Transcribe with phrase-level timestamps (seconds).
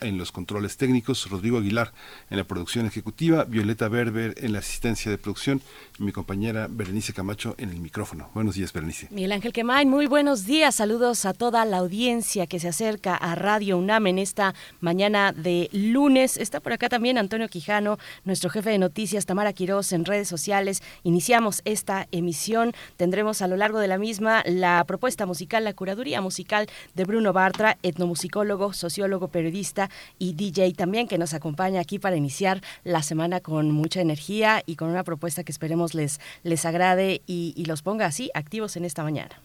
[0.00, 1.92] En los controles técnicos, Rodrigo Aguilar
[2.30, 5.60] en la producción ejecutiva, Violeta Berber en la asistencia de producción
[5.98, 8.30] y mi compañera Berenice Camacho en el micrófono.
[8.34, 9.08] Buenos días, Berenice.
[9.10, 10.76] Miguel Ángel Quemain, muy buenos días.
[10.76, 15.68] Saludos a toda la audiencia que se acerca a Radio UNAM en esta mañana de
[15.72, 16.36] lunes.
[16.36, 20.82] Está por acá también Antonio Quijano, nuestro jefe de noticias, Tamara Quirós en redes sociales.
[21.02, 22.72] Iniciamos esta emisión.
[22.96, 27.32] Tendremos a lo largo de la misma la propuesta musical, la curaduría musical de Bruno
[27.32, 33.40] Bartra, etnomusicólogo, sociólogo, periodista y DJ también que nos acompaña aquí para iniciar la semana
[33.40, 37.82] con mucha energía y con una propuesta que esperemos les, les agrade y, y los
[37.82, 39.40] ponga así activos en esta mañana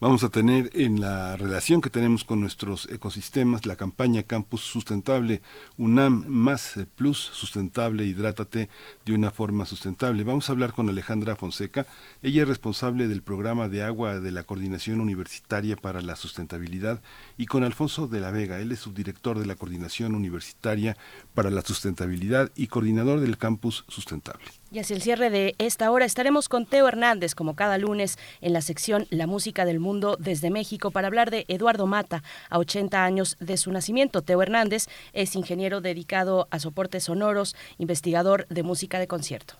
[0.00, 5.42] vamos a tener en la relación que tenemos con nuestros ecosistemas la campaña Campus Sustentable
[5.78, 8.68] UNAM más Plus Sustentable, hidrátate
[9.04, 10.24] de una forma sustentable.
[10.24, 11.86] Vamos a hablar con Alejandra Fonseca.
[12.22, 17.00] Ella es responsable del programa de agua de la Coordinación Universitaria para la Sustentabilidad
[17.36, 18.58] y con Alfonso de la Vega.
[18.58, 20.96] Él es subdirector de la Coordinación Universitaria
[21.34, 24.46] para la Sustentabilidad y coordinador del Campus Sustentable.
[24.72, 28.52] Y hacia el cierre de esta hora estaremos con Teo Hernández, como cada lunes, en
[28.52, 33.04] la sección La Música del Mundo desde México, para hablar de Eduardo Mata, a 80
[33.04, 34.22] años de su nacimiento.
[34.22, 39.54] Teo Hernández es ingeniero dedicado a soportes sonoros, investigador de música de concierto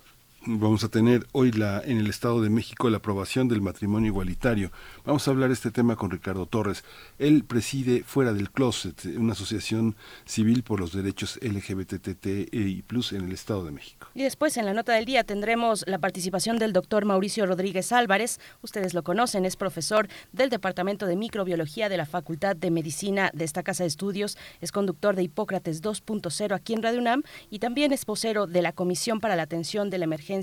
[0.47, 4.71] vamos a tener hoy la, en el Estado de México la aprobación del matrimonio igualitario.
[5.05, 6.85] Vamos a hablar este tema con Ricardo Torres.
[7.19, 13.65] Él preside Fuera del Closet, una asociación civil por los derechos LGBTTI en el Estado
[13.65, 14.09] de México.
[14.15, 18.41] Y después en la nota del día tendremos la participación del doctor Mauricio Rodríguez Álvarez.
[18.63, 23.45] Ustedes lo conocen, es profesor del Departamento de Microbiología de la Facultad de Medicina de
[23.45, 27.93] esta Casa de Estudios, es conductor de Hipócrates 2.0 aquí en Radio UNAM y también
[27.93, 30.36] es vocero de la Comisión para la Atención de la Emergencia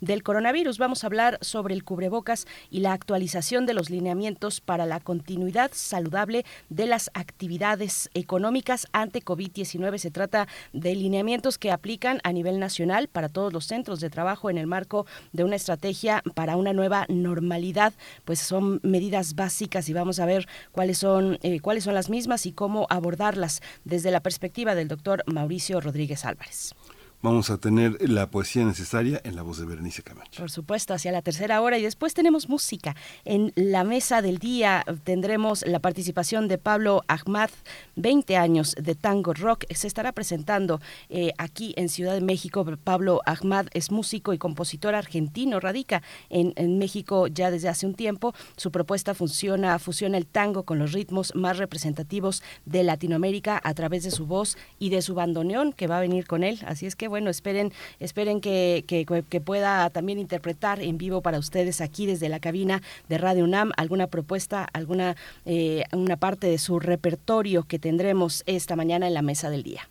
[0.00, 0.78] del coronavirus.
[0.78, 5.70] Vamos a hablar sobre el cubrebocas y la actualización de los lineamientos para la continuidad
[5.72, 9.98] saludable de las actividades económicas ante COVID-19.
[9.98, 14.50] Se trata de lineamientos que aplican a nivel nacional para todos los centros de trabajo
[14.50, 17.92] en el marco de una estrategia para una nueva normalidad.
[18.24, 22.46] Pues son medidas básicas y vamos a ver cuáles son, eh, cuáles son las mismas
[22.46, 26.74] y cómo abordarlas desde la perspectiva del doctor Mauricio Rodríguez Álvarez
[27.22, 30.40] vamos a tener la poesía necesaria en la voz de Berenice Camacho.
[30.40, 32.94] Por supuesto, hacia la tercera hora y después tenemos música.
[33.24, 37.50] En la mesa del día tendremos la participación de Pablo Ahmad,
[37.96, 39.64] 20 años de tango rock.
[39.74, 42.64] Se estará presentando eh, aquí en Ciudad de México.
[42.82, 47.94] Pablo Ahmad es músico y compositor argentino, radica en, en México ya desde hace un
[47.94, 48.34] tiempo.
[48.56, 54.04] Su propuesta funciona, fusiona el tango con los ritmos más representativos de Latinoamérica a través
[54.04, 56.60] de su voz y de su bandoneón que va a venir con él.
[56.66, 58.84] Así es que bueno, esperen, esperen que,
[59.44, 64.06] pueda también interpretar en vivo para ustedes aquí desde la cabina de Radio UNAM alguna
[64.06, 69.50] propuesta, alguna eh, una parte de su repertorio que tendremos esta mañana en la mesa
[69.50, 69.88] del día.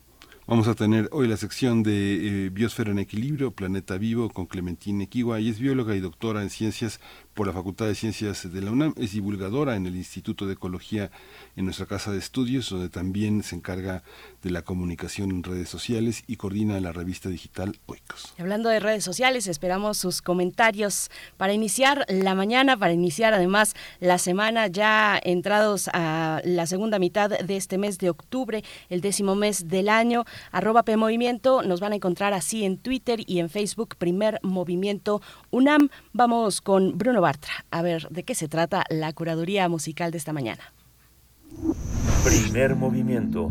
[0.48, 5.02] Vamos a tener hoy la sección de eh, Biosfera en Equilibrio, Planeta Vivo, con Clementine
[5.02, 5.40] Equiwa.
[5.40, 7.00] y es bióloga y doctora en ciencias
[7.34, 8.94] por la Facultad de Ciencias de la UNAM.
[8.96, 11.10] Es divulgadora en el Instituto de Ecología
[11.56, 14.04] en nuestra casa de estudios, donde también se encarga
[14.46, 18.32] de la comunicación en redes sociales y coordina la revista digital Oikos.
[18.38, 24.18] Hablando de redes sociales, esperamos sus comentarios para iniciar la mañana, para iniciar además la
[24.18, 29.66] semana ya entrados a la segunda mitad de este mes de octubre, el décimo mes
[29.66, 30.24] del año.
[30.52, 35.22] Arroba P Movimiento, nos van a encontrar así en Twitter y en Facebook, Primer Movimiento
[35.50, 35.88] UNAM.
[36.12, 40.32] Vamos con Bruno Bartra, a ver de qué se trata la curaduría musical de esta
[40.32, 40.72] mañana.
[42.22, 43.50] Primer movimiento.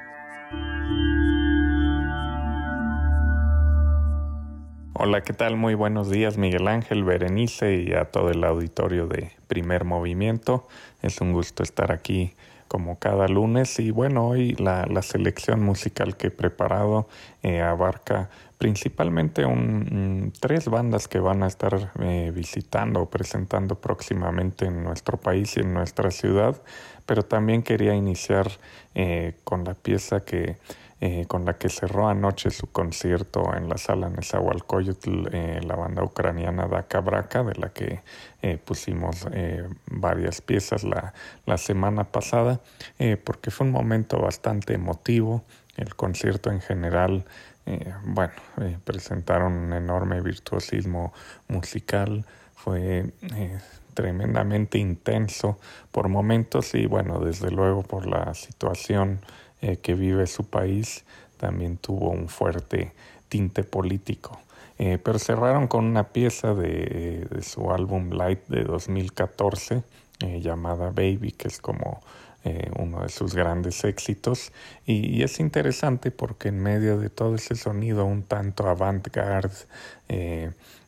[5.03, 5.57] Hola, ¿qué tal?
[5.57, 10.67] Muy buenos días, Miguel Ángel, Berenice y a todo el auditorio de Primer Movimiento.
[11.01, 12.35] Es un gusto estar aquí
[12.67, 17.07] como cada lunes y bueno, hoy la, selección musical que he preparado
[17.41, 24.65] eh, abarca principalmente un, tres bandas que van a estar eh, visitando o presentando próximamente
[24.65, 26.61] en nuestro país y en nuestra ciudad.
[27.07, 28.51] pero también quería iniciar
[29.43, 30.57] con la pieza que
[31.03, 36.03] eh, con la que cerró anoche su concierto en la sala Nezahualcóyotl eh, la banda
[36.03, 38.01] ucraniana Daka Braka, de la que
[38.43, 39.25] eh, pusimos
[39.87, 41.15] varias piezas la,
[41.47, 42.59] la semana pasada,
[43.23, 45.43] porque fue un momento bastante emotivo.
[45.75, 47.25] El concierto en general,
[48.03, 48.33] bueno,
[48.83, 51.13] presentaron un enorme virtuosismo
[51.47, 53.11] musical, fue
[53.93, 55.57] tremendamente intenso
[55.91, 59.19] por momentos y bueno, desde luego por la situación
[59.61, 61.05] eh, que vive su país
[61.37, 62.93] también tuvo un fuerte
[63.29, 64.39] tinte político.
[64.79, 69.83] Eh, pero cerraron con una pieza de, su álbum Light de 2014
[70.21, 72.01] eh, llamada Baby, que es como
[72.79, 74.51] uno de sus grandes éxitos.
[74.87, 79.53] Y, es interesante porque en medio de todo ese sonido un tanto avant-garde,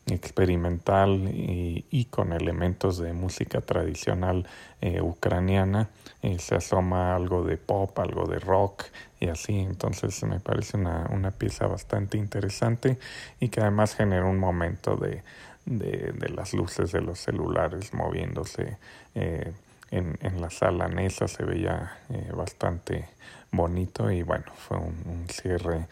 [0.07, 4.45] experimental y, con elementos de música tradicional
[4.81, 5.89] eh, ucraniana,
[6.21, 8.83] eh, se asoma algo de pop, algo de rock
[9.19, 9.59] y así.
[9.59, 12.99] Entonces me parece una, una pieza bastante interesante
[13.39, 15.23] y que además genera un momento de,
[15.65, 18.77] de, las luces de los celulares moviéndose.
[19.15, 19.53] Eh,
[19.91, 21.99] en, en, la sala Nesa se veía
[22.35, 23.07] bastante
[23.51, 25.87] bonito y bueno, fue un cierre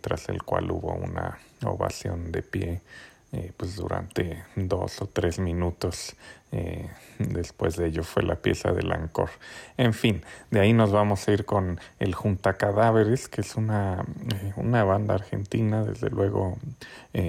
[0.00, 2.80] tras el cual hubo una ovación de pie
[3.36, 6.16] eh, pues durante dos o tres minutos
[6.52, 6.88] eh,
[7.18, 9.28] después de ello fue la pieza del Ancor.
[9.76, 14.06] En fin, de ahí nos vamos a ir con el Junta Cadáveres, que es una,
[14.32, 16.56] eh, una banda argentina, desde luego,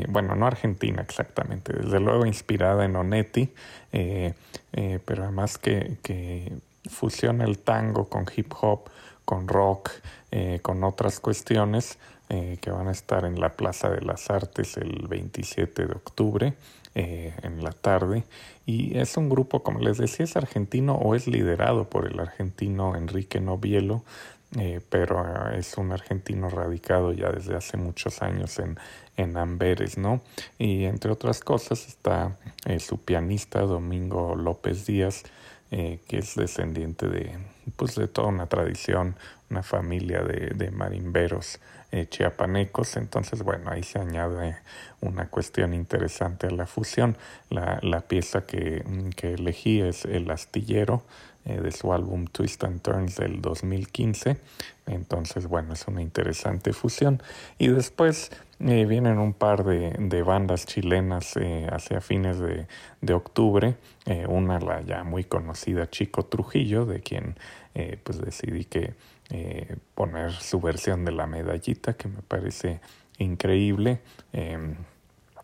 [0.07, 3.53] bueno, no argentina exactamente, desde luego inspirada en Onetti,
[3.91, 6.53] pero además que, que
[6.89, 8.89] fusiona el tango con hip hop,
[9.25, 9.91] con rock,
[10.61, 11.97] con otras cuestiones
[12.29, 16.55] eh, que van a estar en la Plaza de las Artes el 27 de octubre
[16.93, 18.25] eh, en la tarde.
[18.65, 22.97] Y es un grupo, como les decía, es argentino o es liderado por el argentino
[22.97, 24.03] Enrique Novielo,
[24.57, 28.77] eh, pero es un argentino radicado ya desde hace muchos años en,
[29.15, 30.19] en Amberes, ¿no?
[30.59, 32.35] Y entre otras cosas está
[32.79, 35.23] su pianista Domingo López Díaz,
[35.69, 37.37] que es descendiente de,
[37.77, 39.15] pues, de toda una tradición,
[39.49, 41.59] una familia de, de marimberos
[41.89, 42.97] eh, chiapanecos.
[42.97, 44.57] Entonces, bueno, ahí se añade
[44.99, 47.15] una cuestión interesante a la fusión.
[47.49, 48.83] La, la pieza que,
[49.15, 51.03] que, elegí es El astillero
[51.45, 54.35] eh, de su álbum Twist and Turns del 2015.
[54.85, 57.23] Entonces, bueno, es una interesante fusión.
[57.57, 61.35] Y después eh, vienen un par de, de bandas chilenas
[61.71, 62.67] hacia fines de,
[62.99, 63.75] de octubre.
[64.27, 67.37] una, la ya muy conocida Chico Trujillo, de quien
[68.03, 68.95] pues decidí que
[69.29, 72.79] eh, poner su versión de la medallita que me parece
[73.17, 73.99] increíble
[74.33, 74.75] em,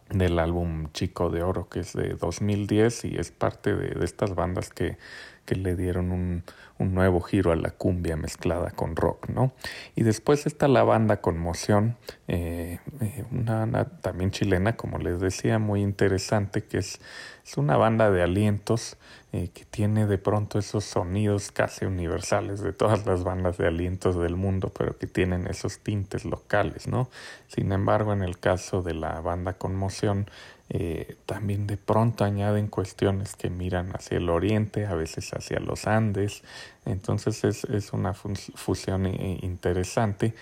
[0.09, 4.35] del álbum Chico de Oro que es de 2010 y es parte de, de estas
[4.35, 4.97] bandas que,
[5.45, 6.43] que le dieron un,
[6.83, 9.53] un, nuevo giro a la cumbia mezclada con rock, ¿no?
[9.95, 11.97] Y después está la banda Conmoción,
[12.27, 16.99] eh, eh, una banda también chilena, como les decía, muy interesante, que es,
[17.45, 18.97] es una banda de alientos
[19.35, 24.15] eh, que tiene de pronto esos sonidos casi universales de todas las bandas de alientos
[24.15, 27.09] del mundo, pero que tienen esos tintes locales, ¿no?
[27.47, 30.27] Sin embargo, en el caso de la banda Conmoción,
[30.75, 35.85] eh, también de pronto añaden cuestiones que miran hacia el oriente, a veces hacia los
[35.85, 36.41] Andes,
[36.85, 40.33] entonces es, es una fusión interesante.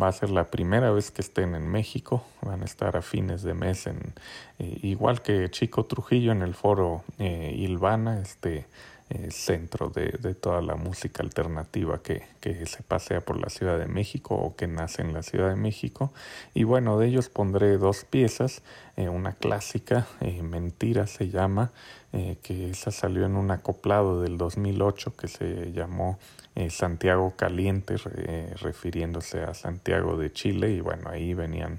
[0.00, 3.42] Va a ser la primera vez que estén en México, van a estar a fines
[3.42, 4.14] de mes, en,
[4.60, 8.66] eh, igual que Chico Trujillo en el foro eh, Ilvana, este
[9.12, 13.76] eh, centro de, de, toda la música alternativa que, que, se pasea por la Ciudad
[13.76, 16.12] de México o que nace en la Ciudad de México.
[16.54, 18.62] Y bueno, de ellos pondré dos piezas,
[18.96, 21.72] eh, una clásica, eh, Mentira se llama,
[22.42, 26.18] que esa salió en un acoplado del 2008 que se llamó
[26.68, 27.94] Santiago Caliente,
[28.60, 31.78] refiriéndose a Santiago de Chile, y bueno, ahí venían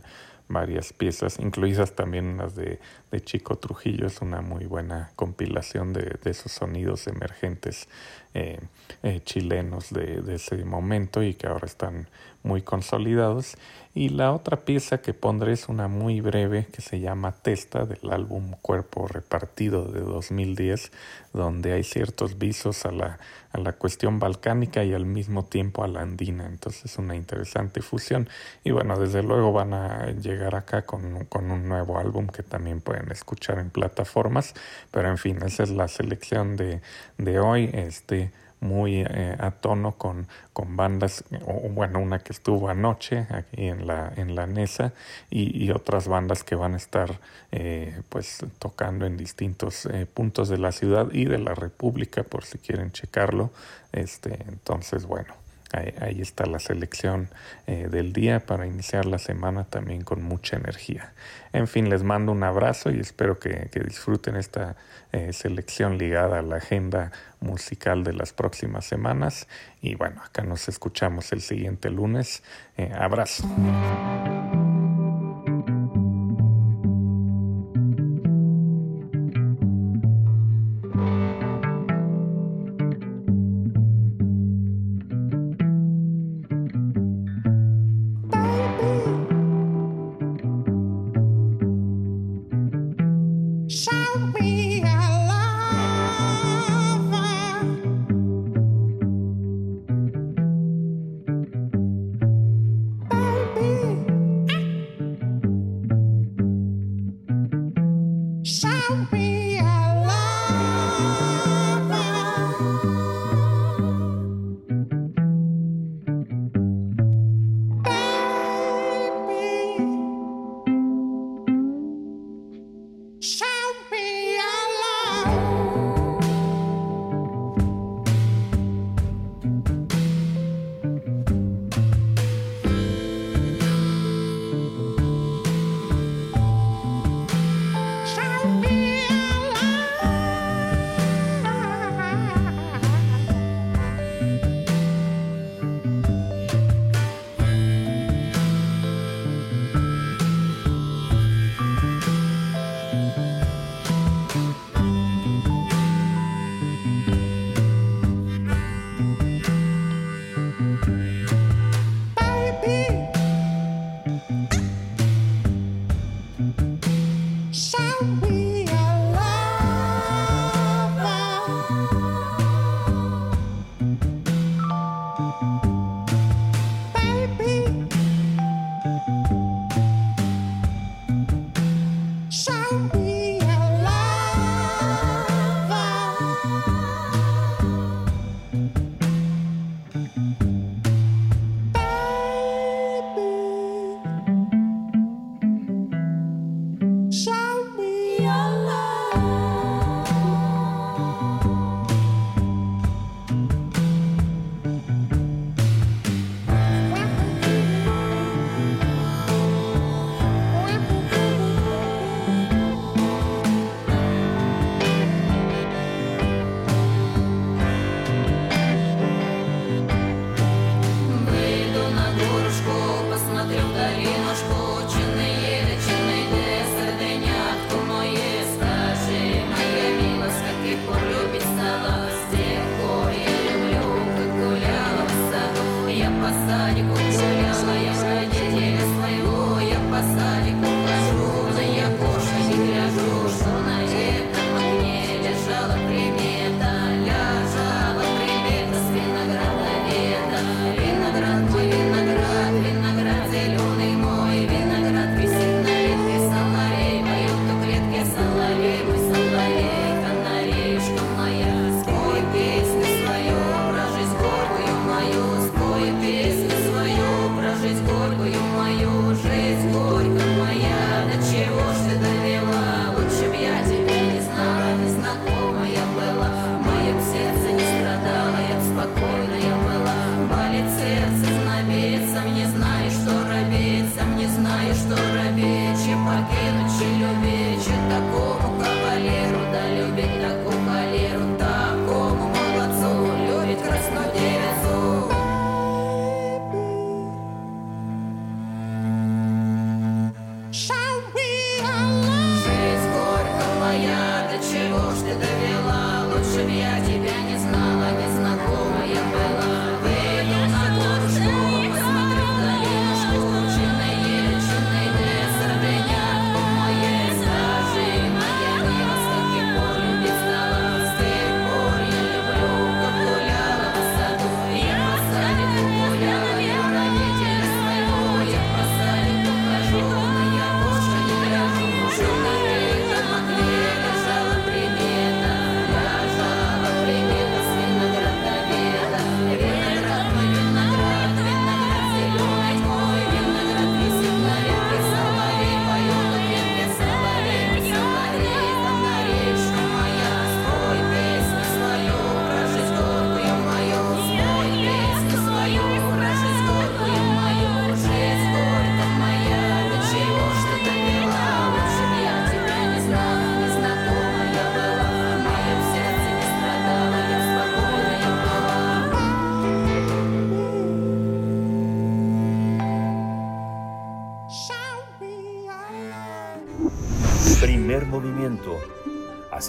[0.51, 2.79] varias piezas, incluidas también las de,
[3.11, 4.07] de, Chico Trujillo.
[4.07, 7.87] Es una muy buena compilación de, de esos sonidos emergentes
[8.33, 8.59] eh,
[9.03, 12.07] eh, chilenos de, de, ese momento y que ahora están
[12.43, 13.57] muy consolidados.
[13.93, 18.09] Y la otra pieza que pondré es una muy breve que se llama Testa del
[18.09, 20.93] álbum Cuerpo Repartido de 2010,
[21.33, 23.19] donde hay ciertos visos a la,
[23.51, 26.45] a la cuestión balcánica y al mismo tiempo a la andina.
[26.45, 28.29] Entonces es una interesante fusión.
[28.63, 32.79] Y bueno, desde luego van a llegar acá con, con un nuevo álbum que también
[32.79, 34.53] pueden escuchar en plataformas.
[34.91, 36.79] Pero en fin, esa es la selección de,
[37.17, 37.69] de hoy.
[37.73, 43.67] Este, muy eh, a tono con, con bandas, o, bueno, una que estuvo anoche aquí
[43.67, 44.93] en la, en la NESA
[45.29, 47.19] y, otras bandas que van a estar
[47.51, 52.43] eh, pues tocando en distintos eh, puntos de la ciudad y de la República por
[52.43, 53.51] si quieren checarlo.
[53.93, 55.33] Este, entonces, bueno,
[55.73, 57.29] Ahí, está la selección
[57.65, 61.13] eh, del día para iniciar la semana también con mucha energía.
[61.53, 64.75] En fin, les mando un abrazo y espero que, disfruten esta
[65.13, 69.47] eh, selección ligada a la agenda musical de las próximas semanas.
[69.81, 72.43] Y bueno, acá nos escuchamos el siguiente lunes.
[72.77, 73.47] Eh, abrazo.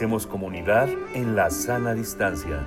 [0.03, 2.67] Hacemos comunidad en la sana distancia.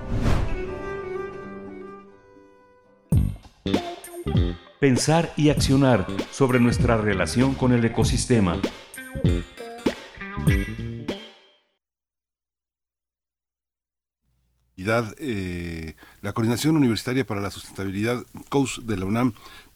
[4.79, 8.57] Pensar y accionar sobre nuestra relación con el ecosistema.
[15.17, 19.33] Eh, la Coordinación Universitaria para la Sustentabilidad, COUS de la UNAM,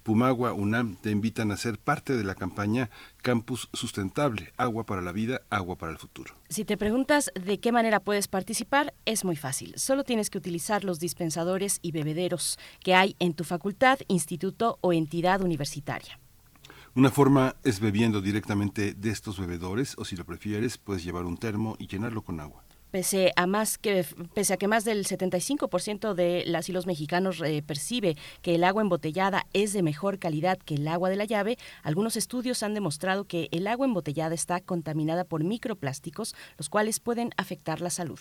[0.10, 2.90] Pumagua, UNAM, te invitan a ser parte de la campaña
[3.22, 6.34] Campus Sustentable, Agua para la Vida, Agua para el Futuro.
[6.50, 9.76] Si te preguntas de qué manera puedes participar, es muy fácil.
[9.78, 14.94] Solo tienes que utilizar los dispensadores y bebederos que hay en tu facultad, instituto o
[14.94, 16.20] entidad universitaria.
[16.96, 21.38] Una forma es bebiendo directamente de estos bebedores o si lo prefieres puedes llevar un
[21.38, 22.64] termo y llenarlo con agua.
[22.92, 27.42] Pese a, más que, pese a que más del 75% de las y los mexicanos
[27.42, 31.26] eh, percibe que el agua embotellada es de mejor calidad que el agua de la
[31.26, 37.00] llave, algunos estudios han demostrado que el agua embotellada está contaminada por microplásticos, los cuales
[37.00, 38.20] pueden afectar la salud.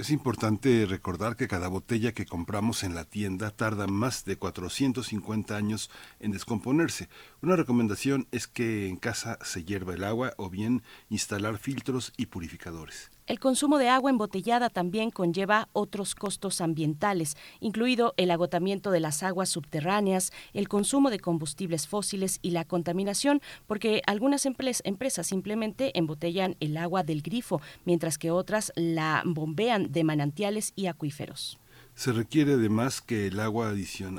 [0.00, 5.54] Es importante recordar que cada botella que compramos en la tienda tarda más de 450
[5.54, 5.90] años
[6.20, 7.10] en descomponerse.
[7.42, 12.26] Una recomendación es que en casa se hierva el agua o bien instalar filtros y
[12.26, 13.10] purificadores.
[13.26, 19.22] El consumo de agua embotellada también conlleva otros costos ambientales, incluido el agotamiento de las
[19.22, 26.56] aguas subterráneas, el consumo de combustibles fósiles y la contaminación, porque algunas empresas simplemente embotellan
[26.60, 31.58] el agua del grifo, mientras que otras la bombean de manantiales y acuíferos.
[32.00, 33.74] Se requiere además que el agua,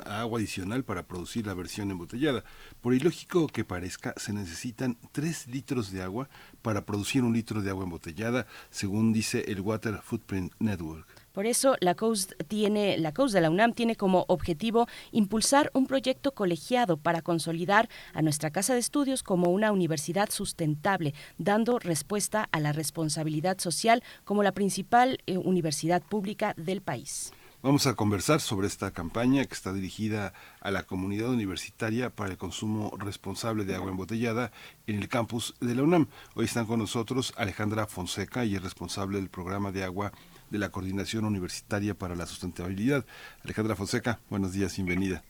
[0.06, 2.44] agua adicional para producir la versión embotellada.
[2.80, 6.28] Por ilógico que parezca, se necesitan 3 litros de agua
[6.62, 11.08] para producir un litro de agua embotellada, según dice el Water Footprint Network.
[11.32, 16.34] Por eso la COUS tiene la de la UNAM tiene como objetivo impulsar un proyecto
[16.34, 22.60] colegiado para consolidar a nuestra casa de estudios como una universidad sustentable, dando respuesta a
[22.60, 27.32] la responsabilidad social como la principal eh, universidad pública del país.
[27.62, 32.36] Vamos a conversar sobre esta campaña que está dirigida a la comunidad universitaria para el
[32.36, 34.50] consumo responsable de agua embotellada
[34.88, 36.08] en el campus de la UNAM.
[36.34, 40.10] Hoy están con nosotros Alejandra Fonseca y es responsable del programa de agua
[40.50, 43.04] de la Coordinación Universitaria para la Sustentabilidad.
[43.44, 45.22] Alejandra Fonseca, buenos días, bienvenida.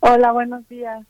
[0.00, 1.06] Hola, buenos días.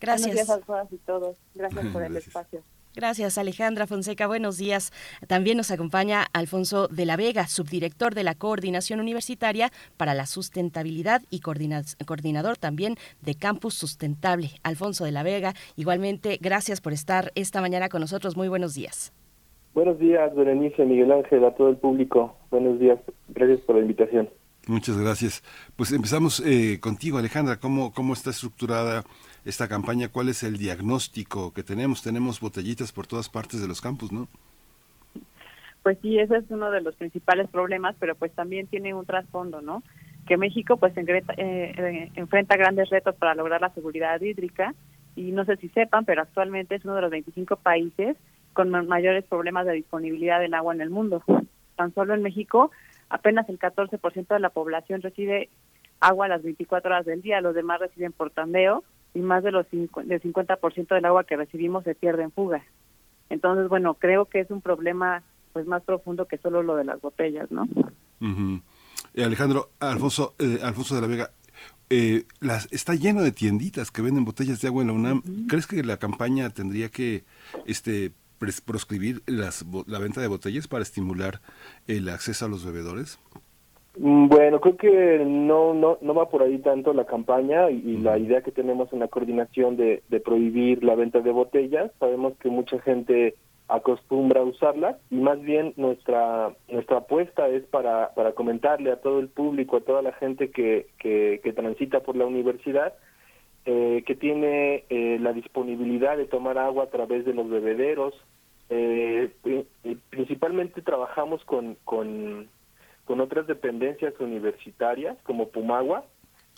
[0.00, 0.28] Gracias.
[0.28, 1.38] Buenos días a todas y todos.
[1.56, 2.62] Gracias por el espacio.
[2.98, 4.26] Gracias, Alejandra Fonseca.
[4.26, 4.92] Buenos días.
[5.28, 11.22] También nos acompaña Alfonso de la Vega, subdirector de la Coordinación Universitaria para la Sustentabilidad
[11.30, 14.50] y coordinador también de Campus Sustentable.
[14.64, 18.36] Alfonso de la Vega, igualmente, gracias por estar esta mañana con nosotros.
[18.36, 19.12] Muy buenos días.
[19.74, 22.36] Buenos días, Berenice, Miguel Ángel, a todo el público.
[22.50, 22.98] Buenos días.
[23.28, 24.28] Gracias por la invitación.
[24.66, 25.44] Muchas gracias.
[25.76, 27.60] Pues empezamos eh, contigo, Alejandra.
[27.60, 29.04] ¿Cómo, ¿Cómo está estructurada
[29.44, 32.02] esta campaña, ¿cuál es el diagnóstico que tenemos?
[32.02, 34.28] Tenemos botellitas por todas partes de los campus, ¿no?
[35.82, 39.62] Pues sí, ese es uno de los principales problemas, pero pues también tiene un trasfondo,
[39.62, 39.82] ¿no?
[40.26, 44.74] Que México pues eh, eh, enfrenta grandes retos para lograr la seguridad hídrica
[45.16, 48.16] y no sé si sepan, pero actualmente es uno de los 25 países
[48.52, 51.22] con mayores problemas de disponibilidad del agua en el mundo.
[51.76, 52.70] Tan solo en México
[53.08, 55.48] apenas el 14% de la población recibe
[56.00, 59.52] agua a las 24 horas del día, los demás reciben por tandeo y más de
[59.52, 62.64] los del 50% del agua que recibimos se pierde en fuga.
[63.30, 67.00] Entonces, bueno, creo que es un problema pues más profundo que solo lo de las
[67.00, 67.68] botellas, ¿no?
[69.14, 71.30] Eh, Alejandro, Alfonso, eh, Alfonso de la Vega,
[71.90, 75.22] eh, las, está lleno de tienditas que venden botellas de agua en la UNAM.
[75.48, 77.24] ¿Crees que la campaña tendría que
[77.66, 78.12] este
[78.64, 81.40] proscribir las, la venta de botellas para estimular
[81.86, 83.18] el acceso a los bebedores?
[84.00, 88.16] Mm, bueno, creo que no, no, no va por ahí tanto la campaña y, la
[88.16, 91.90] idea que tenemos en la coordinación de, prohibir la venta de botellas.
[91.98, 93.34] Sabemos que mucha gente
[93.66, 99.18] acostumbra a usarlas y más bien nuestra nuestra apuesta es para, para comentarle a todo
[99.18, 102.94] el público, a toda la gente que, que, transita por la universidad,
[103.66, 108.14] eh, que tiene eh, la disponibilidad de tomar agua a través de los bebederos.
[108.70, 109.30] Eh,
[110.10, 112.48] principalmente trabajamos con, con
[113.08, 116.04] con otras dependencias universitarias como Pumagua,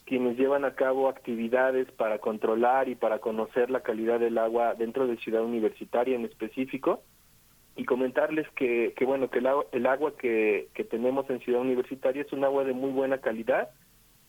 [0.05, 5.07] quienes llevan a cabo actividades para controlar y para conocer la calidad del agua dentro
[5.07, 7.05] de Ciudad Universitaria en específico
[7.77, 12.23] y comentarles que, que bueno que el el agua que, que tenemos en Ciudad Universitaria
[12.23, 13.69] es un agua de muy buena calidad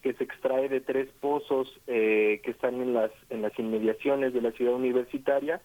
[0.04, 4.42] que se extrae de tres pozos eh, que están en las en las inmediaciones de
[4.42, 5.60] la ciudad universitaria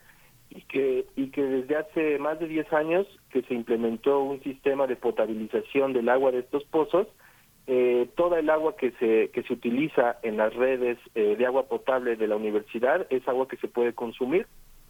[0.50, 4.86] y que, y que desde hace más de 10 años que se implementó un sistema
[4.86, 7.06] de potabilización del agua de estos pozos,
[7.66, 11.64] eh, toda el agua que se, que se utiliza en las redes eh, de agua
[11.64, 14.46] potable de la universidad es agua que se puede consumir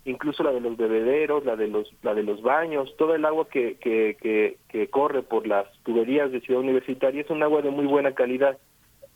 [0.07, 3.49] incluso la de los bebederos, la de los, la de los baños, todo el agua
[3.49, 7.87] que, que, que, corre por las tuberías de Ciudad Universitaria es un agua de muy
[7.87, 8.57] buena calidad.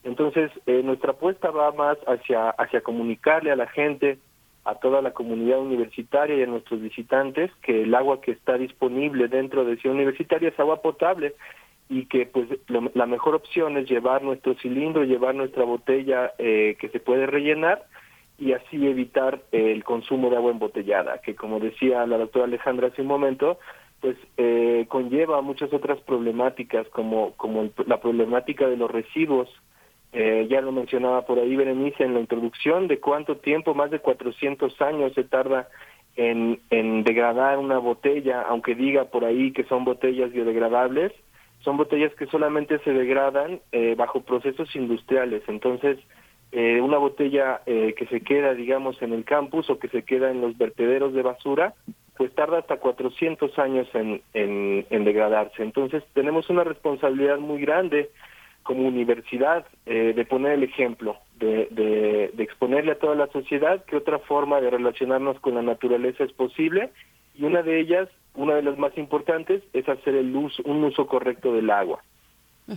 [0.03, 4.19] Entonces, eh, nuestra apuesta va más hacia, hacia comunicarle a la gente,
[4.71, 9.27] a toda la comunidad universitaria y a nuestros visitantes que el agua que está disponible
[9.27, 11.35] dentro de Ciudad Universitaria es agua potable
[11.89, 16.89] y que pues la mejor opción es llevar nuestro cilindro, llevar nuestra botella eh, que
[16.91, 17.85] se puede rellenar
[18.39, 23.03] y así evitar el consumo de agua embotellada, que como decía la doctora Alejandra hace
[23.03, 23.59] un momento,
[24.01, 29.49] pues eh, conlleva muchas otras problemáticas como, como la problemática de los residuos.
[30.13, 34.01] Eh, ya lo mencionaba por ahí Berenice en la introducción de cuánto tiempo, más de
[34.01, 35.69] 400 años se tarda
[36.17, 41.13] en, en degradar una botella, aunque diga por ahí que son botellas biodegradables,
[41.61, 45.43] son botellas que solamente se degradan eh, bajo procesos industriales.
[45.47, 45.99] Entonces,
[46.53, 50.31] eh, una botella eh, que se queda, digamos, en el campus o que se queda
[50.31, 51.75] en los vertederos de basura,
[52.17, 55.63] pues tarda hasta 400 años en, en, degradarse.
[55.63, 58.11] Entonces tenemos una responsabilidad muy grande
[58.63, 63.97] como universidad eh, de poner el ejemplo, de, de, exponerle a toda la sociedad que
[63.97, 66.91] otra forma de relacionarnos con la naturaleza es posible
[67.35, 71.07] y una de ellas, una de las más importantes, es hacer el uso, un uso
[71.07, 72.03] correcto del agua.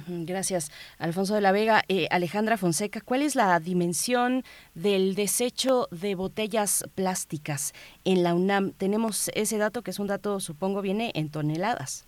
[0.08, 1.84] Gracias, Alfonso de la Vega.
[1.88, 4.44] Eh, Alejandra Fonseca, ¿cuál es la dimensión
[4.74, 8.72] del desecho de botellas plásticas en la UNAM?
[8.72, 12.08] Tenemos ese dato, que es un dato, supongo, viene en toneladas.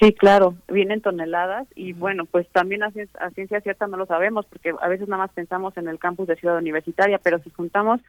[0.00, 4.46] Sí, claro, viene en toneladas y bueno, pues también a, ciencia cierta no lo sabemos
[4.46, 8.00] porque a veces nada más pensamos en el campus de Ciudad Universitaria, pero si juntamos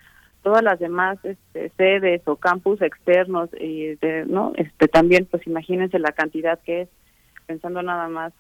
[0.42, 6.14] todas las demás este, sedes o campus externos y no este también pues imagínense la
[6.14, 6.90] cantidad que es
[7.46, 8.34] pensando nada más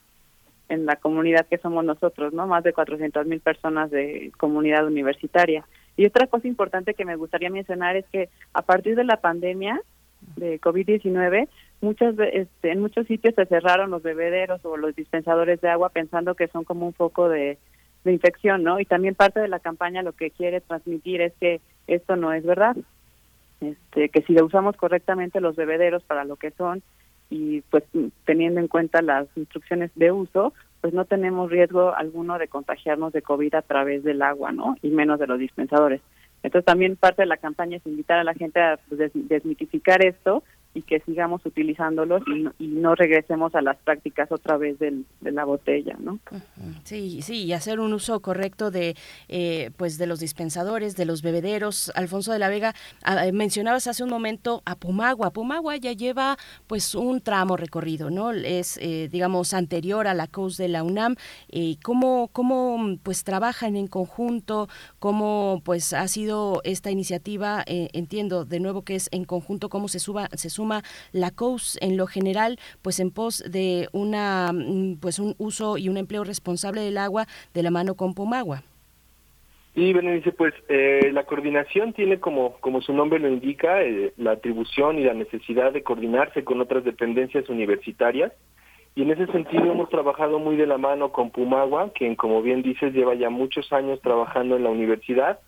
[0.69, 2.47] en la comunidad que somos nosotros, ¿no?
[2.47, 5.65] Más de 400 mil personas de comunidad universitaria.
[5.97, 9.81] Y otra cosa importante que me gustaría mencionar es que a partir de la pandemia
[10.37, 11.49] de COVID-19,
[11.81, 16.35] muchas este, en muchos sitios se cerraron los bebederos o los dispensadores de agua pensando
[16.35, 17.57] que son como un foco de,
[18.03, 18.79] infección, ¿no?
[18.79, 22.43] Y también parte de la campaña lo que quiere transmitir es que esto no es
[22.43, 22.75] verdad.
[23.59, 26.81] Este, que si usamos correctamente los bebederos para lo que son
[27.29, 27.83] y pues
[28.25, 33.21] teniendo en cuenta las instrucciones de uso, pues no tenemos riesgo alguno de contagiarnos de
[33.21, 34.77] COVID a través del agua, ¿no?
[34.81, 36.01] Y menos de los dispensadores.
[36.41, 40.43] Entonces también parte de la campaña es invitar a la gente a pues, desmitificar esto
[40.73, 45.05] y que sigamos utilizándolos y no, y no regresemos a las prácticas otra vez del,
[45.19, 46.19] de la botella, ¿no?
[46.83, 48.95] Sí, sí, y hacer un uso correcto de,
[49.27, 51.91] eh, pues, de los dispensadores, de los bebederos.
[51.95, 55.31] Alfonso de la Vega, ah, eh, mencionabas hace un momento a Pumagua.
[55.31, 58.31] Pumagua ya lleva, pues, un tramo recorrido, ¿no?
[58.31, 61.15] Es, eh, digamos, anterior a la COUS de la UNAM.
[61.83, 64.69] ¿Cómo, cómo, pues, trabajan en conjunto?
[64.99, 67.63] ¿Cómo, pues, ha sido esta iniciativa?
[67.67, 70.49] entiendo, de nuevo, que es en conjunto, cómo se suba, se
[71.11, 75.89] la COUS en lo general, pues en pos de una mm, pues un uso y
[75.89, 78.63] un empleo responsable del agua de la mano con Pumagua.
[79.73, 84.31] Y dice pues eh, la coordinación tiene como, como su nombre lo indica, eh, la
[84.31, 88.33] atribución y la necesidad de coordinarse con otras dependencias universitarias.
[88.95, 92.61] Y en ese sentido hemos trabajado muy de la mano con Pumagua, quien como bien
[92.61, 95.39] dices lleva ya muchos años trabajando en la universidad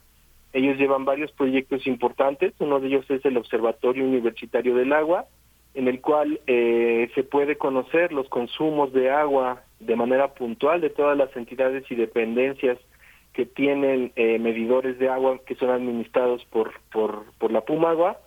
[0.53, 5.25] ellos llevan varios proyectos importantes, uno de ellos es el Observatorio Universitario del Agua,
[5.73, 10.91] en el cual eh, se puede conocer los consumos de agua de manera puntual de
[10.91, 12.77] todas las entidades y dependencias
[13.33, 18.19] que tienen eh, medidores de agua que son administrados por, por, la Pumagua.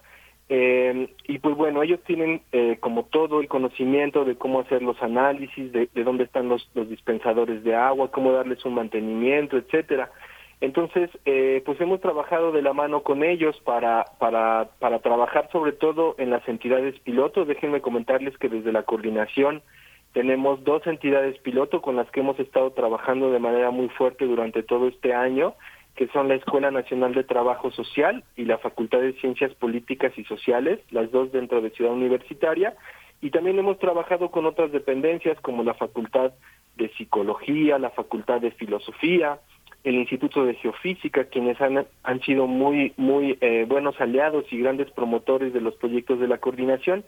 [0.49, 5.01] Eh, y pues bueno, ellos tienen eh, como todo el conocimiento de cómo hacer los
[5.01, 10.11] análisis, de, de dónde están los dispensadores de agua, cómo darles un mantenimiento, etcétera.
[10.61, 15.73] Entonces, eh, pues hemos trabajado de la mano con ellos para, para, para trabajar sobre
[15.73, 17.45] todo en las entidades piloto.
[17.45, 19.63] Déjenme comentarles que desde la coordinación
[20.13, 24.63] tenemos dos entidades piloto con las que hemos estado trabajando de manera muy fuerte durante
[24.63, 25.55] todo este año,
[25.95, 30.25] que son la Escuela Nacional de Trabajo Social y la Facultad de Ciencias Políticas y
[30.25, 32.75] Sociales, las dos dentro de Ciudad Universitaria.
[33.21, 36.33] Y también hemos trabajado con otras dependencias como la Facultad
[36.77, 39.39] de Psicología, la Facultad de Filosofía,
[39.87, 44.91] el Instituto de Geofísica, quienes han, han sido muy, muy eh, buenos aliados y grandes
[44.91, 47.05] promotores de los proyectos de la coordinación.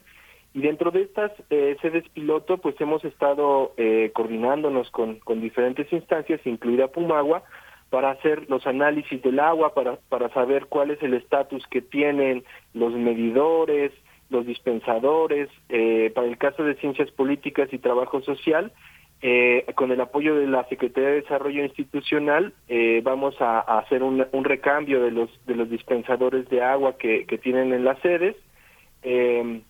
[0.54, 5.92] Y dentro de estas eh, sedes piloto, pues hemos estado eh, coordinándonos con, con diferentes
[5.92, 7.42] instancias, incluida Pumagua,
[7.90, 12.44] para hacer los análisis del agua, para, para saber cuál es el estatus que tienen
[12.74, 13.90] los medidores,
[14.30, 15.48] los dispensadores,
[16.14, 18.72] para el caso de ciencias políticas y trabajo social,
[19.20, 24.24] eh, con el apoyo de la Secretaría de Desarrollo Institucional, eh, vamos a, hacer un,
[24.44, 28.36] recambio de los de los dispensadores de agua que, tienen en las sedes.
[29.02, 29.60] Eh,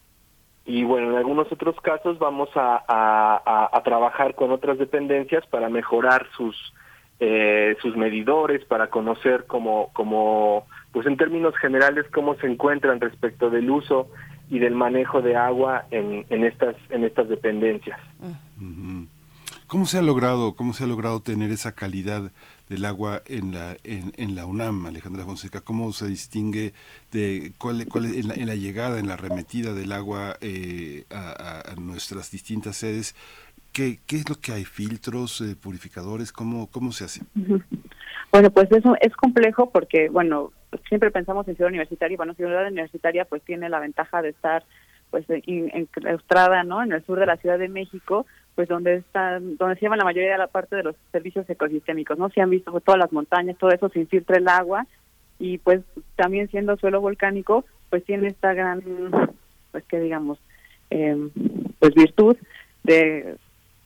[0.66, 2.84] y bueno, en algunos otros casos vamos a,
[3.72, 6.54] a, trabajar con otras dependencias para mejorar sus
[7.82, 13.68] sus medidores, para conocer cómo, cómo, pues en términos generales, cómo se encuentran respecto del
[13.68, 14.08] uso
[14.48, 17.98] y del manejo de agua en, en estas en estas dependencias.
[19.68, 22.33] ¿Cómo se ha llegado cómo se ha logrado tener esa calidad
[22.70, 25.61] del agua en la en, la UNAM, Alejandra Fonseca?
[25.61, 26.72] ¿Cómo se distingue
[27.12, 31.74] de cuál, cuál en, la, en la llegada, en la remetida del agua eh, a,
[31.78, 33.14] nuestras distintas sedes?
[33.74, 34.64] ¿Qué, ¿Qué es lo que hay?
[34.64, 36.33] ¿Filtros, eh, purificadores?
[36.33, 37.20] ¿Cómo, ¿Cómo se hace?
[38.33, 40.50] Bueno, pues eso es complejo porque, bueno,
[40.88, 44.64] siempre pensamos en ciudad universitaria, bueno, ciudad universitaria pues tiene la ventaja de estar
[45.11, 45.26] pues
[46.64, 46.83] ¿no?
[46.83, 48.26] En el sur de la Ciudad de México,
[48.59, 52.18] pues donde están, donde se lleva la mayoría de la parte de los servicios ecosistémicos,
[52.18, 52.29] ¿no?
[52.31, 54.85] Se han visto todas las montañas, todo eso se infiltra el agua
[55.38, 55.83] y pues
[56.16, 58.83] también siendo suelo volcánico, pues tiene esta gran,
[59.71, 60.40] pues que digamos,
[60.90, 61.16] eh,
[61.79, 62.37] pues virtud
[62.83, 63.37] de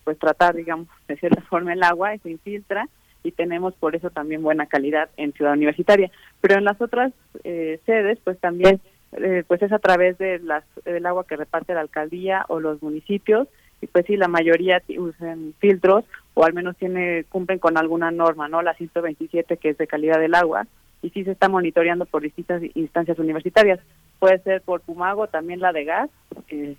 [0.05, 2.89] pues tratar, digamos, de cierta forma el agua y se infiltra
[3.23, 6.11] y tenemos por eso también buena calidad en Ciudad Universitaria.
[6.41, 7.13] Pero en las otras
[7.45, 8.81] eh, sedes, pues también
[9.19, 12.83] eh, pues es a través de las, del agua que reparte la alcaldía o los
[12.83, 13.49] municipios
[13.83, 18.49] y pues sí, la mayoría usan filtros o al menos tiene cumplen con alguna norma,
[18.49, 18.63] ¿no?
[18.63, 20.67] La 127 que es de calidad del agua
[21.03, 23.81] y sí se está monitoreando por distintas instancias universitarias.
[24.21, 26.11] Puede ser por Pumago, también la de gas,
[26.49, 26.77] eh,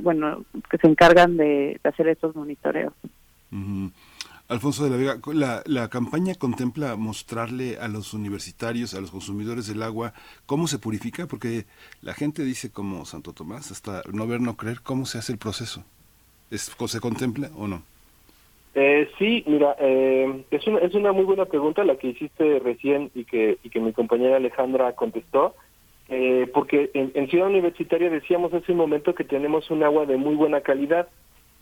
[0.00, 2.92] bueno, que se encargan de, hacer estos monitoreos.
[4.54, 9.66] Alfonso de la Vega, la, la, campaña contempla mostrarle a los universitarios, a los consumidores
[9.66, 10.14] del agua,
[10.46, 11.64] cómo se purifica, porque
[12.02, 15.38] la gente dice como Santo Tomás, hasta no ver, no creer, cómo se hace el
[15.38, 15.84] proceso.
[16.50, 17.82] ¿Es, ¿Se contempla o no?
[18.74, 23.10] Eh, sí, mira, eh, es, una, es una muy buena pregunta la que hiciste recién
[23.14, 25.54] y que, y que mi compañera Alejandra contestó,
[26.08, 30.16] eh, porque en, en Ciudad Universitaria decíamos hace un momento que tenemos un agua de
[30.16, 31.08] muy buena calidad,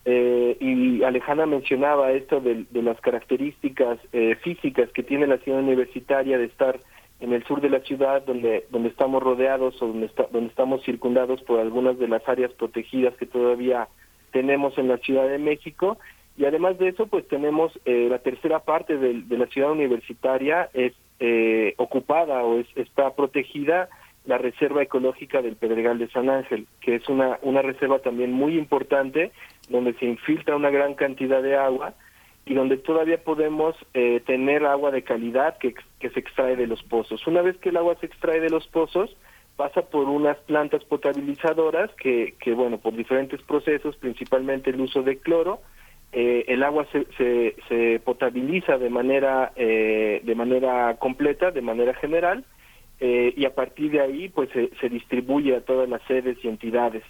[0.04, 6.38] eh, y Alejandra mencionaba esto de, las características eh, físicas que tiene la ciudad universitaria
[6.38, 6.80] de estar
[7.20, 11.40] en el sur de la ciudad, donde donde estamos rodeados o donde, donde estamos circundados
[11.42, 13.88] por algunas de las áreas protegidas que todavía
[14.32, 15.98] tenemos en la Ciudad de México.
[16.36, 20.94] Y además de eso, pues tenemos eh, la tercera parte de, la ciudad universitaria es
[21.76, 23.88] ocupada o es, está protegida
[24.24, 28.56] la Reserva Ecológica del Pedregal de San Ángel, que es una, una reserva también muy
[28.56, 29.30] importante
[29.72, 31.94] donde se infiltra una gran cantidad de agua
[32.44, 36.82] y donde todavía podemos eh, tener agua de calidad que, que se extrae de los
[36.82, 37.26] pozos.
[37.26, 39.16] Una vez que el agua se extrae de los pozos,
[39.56, 45.18] pasa por unas plantas potabilizadoras que, que bueno, por diferentes procesos, principalmente el uso de
[45.18, 45.60] cloro,
[46.12, 52.44] eh, el agua se, se, potabiliza de manera, eh, de manera completa, de manera general,
[53.00, 57.02] y a partir de ahí pues se, se distribuye a todas las sedes y entidades.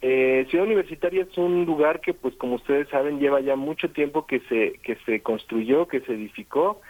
[0.00, 4.26] Eh, Ciudad Universitaria es un lugar que, pues como ustedes saben, lleva ya mucho tiempo
[4.26, 6.80] que se que se construyó, que se edificó.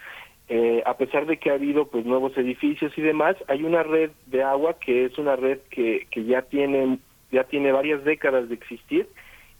[0.47, 4.11] Eh, a pesar de que ha habido pues nuevos edificios y demás, hay una red
[4.25, 6.97] de agua que es una red que, que ya tiene
[7.31, 9.07] ya tiene varias décadas de existir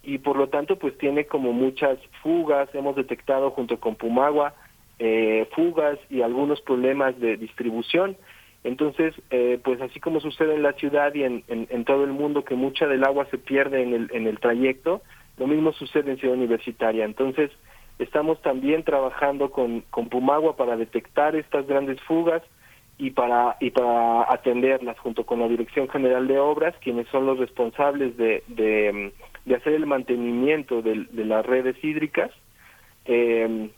[0.04, 2.74] y por lo tanto pues tiene como muchas fugas.
[2.74, 4.54] Hemos detectado junto con Pumagua
[4.98, 8.18] eh, fugas y algunos problemas de distribución.
[8.64, 12.44] Entonces, eh, pues así como sucede en la ciudad y en, en, todo el mundo
[12.44, 15.02] que mucha del agua se pierde en el, en el trayecto,
[15.38, 17.06] lo mismo sucede en Ciudad Universitaria.
[17.06, 17.52] Entonces,
[18.00, 22.44] estamos también trabajando con, con Pumagua para detectar estas grandes fugas
[22.98, 27.40] y para, y para atenderlas junto con la Dirección General de Obras, quienes son los
[27.40, 29.14] responsables de, de,
[29.46, 32.32] de hacer el mantenimiento de, de las redes hídricas.
[33.06, 33.70] Eh,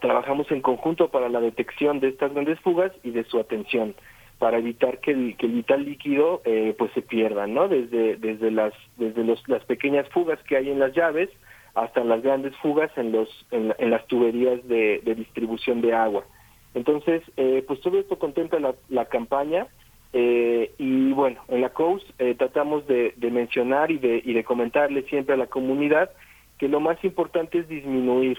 [0.00, 3.94] trabajamos en conjunto para la detección de estas grandes fugas y de su atención
[4.38, 7.68] para evitar que el, que el vital líquido eh, pues se pierda, ¿no?
[7.68, 11.30] Desde desde las desde los, las pequeñas fugas que hay en las llaves
[11.74, 16.24] hasta las grandes fugas en los en, las tuberías de, distribución de agua.
[16.74, 19.68] Entonces, eh, pues todo esto contempla la, la campaña
[20.12, 22.04] eh, y bueno, en la COUS
[22.36, 26.10] tratamos de, de mencionar y de, y de comentarle siempre a la comunidad
[26.58, 28.38] que lo más importante es disminuir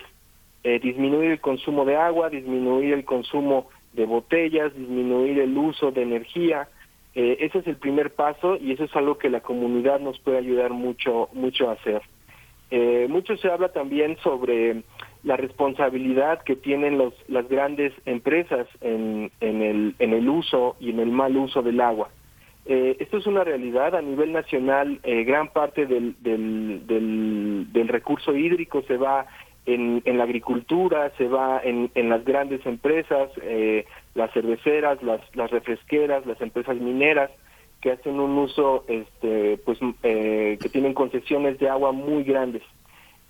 [0.63, 6.03] eh, disminuir el consumo de agua, disminuir el consumo de botellas, disminuir el uso de
[6.03, 6.67] energía.
[7.15, 10.37] Eh, ese es el primer paso y eso es algo que la comunidad nos puede
[10.37, 12.01] ayudar mucho, mucho a hacer.
[12.71, 14.81] Eh, mucho se habla también sobre
[15.23, 20.89] la responsabilidad que tienen los, las grandes empresas en, en, el, en el uso y
[20.89, 22.09] en el mal uso del agua.
[22.65, 24.99] Eh, esto es una realidad a nivel nacional.
[25.03, 29.27] Eh, gran parte del, del, del, recurso hídrico se va
[29.65, 35.21] en, en, la agricultura, se va en, en las grandes empresas, eh, las cerveceras, las,
[35.35, 37.31] las refresqueras, las empresas mineras
[37.81, 42.63] que hacen un uso, este, pues, eh, que tienen concesiones de agua muy grandes.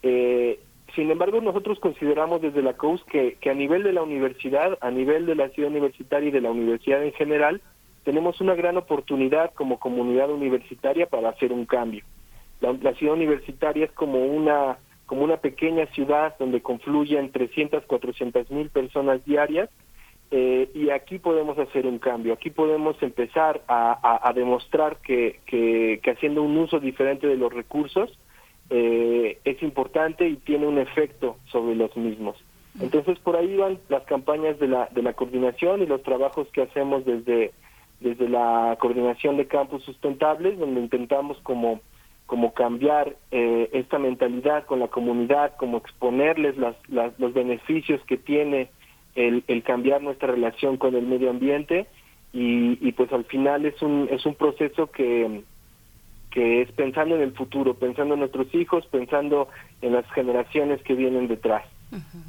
[0.04, 0.60] Eh,
[0.96, 4.92] sin embargo, nosotros consideramos desde la COUS que, que a nivel de la universidad, a
[4.92, 7.62] nivel de la ciudad universitaria y de la universidad en general,
[8.04, 12.04] tenemos una gran oportunidad como comunidad universitaria para hacer un cambio.
[12.62, 18.50] La, la, ciudad universitaria es como una como una pequeña ciudad donde confluyen 300, 400
[18.52, 19.70] mil personas diarias
[20.32, 26.58] eh, y aquí podemos hacer un cambio, aquí podemos empezar a, demostrar que, haciendo un
[26.58, 28.18] uso diferente de los recursos
[28.70, 32.36] eh, es importante y tiene un efecto sobre los mismos.
[32.82, 36.64] Entonces por ahí van las campañas de la, de la coordinación y los trabajos que
[36.64, 37.52] hacemos desde,
[38.00, 41.82] desde la coordinación de campus sustentables, donde intentamos como,
[42.34, 48.72] como cambiar eh, esta mentalidad con la comunidad, como exponerles las, los beneficios que tiene
[49.14, 51.86] el, el cambiar nuestra relación con el medio ambiente
[52.32, 55.44] y, y pues al final es un, es un proceso que,
[56.32, 59.48] que es pensando en el futuro, pensando en nuestros hijos, pensando
[59.84, 61.64] en las generaciones que vienen detrás.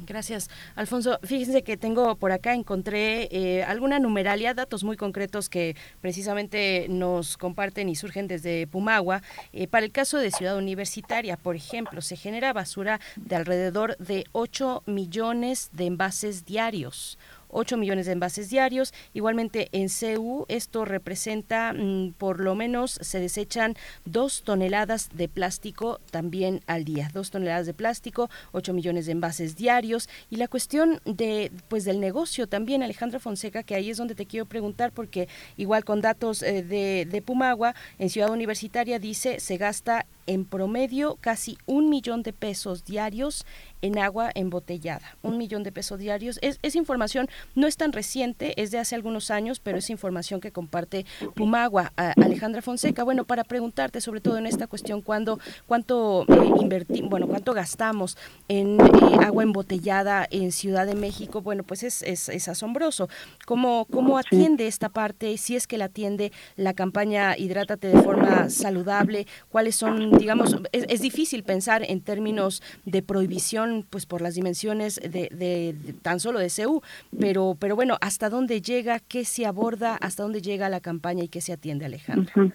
[0.05, 1.19] Gracias, Alfonso.
[1.23, 7.37] Fíjense que tengo por acá, encontré eh, alguna numeralia, datos muy concretos que precisamente nos
[7.37, 9.21] comparten y surgen desde Pumagua.
[9.53, 14.25] Eh, para el caso de Ciudad Universitaria, por ejemplo, se genera basura de alrededor de
[14.31, 17.17] 8 millones de envases diarios.
[17.55, 18.93] 8 millones de envases diarios.
[19.13, 25.99] Igualmente en CEU esto representa mm, por lo menos se desechan 2 toneladas de plástico
[26.11, 27.09] también al día.
[27.13, 30.09] 2 toneladas de plástico, 8 millones de envases diarios.
[30.29, 34.25] Y la cuestión de pues del negocio también, Alejandra Fonseca, que ahí es donde te
[34.25, 39.57] quiero preguntar porque igual con datos eh, de, de Pumagua, en Ciudad Universitaria dice se
[39.57, 43.45] gasta en promedio casi un millón de pesos diarios
[43.81, 45.17] en agua embotellada.
[45.21, 46.39] Un millón de pesos diarios.
[46.41, 50.41] Es, es, información, no es tan reciente, es de hace algunos años, pero es información
[50.41, 51.93] que comparte Pumagua.
[51.95, 57.27] Alejandra Fonseca, bueno, para preguntarte sobre todo en esta cuestión, ¿cuándo, ¿cuánto eh, invertimos, bueno,
[57.27, 61.41] cuánto gastamos en eh, agua embotellada en Ciudad de México?
[61.41, 63.07] Bueno, pues es, es, es asombroso.
[63.45, 65.37] ¿Cómo, ¿Cómo atiende esta parte?
[65.37, 71.01] Si es que la atiende la campaña Hidrátate de forma saludable, ¿cuáles son, digamos, es,
[71.01, 76.81] difícil pensar en términos de prohibición pues por las dimensiones de, tan solo de CEU,
[77.19, 78.99] pero, pero bueno, ¿hasta dónde llega?
[78.99, 79.97] ¿Qué se aborda?
[80.01, 82.51] ¿Hasta dónde llega la campaña y qué se atiende, Alejandro?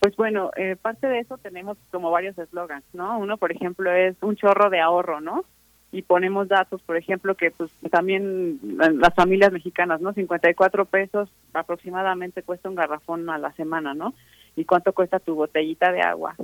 [0.00, 3.18] Pues bueno, eh, parte de eso tenemos como varios eslogans, ¿no?
[3.18, 5.44] Uno, por ejemplo, es un chorro de ahorro, ¿no?
[5.92, 10.14] Y ponemos datos, por ejemplo, que pues también las familias mexicanas, ¿no?
[10.14, 14.14] 54 pesos aproximadamente cuesta un garrafón a la semana, ¿no?
[14.56, 16.34] ¿Y cuánto cuesta tu botellita de agua?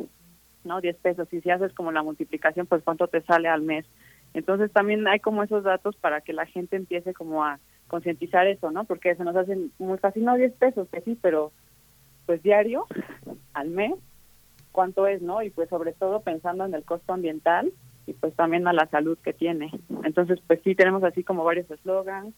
[0.66, 0.80] ¿No?
[0.80, 1.32] 10 pesos.
[1.32, 3.86] Y si haces como la multiplicación, pues cuánto te sale al mes.
[4.34, 8.70] Entonces también hay como esos datos para que la gente empiece como a concientizar eso,
[8.70, 8.84] ¿no?
[8.84, 11.52] Porque se nos hacen muy fácil, no 10 pesos, que sí, pero
[12.26, 12.86] pues diario,
[13.54, 13.94] al mes,
[14.72, 15.42] cuánto es, ¿no?
[15.42, 17.72] Y pues sobre todo pensando en el costo ambiental
[18.06, 19.70] y pues también a la salud que tiene.
[20.04, 22.34] Entonces, pues sí tenemos así como varios eslogans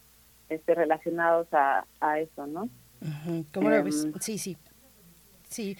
[0.49, 2.69] este, relacionados a, a eso, ¿no?
[3.53, 4.05] ¿Cómo lo ves?
[4.05, 4.57] Em, sí, sí.
[5.49, 5.77] Sí.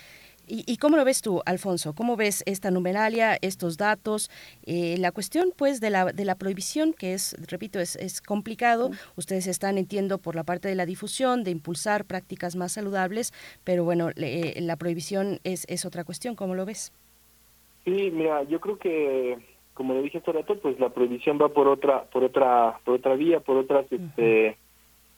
[0.51, 1.95] ¿Y, cómo lo ves tú, Alfonso?
[1.95, 4.31] ¿Cómo ves esta numeralia, estos datos?
[4.65, 8.91] Eh, la cuestión, pues, de la, de la prohibición, que es, repito, es, es complicado.
[9.17, 13.33] Ustedes están, entiendo, por la parte de la difusión, de impulsar prácticas más saludables,
[13.63, 16.35] pero bueno, eh, la prohibición es, es otra cuestión.
[16.35, 16.93] ¿Cómo lo ves?
[17.85, 19.39] Sí, mira, yo creo que,
[19.75, 23.15] como lo dije hace rato, pues la prohibición va por otra, por otra, por otra
[23.15, 24.57] vía, por otras, este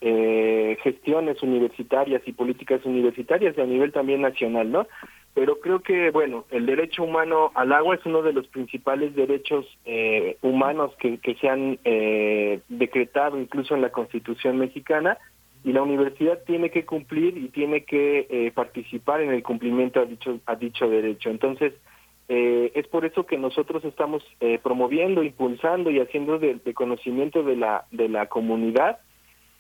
[0.03, 4.87] eh, gestiones universitarias y políticas universitarias a nivel también nacional, ¿no?
[5.35, 9.67] Pero creo que, bueno, el derecho humano al agua es uno de los principales derechos
[9.85, 15.19] eh, humanos que, que se han eh, decretado incluso en la Constitución mexicana
[15.63, 20.05] y la universidad tiene que cumplir y tiene que eh, participar en el cumplimiento a
[20.05, 21.31] dicho, a dicho derecho.
[21.31, 21.75] Entonces,
[22.29, 27.43] eh, es por eso que nosotros estamos eh, promoviendo, impulsando y haciendo de, de, conocimiento
[27.43, 28.99] de la, de la comunidad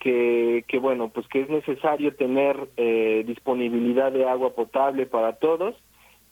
[0.01, 5.77] que, que bueno, pues que es necesario tener eh, disponibilidad de agua potable para todos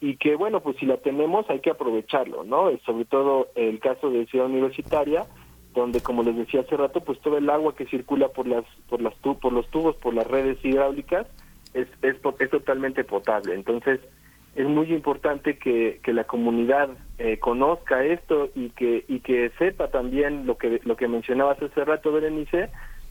[0.01, 2.71] y que bueno, pues si la tenemos hay que aprovecharlo, ¿no?
[2.87, 5.27] Sobre todo el caso de Ciudad Universitaria,
[5.75, 9.03] donde como les decía hace rato, pues todo el agua que circula por las por
[9.03, 11.27] las por los tubos, por las redes hidráulicas
[11.75, 13.55] es es, es totalmente potable.
[13.55, 14.01] Entonces,
[14.55, 16.89] es muy importante que, que la comunidad
[17.19, 21.85] eh, conozca esto y que y que sepa también lo que lo que mencionabas hace
[21.85, 22.71] rato Berenice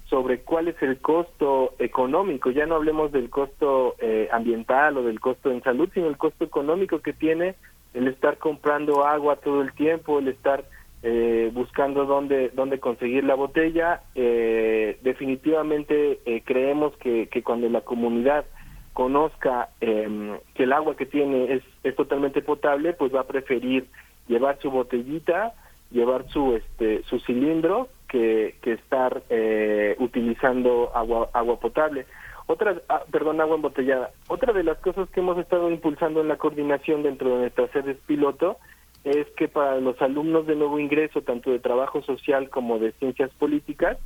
[0.10, 5.20] sobre cuál es el costo económico, ya no hablemos del costo eh, ambiental o del
[5.20, 7.56] costo en salud, sino el costo económico que tiene
[7.94, 10.64] el estar comprando agua todo el tiempo, el estar
[11.04, 14.02] eh, buscando dónde, dónde conseguir la botella.
[14.16, 18.46] Eh, definitivamente creemos que, que cuando la comunidad
[18.94, 23.88] conozca em, que el agua que tiene es, es totalmente potable, pues va a preferir
[24.28, 25.54] llevar su botellita,
[25.92, 32.06] llevar su este su cilindro que, que estar eh, utilizando agua agua potable.
[32.48, 34.12] Otra, ah, perdón, agua embotellada.
[34.28, 37.98] Otra de las cosas que hemos estado impulsando en la coordinación dentro de nuestras sedes
[38.06, 38.58] piloto
[39.04, 43.32] es que para los alumnos de nuevo ingreso, tanto de trabajo social como de ciencias
[43.32, 43.98] políticas,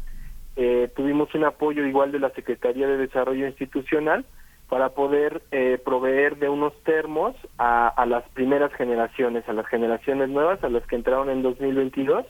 [0.56, 4.26] eh, tuvimos un apoyo igual de la Secretaría de Desarrollo Institucional
[4.70, 10.64] para poder eh, proveer de unos termos a, las primeras generaciones, a las generaciones nuevas,
[10.64, 12.26] a las que entraron en 2022,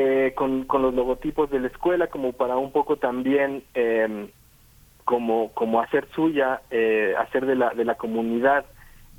[0.00, 4.28] eh, con, con los logotipos de la escuela, como para un poco también em,
[5.04, 8.64] como, como hacer suya, eh, hacer de la, de la comunidad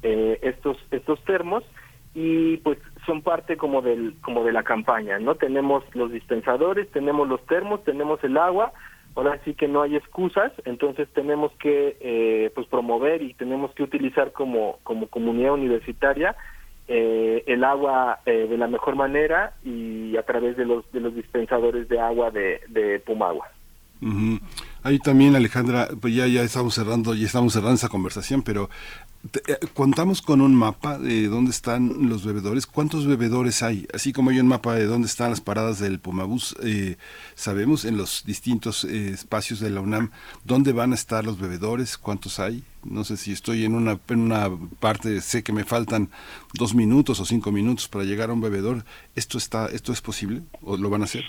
[0.02, 1.66] estos, estos termos.
[2.16, 7.28] Y pues son parte como del como de la campaña no tenemos los dispensadores tenemos
[7.28, 8.72] los termos tenemos el agua.
[9.16, 13.84] Ahora sí que no hay excusas, entonces tenemos que eh, pues promover y tenemos que
[13.84, 16.36] utilizar como, como comunidad universitaria
[16.92, 21.14] eh, el agua eh, de la mejor manera y a través de los de los
[21.14, 23.48] dispensadores de agua de, de Pumagua.
[24.82, 28.70] Ahí también Alejandra, pues ya ya estamos cerrando, ya estamos cerrando esa conversación, pero
[29.74, 34.40] contamos con un mapa de dónde están los bebedores, cuántos bebedores hay, así como hay
[34.40, 36.98] un mapa de dónde están las paradas del Pumabús, eh,
[37.36, 40.12] sabemos en los distintos eh, espacios de la UNAM
[40.46, 42.64] dónde van a estar los bebedores, cuántos hay.
[42.84, 44.50] No sé si estoy en una, en una
[44.80, 46.10] parte, sé que me faltan
[46.54, 48.86] dos minutos o cinco minutos para llegar a un bebedor.
[49.16, 51.26] ¿Esto, está, esto es posible o lo van a hacer?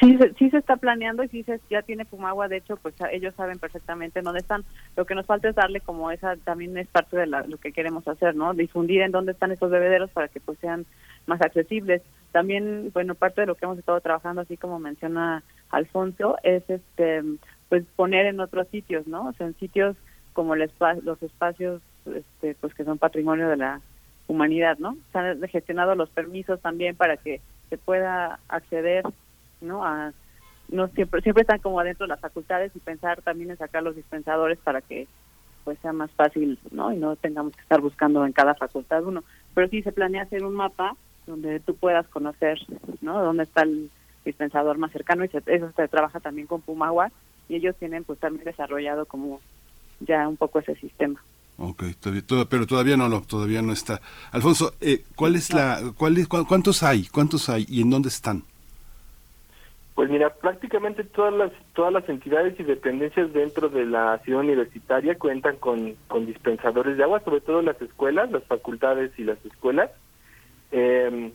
[0.00, 3.34] Sí, sí se está planeando y sí se, ya tiene Pumagua, de hecho, pues ellos
[3.34, 4.64] saben perfectamente dónde están.
[4.96, 8.06] Lo que nos falta es darle como esa, también es parte de lo que queremos
[8.06, 8.52] hacer, ¿no?
[8.52, 10.84] Difundir en dónde están estos bebederos para que pues sean
[11.26, 12.02] más accesibles.
[12.32, 17.22] También, bueno, parte de lo que hemos estado trabajando, así como menciona Alfonso, es este
[17.70, 19.28] pues poner en otros sitios, ¿no?
[19.28, 19.96] O sea, en sitios
[20.34, 20.70] como el
[21.02, 21.80] los espacios
[22.14, 23.80] este, pues que son patrimonio de la
[24.26, 24.96] humanidad, ¿no?
[25.12, 29.04] Se han gestionado los permisos también para que se pueda acceder
[29.60, 29.84] ¿no?
[29.84, 30.12] A,
[30.68, 33.96] no siempre siempre están como adentro de las facultades y pensar también en sacar los
[33.96, 35.06] dispensadores para que
[35.64, 36.92] pues sea más fácil, ¿no?
[36.92, 39.22] Y no tengamos que estar buscando en cada facultad uno.
[39.54, 40.96] Pero sí se planea hacer un mapa
[41.26, 42.58] donde tú puedas conocer,
[43.00, 43.22] ¿no?
[43.22, 43.90] Dónde está el
[44.24, 47.10] dispensador más cercano y eso se trabaja también con Pumagua
[47.48, 49.40] y ellos tienen pues también desarrollado como
[50.00, 51.22] ya un poco ese sistema.
[51.58, 51.82] Ok,
[52.48, 54.00] pero todavía no lo, todavía no está.
[54.30, 58.44] Alfonso, eh, ¿cuál es la, cuál es, cuántos hay, cuántos hay y en dónde están?
[59.98, 65.18] Pues mira, prácticamente todas las todas las entidades y dependencias dentro de la ciudad universitaria
[65.18, 69.90] cuentan con, con dispensadores de agua, sobre todo las escuelas, las facultades y las escuelas.
[70.70, 71.32] Em,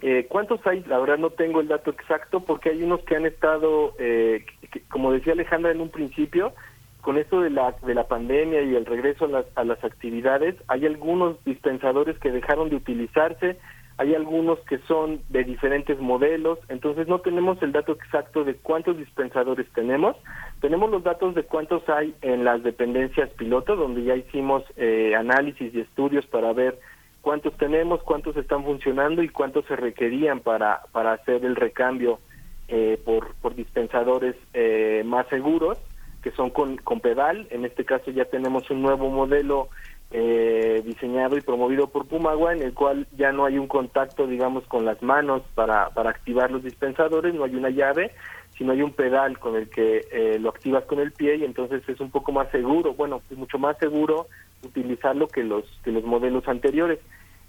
[0.00, 0.82] eh, ¿Cuántos hay?
[0.84, 4.46] La verdad no tengo el dato exacto porque hay unos que han estado, eh,
[4.88, 6.54] como decía Alejandra en un principio,
[7.02, 10.54] con esto de la, de la pandemia y el regreso a las, a las actividades,
[10.68, 13.58] hay algunos dispensadores que dejaron de utilizarse,
[13.98, 18.96] hay algunos que son de diferentes modelos, entonces no tenemos el dato exacto de cuántos
[18.96, 20.16] dispensadores tenemos,
[20.60, 25.74] tenemos los datos de cuántos hay en las dependencias piloto, donde ya hicimos eh, análisis
[25.74, 26.78] y estudios para ver
[27.22, 32.20] cuántos tenemos, cuántos están funcionando y cuántos se requerían para, para hacer el recambio
[32.68, 35.76] eh, por, por dispensadores eh, más seguros,
[36.22, 39.70] que son con, con pedal, en este caso ya tenemos un nuevo modelo
[40.10, 44.64] eh, diseñado y promovido por Pumagua, en el cual ya no hay un contacto, digamos,
[44.64, 48.12] con las manos para, para activar los dispensadores, no hay una llave,
[48.56, 51.82] sino hay un pedal con el que eh, lo activas con el pie y entonces
[51.88, 54.26] es un poco más seguro, bueno, es mucho más seguro
[54.62, 56.98] utilizarlo que los, que los modelos anteriores.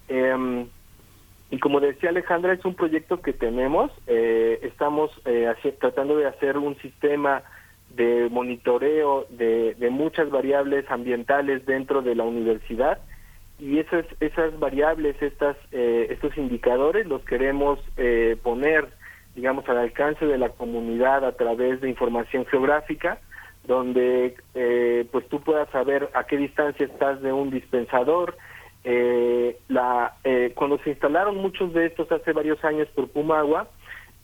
[0.07, 0.68] Em,
[1.51, 6.57] y como decía Alejandra, es un proyecto que tenemos, eh, estamos eh, tratando de hacer
[6.57, 7.41] un sistema
[7.95, 12.99] de monitoreo de, de muchas variables ambientales dentro de la universidad.
[13.59, 18.87] Y esas esas variables estas eh, estos indicadores los queremos eh, poner
[19.35, 23.19] digamos al alcance de la comunidad a través de información geográfica
[23.67, 28.37] donde eh, pues tú puedas saber a qué distancia estás de un dispensador.
[29.67, 30.15] La
[30.55, 33.67] cuando se instalaron muchos de estos hace varios años por Pumagua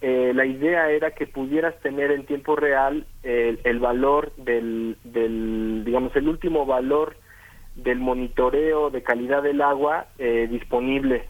[0.01, 6.15] eh, la idea era que pudieras tener en tiempo real el, valor del, del, digamos,
[6.15, 7.15] el último valor
[7.75, 11.27] del monitoreo de calidad del agua eh, disponible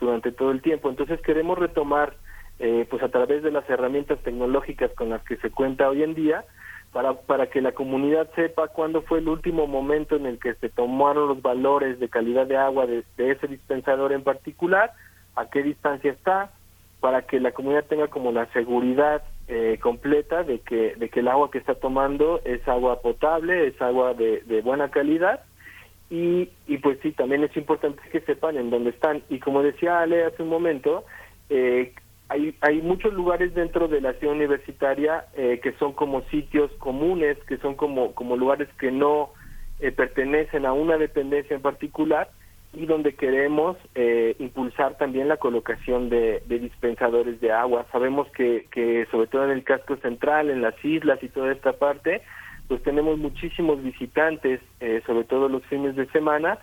[0.00, 0.88] durante todo el tiempo.
[0.88, 2.14] Entonces queremos retomar
[2.60, 6.14] eh, pues a través de las herramientas tecnológicas con las que se cuenta hoy en
[6.14, 6.44] día,
[6.92, 10.68] para, para que la comunidad sepa cuándo fue el último momento en el que se
[10.70, 14.92] tomaron los valores de calidad de agua de, ese dispensador en particular,
[15.36, 16.50] a qué distancia está,
[17.00, 21.28] para que la comunidad tenga como la seguridad eh, completa de que, de que el
[21.28, 25.40] agua que está tomando es agua potable, es agua de, de buena calidad
[26.10, 29.22] y, y pues sí, también es importante que sepan en dónde están.
[29.28, 31.04] Y como decía Ale hace un momento,
[31.50, 31.92] eh,
[32.28, 37.38] hay, hay muchos lugares dentro de la ciudad universitaria eh, que son como sitios comunes,
[37.46, 39.30] que son como, como lugares que no
[39.80, 42.30] eh, pertenecen a una dependencia en particular
[42.72, 47.86] y donde queremos eh, impulsar también la colocación de, de, dispensadores de agua.
[47.90, 51.72] Sabemos que, que sobre todo en el casco central, en las islas y toda esta
[51.72, 52.22] parte,
[52.68, 54.60] pues tenemos muchísimos visitantes,
[55.06, 56.58] sobre todo los fines de semana,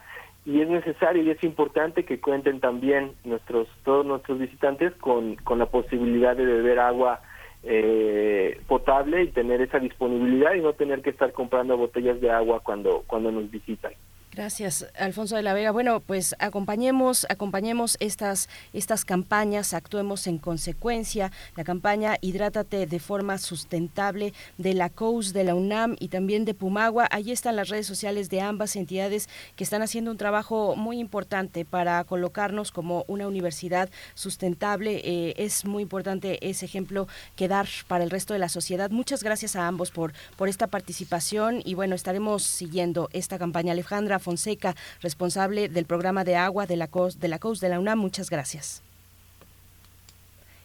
[0.46, 5.58] y es necesario y es importante que cuenten también nuestros todos nuestros visitantes con, con
[5.58, 7.22] la posibilidad de beber agua
[7.64, 12.60] eh, potable y tener esa disponibilidad y no tener que estar comprando botellas de agua
[12.60, 13.94] cuando cuando nos visitan.
[14.36, 15.72] Gracias, Alfonso de la Vega.
[15.72, 21.32] Bueno, pues acompañemos, acompañemos estas, estas campañas, actuemos en consecuencia.
[21.56, 26.54] La campaña Hidrátate de forma sustentable de la COUS, de la UNAM y también de
[26.54, 27.08] Pumagua.
[27.12, 31.64] Allí están las redes sociales de ambas entidades que están haciendo un trabajo muy importante
[31.64, 35.00] para colocarnos como una universidad sustentable.
[35.06, 37.08] Eh, es muy importante ese ejemplo
[37.38, 38.92] que dar para el resto de la sociedad.
[38.92, 43.72] Muchas gracias a ambos por, por esta participación y bueno, estaremos siguiendo esta campaña.
[43.72, 47.80] Alejandra Fonseca, responsable del programa de agua de la COS de la, COS de la
[47.80, 48.00] UNAM.
[48.00, 48.82] Muchas gracias.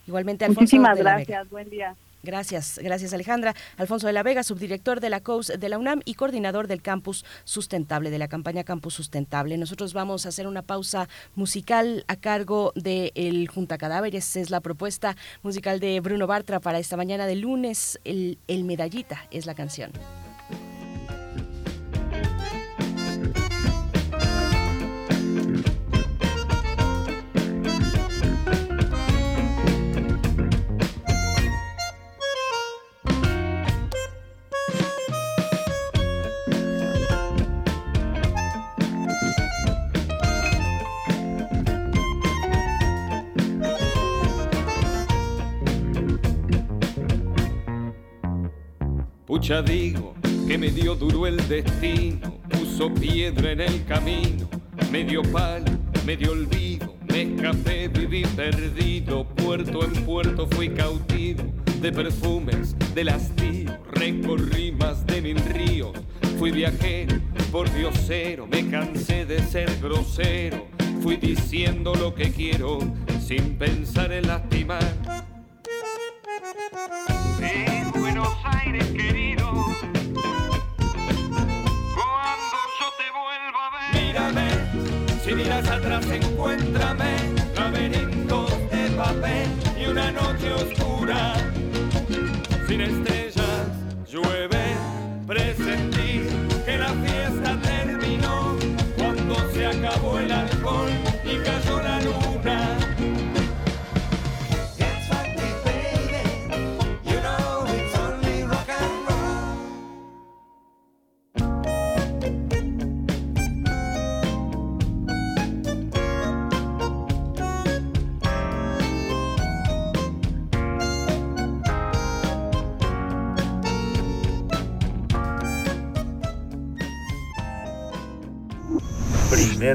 [0.07, 0.63] Igualmente, Alfonso.
[0.63, 1.49] Muchísimas gracias.
[1.51, 1.95] Buen día.
[2.23, 3.55] Gracias, gracias Alejandra.
[3.79, 7.25] Alfonso de la Vega, subdirector de la COUS de la UNAM y coordinador del Campus
[7.45, 9.57] Sustentable, de la campaña Campus Sustentable.
[9.57, 14.37] Nosotros vamos a hacer una pausa musical a cargo de El Junta Cadáveres.
[14.37, 17.99] Es la propuesta musical de Bruno Bartra para esta mañana de lunes.
[18.05, 19.91] El, el Medallita es la canción.
[49.31, 50.17] Pucha digo
[50.49, 54.49] que me dio duro el destino, puso piedra en el camino,
[54.91, 55.71] medio palo,
[56.05, 61.45] medio olvido, me escapé, viví perdido, puerto en puerto fui cautivo,
[61.81, 65.93] de perfumes, de lastío, recorrí más de mil ríos,
[66.37, 67.21] fui viajero,
[67.53, 70.67] por diosero, me cansé de ser grosero,
[71.03, 72.81] fui diciendo lo que quiero,
[73.25, 75.21] sin pensar en lastimar.
[92.71, 93.67] Sin estrellas,
[94.09, 94.77] llueve,
[95.27, 95.70] presentí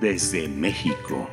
[0.01, 1.29] desde México.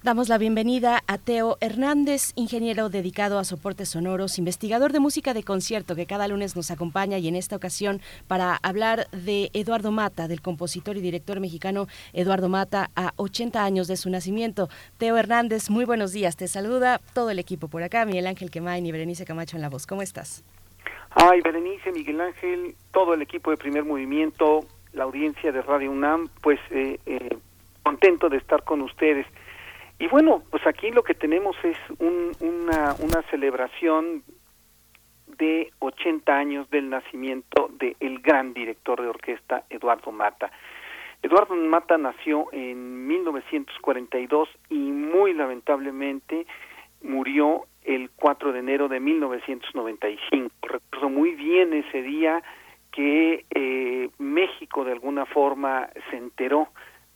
[0.00, 5.42] Damos la bienvenida a Teo Hernández, ingeniero dedicado a soportes sonoros, investigador de música de
[5.42, 10.28] concierto que cada lunes nos acompaña y en esta ocasión para hablar de Eduardo Mata,
[10.28, 14.68] del compositor y director mexicano Eduardo Mata, a 80 años de su nacimiento.
[14.98, 16.36] Teo Hernández, muy buenos días.
[16.36, 19.68] Te saluda todo el equipo por acá, Miguel Ángel Quemain y Berenice Camacho en la
[19.68, 19.84] voz.
[19.84, 20.44] ¿Cómo estás?
[21.10, 24.60] Ay, Berenice, Miguel Ángel, todo el equipo de Primer Movimiento,
[24.92, 27.36] la audiencia de Radio UNAM, pues eh, eh,
[27.82, 29.26] contento de estar con ustedes.
[29.98, 34.22] Y bueno, pues aquí lo que tenemos es una, una celebración
[35.38, 40.50] de 80 años del nacimiento del gran director de orquesta Eduardo Mata.
[41.22, 46.46] Eduardo Mata nació en 1942 y muy lamentablemente
[47.02, 50.54] murió el 4 de enero de 1995.
[50.62, 52.42] Recuerdo muy bien ese día
[52.92, 56.68] que eh, México de alguna forma se enteró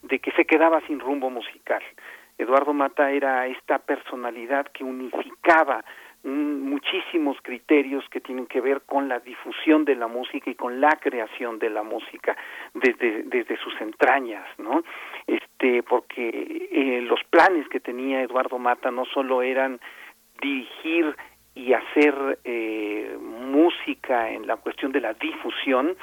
[0.02, 1.82] de que se quedaba sin rumbo musical.
[2.38, 5.84] Eduardo Mata era esta personalidad que unificaba
[6.24, 10.96] muchísimos criterios que tienen que ver con la difusión de la música y con la
[11.00, 12.36] creación de la música
[12.74, 14.84] desde, desde sus entrañas, ¿no?
[15.26, 19.80] Este, porque eh, los planes que tenía Eduardo Mata no solo eran
[20.40, 21.16] dirigir
[21.54, 25.96] y hacer eh, música en la cuestión de la difusión,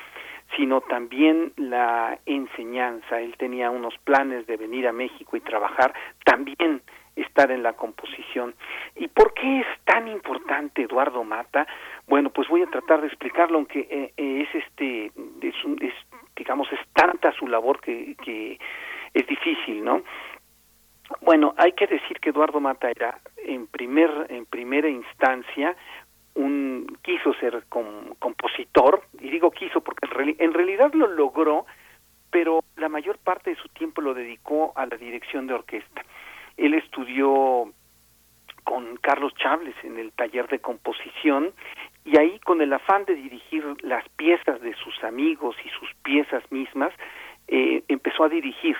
[0.55, 3.19] sino también la enseñanza.
[3.21, 5.93] Él tenía unos planes de venir a México y trabajar
[6.23, 6.81] también
[7.15, 8.55] estar en la composición.
[8.95, 11.67] ¿Y por qué es tan importante Eduardo Mata?
[12.07, 15.07] Bueno, pues voy a tratar de explicarlo, aunque eh, eh, es este,
[15.41, 15.93] es, es,
[16.35, 18.59] digamos, es tanta su labor que, que
[19.13, 20.01] es difícil, ¿no?
[21.21, 25.75] Bueno, hay que decir que Eduardo Mata era en primer en primera instancia
[26.35, 27.63] un quiso ser
[28.19, 30.07] compositor y digo quiso porque
[30.39, 31.65] en, realidad lo logró,
[32.31, 36.05] pero la mayor parte de su tiempo lo dedicó a la dirección de orquesta.
[36.57, 37.71] Él estudió
[38.63, 41.53] con Carlos Chables en el taller de composición
[42.05, 46.43] y ahí con el afán de dirigir las piezas de sus amigos y sus piezas
[46.51, 46.93] mismas,
[47.47, 48.77] eh, empezó a dirigir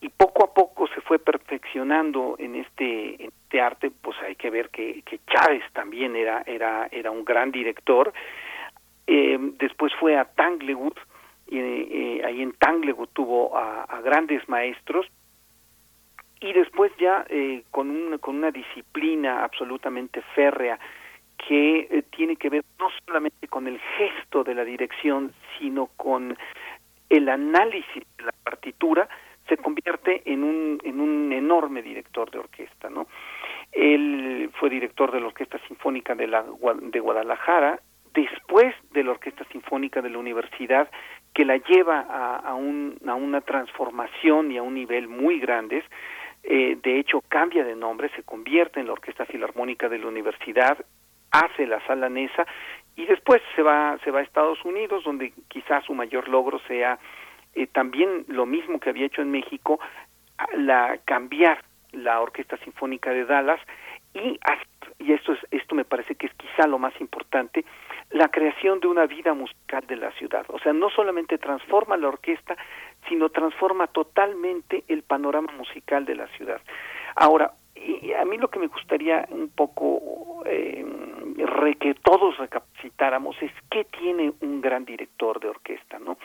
[0.00, 4.70] y poco a poco se fue perfeccionando en este, este arte, pues hay que ver
[4.70, 8.12] que, que Chávez también era, era, era un gran director.
[9.06, 10.96] Eh, después fue a Tanglewood,
[11.48, 15.06] y eh, ahí en Tanglewood tuvo a, grandes maestros,
[16.40, 20.78] y después ya eh, con, un, con una disciplina absolutamente férrea
[21.36, 26.36] que eh, tiene que ver no solamente con el gesto de la dirección, sino con
[27.08, 29.08] el análisis de la partitura,
[29.50, 33.06] se convierte en un, en un enorme director de orquesta, ¿no?
[33.72, 36.44] Él fue director de la Orquesta Sinfónica de, la,
[36.80, 37.80] de Guadalajara,
[38.14, 40.90] después de la Orquesta Sinfónica de la Universidad,
[41.34, 45.84] que la lleva a, a, un, a una transformación y a un nivel muy grandes.
[46.42, 50.78] Eh, de hecho, cambia de nombre, se convierte en la Orquesta Filarmónica de la Universidad,
[51.30, 52.46] hace la sala Nesa
[52.96, 56.98] y después se va, se va a Estados Unidos, donde quizás su mayor logro sea
[57.60, 59.78] eh, también lo mismo que había hecho en México,
[60.56, 63.60] la cambiar la Orquesta Sinfónica de Dallas
[64.14, 64.38] y
[64.98, 67.64] y esto es esto me parece que es quizá lo más importante
[68.10, 70.44] la creación de una vida musical de la ciudad.
[70.48, 72.56] O sea no solamente transforma la orquesta
[73.08, 76.60] sino transforma totalmente el panorama musical de la ciudad.
[77.14, 80.84] Ahora y a mí lo que me gustaría un poco eh,
[81.78, 86.18] que todos recapacitáramos es qué tiene un gran director de orquesta no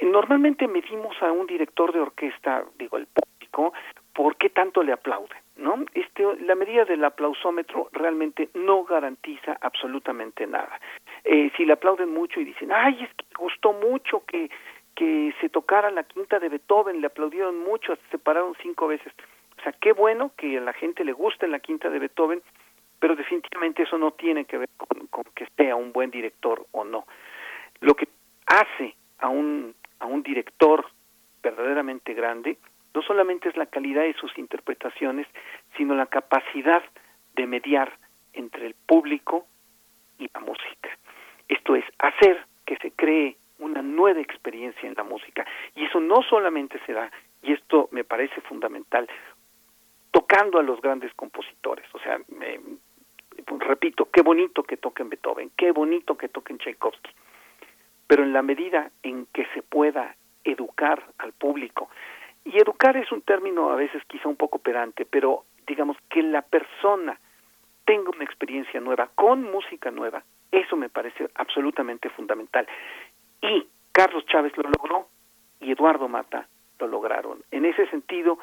[0.00, 3.72] Normalmente medimos a un director de orquesta, digo, el público,
[4.12, 5.84] por qué tanto le aplaude, ¿no?
[5.94, 10.80] Este, la medida del aplausómetro realmente no garantiza absolutamente nada.
[11.24, 14.50] Eh, si le aplauden mucho y dicen, ay, es que gustó mucho que,
[14.94, 19.12] que se tocara la quinta de Beethoven, le aplaudieron mucho, se pararon cinco veces.
[19.58, 22.42] O sea, qué bueno que a la gente le guste la quinta de Beethoven,
[23.00, 26.84] pero definitivamente eso no tiene que ver con, con que sea un buen director o
[26.84, 27.06] no.
[27.80, 28.08] Lo que
[28.46, 30.86] hace a un a un director
[31.42, 32.58] verdaderamente grande,
[32.94, 35.26] no solamente es la calidad de sus interpretaciones,
[35.76, 36.82] sino la capacidad
[37.34, 37.92] de mediar
[38.32, 39.46] entre el público
[40.18, 40.90] y la música.
[41.48, 45.46] Esto es hacer que se cree una nueva experiencia en la música.
[45.74, 47.10] Y eso no solamente se da,
[47.42, 49.08] y esto me parece fundamental,
[50.10, 51.86] tocando a los grandes compositores.
[51.94, 52.20] O sea,
[53.60, 57.10] repito, qué bonito que toquen Beethoven, qué bonito que toquen Tchaikovsky
[58.08, 61.88] pero en la medida en que se pueda educar al público,
[62.44, 66.42] y educar es un término a veces quizá un poco pedante, pero digamos que la
[66.42, 67.20] persona
[67.84, 72.66] tenga una experiencia nueva con música nueva, eso me parece absolutamente fundamental.
[73.42, 75.08] Y Carlos Chávez lo logró
[75.60, 76.48] y Eduardo Mata
[76.78, 77.42] lo lograron.
[77.50, 78.38] En ese sentido,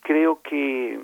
[0.00, 1.00] creo que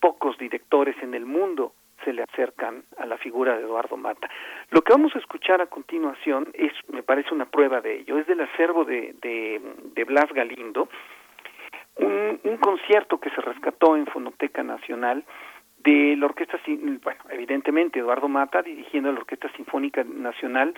[0.00, 1.72] pocos directores en el mundo
[2.06, 4.30] se le acercan a la figura de Eduardo Mata.
[4.70, 8.28] Lo que vamos a escuchar a continuación es, me parece una prueba de ello, es
[8.28, 10.88] del acervo de, de, Blas Galindo,
[11.96, 15.24] un, un, concierto que se rescató en Fonoteca Nacional
[15.78, 16.60] de la Orquesta,
[17.02, 20.74] bueno, evidentemente Eduardo Mata dirigiendo la Orquesta Sinfónica Nacional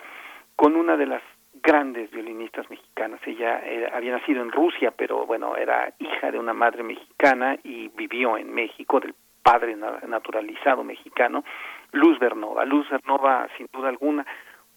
[0.55, 1.21] con una de las
[1.61, 3.19] grandes violinistas mexicanas.
[3.25, 7.89] Ella eh, había nacido en Rusia, pero bueno, era hija de una madre mexicana y
[7.89, 9.13] vivió en México, del
[9.49, 9.75] padre
[10.07, 11.43] naturalizado mexicano,
[11.91, 12.65] Luz Bernova.
[12.65, 14.23] Luz Bernova, sin duda alguna,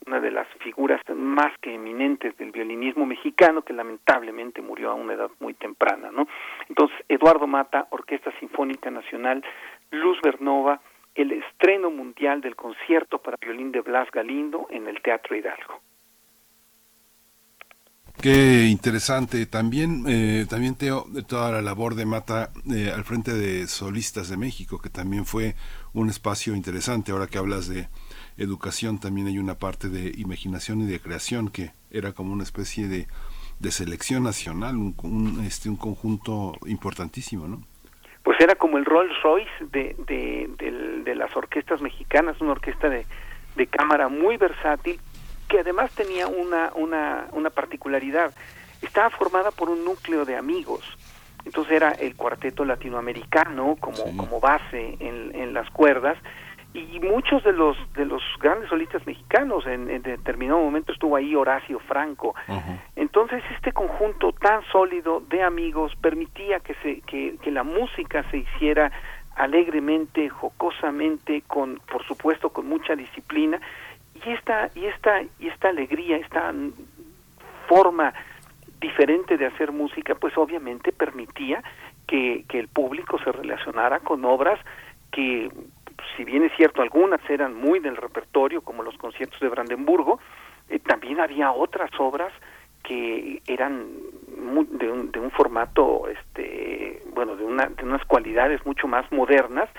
[0.06, 5.12] una de las figuras más que eminentes del violinismo mexicano, que lamentablemente murió a una
[5.12, 6.26] edad muy temprana, ¿no?
[6.70, 9.44] Entonces, Eduardo Mata, Orquesta Sinfónica Nacional,
[9.90, 10.80] Luz Bernova,
[11.14, 15.80] el estreno mundial del concierto para violín de Blas Galindo en el Teatro Hidalgo.
[18.20, 19.46] Qué interesante.
[19.46, 24.36] También, eh, también Teo, toda la labor de Mata eh, al frente de Solistas de
[24.36, 25.54] México, que también fue
[25.92, 27.12] un espacio interesante.
[27.12, 27.88] Ahora que hablas de
[28.36, 32.86] educación, también hay una parte de imaginación y de creación que era como una especie
[32.86, 33.06] de,
[33.70, 37.62] selección nacional, un, este, un conjunto importantísimo, ¿no?
[38.24, 44.36] Pues era como el Rolls Royce de, las orquestas mexicanas, una orquesta de cámara muy
[44.36, 44.98] versátil
[45.52, 48.32] que además tenía una, una, una particularidad.
[48.80, 50.80] Estaba formada por un núcleo de amigos.
[51.44, 56.16] Entonces era el cuarteto latinoamericano como, como base en, en las cuerdas.
[56.72, 61.80] Y muchos de los de los grandes solistas mexicanos en, determinado momento estuvo ahí Horacio
[61.80, 62.34] Franco.
[62.96, 68.38] Entonces este conjunto tan sólido de amigos permitía que se que, que la música se
[68.38, 68.90] hiciera
[69.36, 73.60] alegremente jocosamente con por supuesto con mucha disciplina
[74.24, 76.52] y esta y esta y esta alegría esta
[77.68, 78.12] forma
[78.80, 81.62] diferente de hacer música pues obviamente permitía
[82.06, 84.60] que, el público se relacionara con obras
[85.10, 85.50] que
[86.16, 90.20] si bien es cierto algunas eran muy del repertorio como los conciertos de Brandenburgo
[90.68, 92.32] eh, también había otras obras
[92.82, 93.86] que eran
[94.72, 99.70] de, un, de un formato este bueno de, una, de unas cualidades mucho más modernas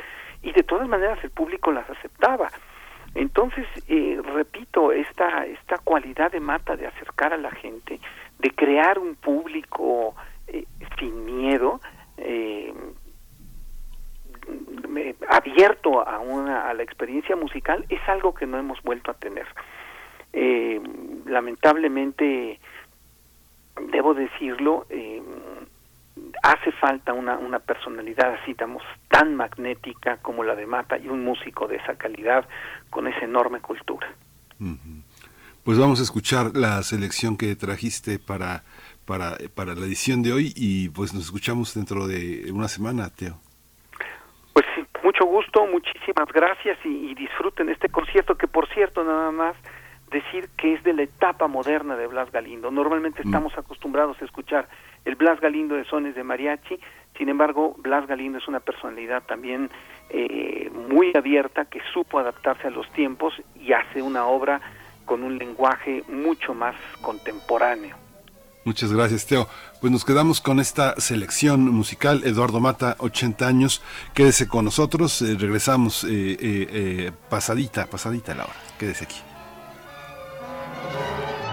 [0.42, 2.50] y de todas maneras el público las aceptaba
[3.16, 8.00] entonces, eh, repito, esta, esta cualidad de Mata de acercar a la gente,
[8.40, 10.16] de crear un público
[10.48, 10.66] eh,
[11.00, 11.80] sin miedo,
[12.18, 12.74] eh,
[15.30, 19.48] abierto a, una, a la experiencia musical, es algo que no hemos vuelto a tener.
[21.26, 22.60] lamentablemente,
[23.92, 24.86] debo decirlo,
[26.42, 31.68] hace falta una, una personalidad así tan magnética como la de Mata y un músico
[31.68, 32.48] de esa calidad
[32.90, 34.08] con esa enorme cultura.
[35.64, 38.64] Pues vamos a escuchar la selección que trajiste para,
[39.06, 43.40] para, para la edición de hoy y pues nos escuchamos dentro de una semana, Teo.
[44.54, 49.32] Pues sí, mucho gusto, muchísimas gracias y, y disfruten este concierto que por cierto nada
[49.32, 49.56] más
[50.14, 52.72] decir que es de la etapa moderna de Blas Galindo.
[52.72, 53.28] Normalmente mm.
[53.28, 54.70] estamos acostumbrados a escuchar
[55.04, 56.80] el Blas Galindo de sones de mariachi,
[57.18, 59.70] sin embargo, Blas Galindo es una personalidad también
[60.10, 64.62] eh, muy abierta que supo adaptarse a los tiempos y hace una obra
[65.06, 67.96] con un lenguaje mucho más contemporáneo.
[68.66, 69.48] Muchas gracias, Teo.
[69.82, 72.22] Pues nos quedamos con esta selección musical.
[72.24, 73.84] Eduardo Mata, 80 años.
[74.14, 75.22] Quédese con nosotros.
[75.22, 78.54] Eh, regresamos eh, pasadita, pasadita la hora.
[78.80, 79.33] Quédese aquí.
[80.92, 81.53] Thank you.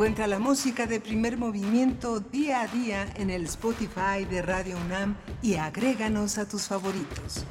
[0.00, 5.14] Encuentra la música de primer movimiento día a día en el Spotify de Radio UNAM
[5.42, 7.44] y agréganos a tus favoritos.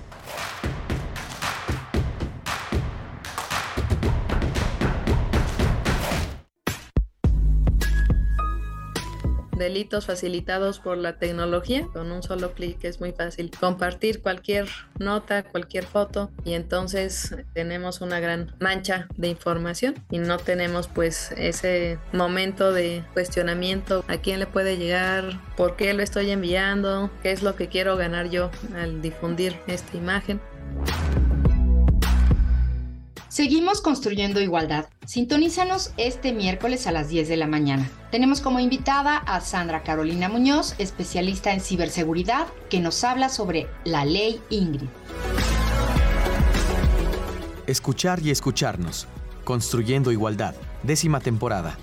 [9.60, 11.86] delitos facilitados por la tecnología.
[11.94, 18.00] Con un solo clic es muy fácil compartir cualquier nota, cualquier foto y entonces tenemos
[18.00, 24.40] una gran mancha de información y no tenemos pues ese momento de cuestionamiento a quién
[24.40, 28.50] le puede llegar, por qué lo estoy enviando, qué es lo que quiero ganar yo
[28.78, 30.40] al difundir esta imagen.
[33.28, 34.86] Seguimos construyendo igualdad.
[35.06, 37.90] Sintonízanos este miércoles a las 10 de la mañana.
[38.10, 44.06] Tenemos como invitada a Sandra Carolina Muñoz, especialista en ciberseguridad, que nos habla sobre la
[44.06, 44.88] ley Ingrid.
[47.70, 49.08] Escuchar y escucharnos.
[49.44, 50.56] Construyendo igualdad.
[50.82, 51.78] Décima temporada.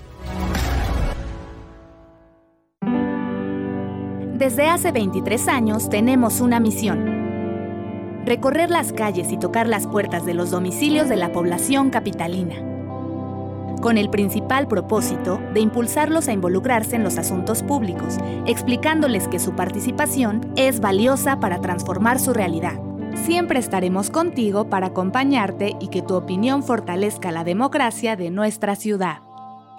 [4.37, 7.15] Desde hace 23 años tenemos una misión
[8.25, 12.55] recorrer las calles y tocar las puertas de los domicilios de la población capitalina,
[13.81, 19.53] con el principal propósito de impulsarlos a involucrarse en los asuntos públicos, explicándoles que su
[19.55, 22.86] participación es valiosa para transformar su realidad.
[23.25, 29.19] Siempre estaremos contigo para acompañarte y que tu opinión fortalezca la democracia de nuestra ciudad.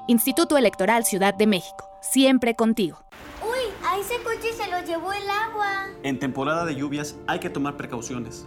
[0.07, 2.99] Instituto Electoral Ciudad de México, siempre contigo.
[3.85, 5.87] A ese coche se lo llevó el agua.
[6.03, 8.47] En temporada de lluvias hay que tomar precauciones.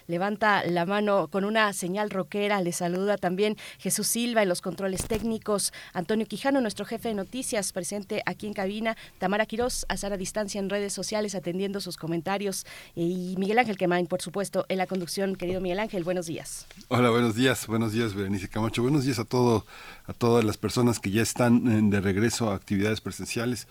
[0.08, 5.08] levanta la mano con una señal rockera, le saluda también Jesús Silva en los controles
[5.08, 10.18] técnicos, Antonio Quijano, nuestro jefe de noticias, presente aquí en cabina, Tamara Quirós, a a
[10.18, 14.88] distancia en redes sociales atendiendo sus comentarios y Miguel Ángel Quemain, por supuesto, en la
[14.88, 15.36] conducción.
[15.36, 16.68] Querido Miguel Ángel, buenos días.
[16.90, 18.84] Hola, buenos días, buenos días, Berenice Camacho.
[18.84, 19.66] Buenos días a todo,
[20.06, 23.68] a todas las personas que ya están eh, de regreso a actividades presenciales.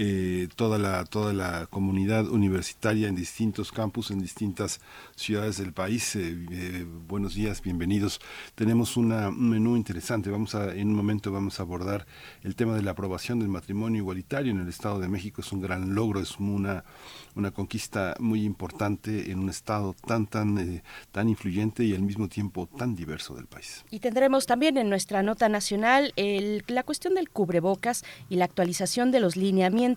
[0.00, 4.80] Eh, toda, la, toda la comunidad universitaria en distintos campus, en distintas
[5.16, 6.14] ciudades del país.
[6.14, 8.20] Eh, eh, buenos días, bienvenidos.
[8.54, 10.30] Tenemos un menú interesante.
[10.30, 12.06] Vamos en un momento vamos a abordar
[12.44, 15.40] el tema de la aprobación del matrimonio igualitario en el Estado de México.
[15.40, 16.84] Es un gran logro, es una
[17.34, 20.80] una conquista muy importante en un estado tan tan
[21.10, 23.84] tan influyente y al mismo tiempo tan diverso del país.
[23.90, 29.18] Y tendremos también en nuestra nota nacional la cuestión del cubrebocas y la actualización de
[29.20, 29.87] los lineamientos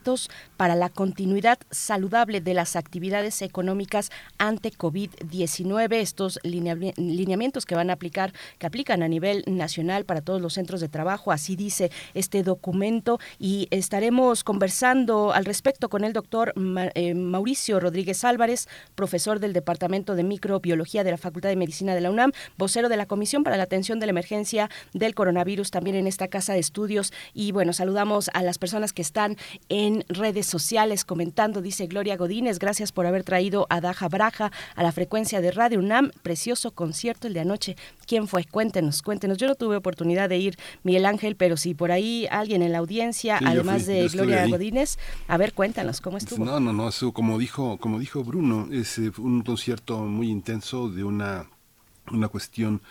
[0.58, 5.94] para la continuidad saludable de las actividades económicas ante COVID-19.
[5.94, 10.82] Estos lineamientos que van a aplicar, que aplican a nivel nacional para todos los centros
[10.82, 16.54] de trabajo, así dice este documento y estaremos conversando al respecto con el doctor
[16.96, 22.02] eh, Mauricio Rodríguez Álvarez, profesor del Departamento de Microbiología de la Facultad de Medicina de
[22.02, 25.96] la UNAM, vocero de la Comisión para la Atención de la Emergencia del Coronavirus también
[25.96, 27.14] en esta casa de estudios.
[27.34, 29.38] Y bueno, saludamos a las personas que están
[29.72, 34.84] en redes sociales comentando, dice Gloria Godínez, gracias por haber traído a Daja Braja a
[34.84, 36.12] la, frecuencia de Radio UNAM.
[36.24, 37.78] Precioso concierto el de anoche.
[38.06, 38.44] ¿Quién fue?
[38.44, 39.38] Cuéntenos, cuéntenos.
[39.38, 42.80] Yo no tuve oportunidad de ir, Miguel Ángel, pero si por ahí alguien en la
[42.80, 45.00] audiencia, además de Gloria Godínez,
[45.30, 46.44] a ver, cuéntanos, ¿cómo estuvo?
[46.44, 50.90] No, no, no, eso, como dijo, como dijo Bruno, es eh, un concierto muy intenso
[50.90, 51.48] de una
[52.12, 52.82] una cuestión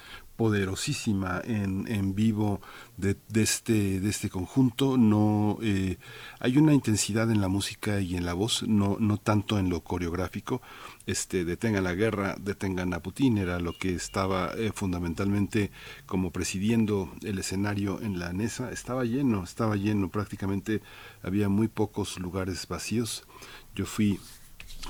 [0.40, 2.62] poderosísima en, en vivo
[2.96, 4.96] de, este, de este conjunto.
[4.96, 5.98] No, eh,
[6.38, 9.82] hay una intensidad en la música y en la voz, no, no tanto en lo
[9.82, 10.62] coreográfico.
[11.04, 15.72] Este, detengan la guerra, detengan a Putin, era lo que estaba eh, fundamentalmente
[16.06, 18.72] como presidiendo el escenario en la NESA.
[18.72, 20.80] Estaba lleno, estaba lleno, prácticamente
[21.22, 23.26] había muy pocos lugares vacíos.
[23.74, 24.18] Yo fui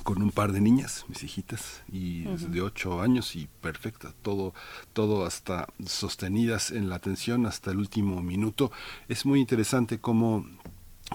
[0.02, 4.54] con un par de niñas, mis hijitas, y de ocho años y perfecta, todo,
[4.92, 8.70] todo hasta sostenidas en la atención hasta el último minuto.
[9.08, 10.46] Es muy interesante cómo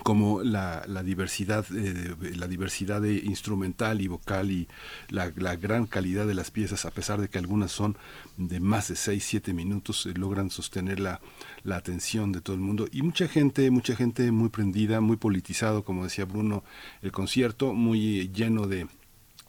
[0.04, 4.68] como la, la diversidad eh, la diversidad de instrumental y vocal y
[5.10, 7.98] la, gran calidad de las piezas a pesar de que algunas son
[8.38, 11.22] de más de 6 7 minutos eh, logran sostener la,
[11.64, 12.88] la atención de todo el mundo.
[12.92, 16.64] Y mucha gente mucha gente muy prendida muy politizado como decía Bruno
[17.02, 18.88] el concierto muy lleno de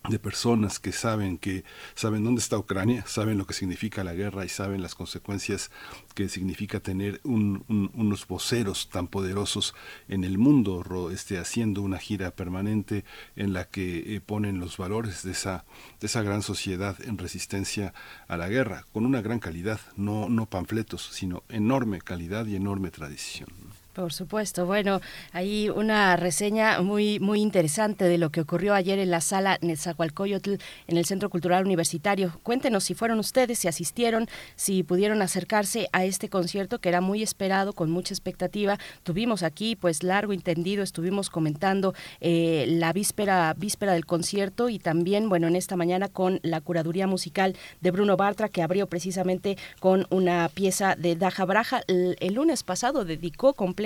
[0.08, 4.44] de personas que saben que saben dónde está Ucrania, saben lo que significa la guerra
[4.44, 5.70] y saben las consecuencias
[6.14, 9.74] que significa tener unos voceros tan poderosos
[10.08, 13.04] en el mundo, este, haciendo una gira permanente
[13.36, 15.64] en la que eh, ponen los valores de esa,
[16.00, 17.94] de esa gran sociedad en resistencia
[18.28, 22.90] a la guerra, con una gran calidad, no, no panfletos, sino enorme calidad y enorme
[22.90, 23.48] tradición.
[23.96, 24.66] Por supuesto.
[24.66, 25.00] Bueno,
[25.32, 30.56] hay una reseña muy muy interesante de lo que ocurrió ayer en la sala Netzahualcoyotl
[30.86, 32.38] en el Centro Cultural Universitario.
[32.42, 37.22] Cuéntenos si fueron ustedes, si asistieron, si pudieron acercarse a este concierto que era muy
[37.22, 38.78] esperado, con mucha expectativa.
[39.02, 45.30] Tuvimos aquí, pues largo entendido, estuvimos comentando eh, la víspera víspera del concierto y también,
[45.30, 50.06] bueno, en esta mañana con la curaduría musical de Bruno Bartra que abrió precisamente con
[50.10, 51.80] una pieza de Daja Braja.
[51.86, 53.85] El, el lunes pasado dedicó completamente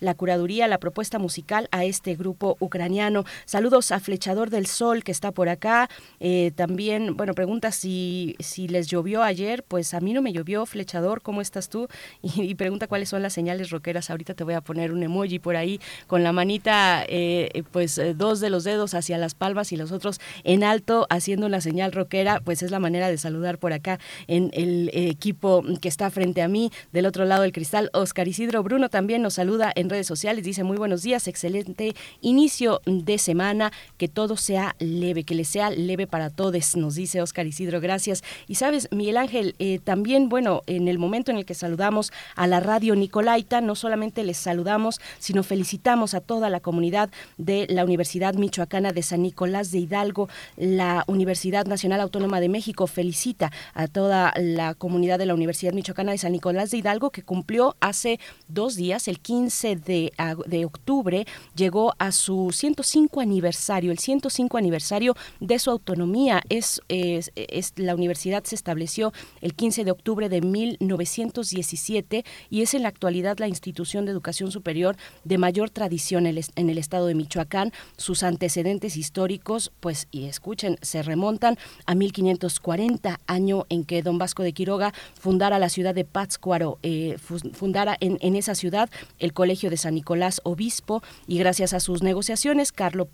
[0.00, 3.24] la curaduría, la propuesta musical a este grupo ucraniano.
[3.44, 5.88] Saludos a Flechador del Sol que está por acá.
[6.20, 9.62] Eh, también, bueno, pregunta si, si les llovió ayer.
[9.62, 11.88] Pues a mí no me llovió, Flechador, ¿cómo estás tú?
[12.38, 14.10] Y, pregunta cuáles son las señales roqueras.
[14.10, 18.14] Ahorita te voy a poner un emoji por ahí con la manita, eh, pues eh,
[18.14, 21.92] dos de los dedos hacia las palmas y los otros en alto haciendo una señal
[21.92, 22.40] rockera.
[22.40, 26.48] Pues es la manera de saludar por acá en el equipo que está frente a
[26.48, 27.90] mí, del otro lado del cristal.
[27.92, 32.80] Oscar Isidro Bruno también nos saluda en redes sociales, dice muy buenos días, excelente inicio
[32.86, 37.46] de semana, que todo sea leve, que le sea leve para todos, nos dice Oscar
[37.46, 38.24] Isidro, gracias.
[38.48, 42.48] Y sabes, Miguel Ángel, eh, también, bueno, en el momento en el que saludamos a
[42.48, 47.84] la radio Nicolaita, no solamente les saludamos, sino felicitamos a toda la comunidad de la
[47.84, 53.86] Universidad Michoacana de San Nicolás de Hidalgo, la Universidad Nacional Autónoma de México felicita a
[53.86, 58.18] toda la comunidad de la Universidad Michoacana de San Nicolás de Hidalgo que cumplió hace
[58.48, 60.12] dos días, el 15 de,
[60.46, 66.42] de, octubre llegó a su 105 aniversario, el 105 aniversario de su autonomía.
[66.48, 67.30] Es, es,
[67.76, 69.12] la universidad se estableció
[69.42, 74.50] el 15 de octubre de 1917 y es en la actualidad la institución de educación
[74.50, 76.38] superior de mayor tradición en
[76.70, 77.74] el, estado de Michoacán.
[77.98, 84.42] Sus antecedentes históricos, pues, y escuchen, se remontan a 1540, año en que don Vasco
[84.42, 87.18] de Quiroga fundara la ciudad de Pátzcuaro, eh,
[87.52, 88.88] fundara en, en esa ciudad
[89.18, 93.08] el Colegio de San Nicolás Obispo y gracias a sus negociaciones, Carlos,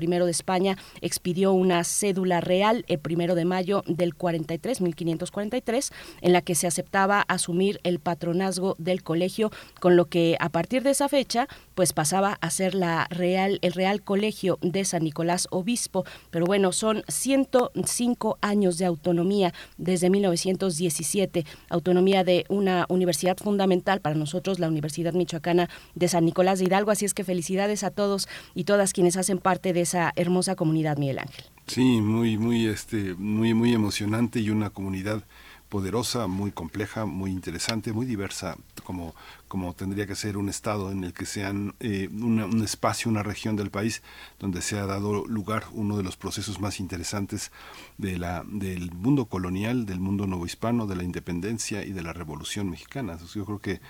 [0.00, 6.32] I de España expidió una cédula real el primero de mayo del 43, 1543, en
[6.32, 9.50] la que se aceptaba asumir el patronazgo del colegio,
[9.80, 13.72] con lo que a partir de esa fecha, pues pasaba a ser la real, el
[13.72, 16.04] Real Colegio de San Nicolás Obispo.
[16.30, 24.16] Pero bueno, son 105 años de autonomía desde 1917, autonomía de una universidad fundamental para
[24.16, 25.45] nosotros, la Universidad Michoacán
[25.94, 26.90] de San Nicolás de Hidalgo.
[26.90, 30.96] Así es que felicidades a todos y todas quienes hacen parte de esa hermosa comunidad,
[30.96, 31.44] Miguel Ángel.
[31.66, 35.24] Sí, muy, muy, este, muy, muy emocionante y una comunidad
[35.68, 39.14] poderosa, muy compleja, muy interesante, muy diversa, como,
[39.48, 43.56] como tendría que ser un estado en el que sean eh, un espacio, una región
[43.56, 44.02] del país
[44.38, 47.50] donde se ha dado lugar uno de los procesos más interesantes
[47.98, 53.18] del mundo colonial, del mundo novohispano, de la independencia y de la revolución mexicana.
[53.34, 53.80] yo creo que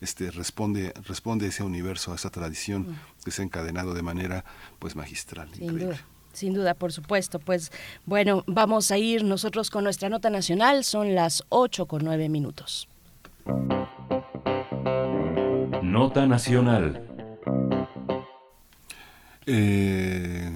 [0.00, 3.24] este, responde, responde a ese universo, a esa tradición mm.
[3.24, 4.44] que se ha encadenado de manera
[4.78, 5.48] pues magistral.
[5.54, 5.96] Sin duda.
[6.32, 7.38] Sin duda, por supuesto.
[7.38, 7.72] Pues
[8.04, 10.84] bueno, vamos a ir nosotros con nuestra nota nacional.
[10.84, 12.88] Son las 8 con 9 minutos.
[15.82, 17.02] Nota nacional.
[19.46, 20.52] Eh,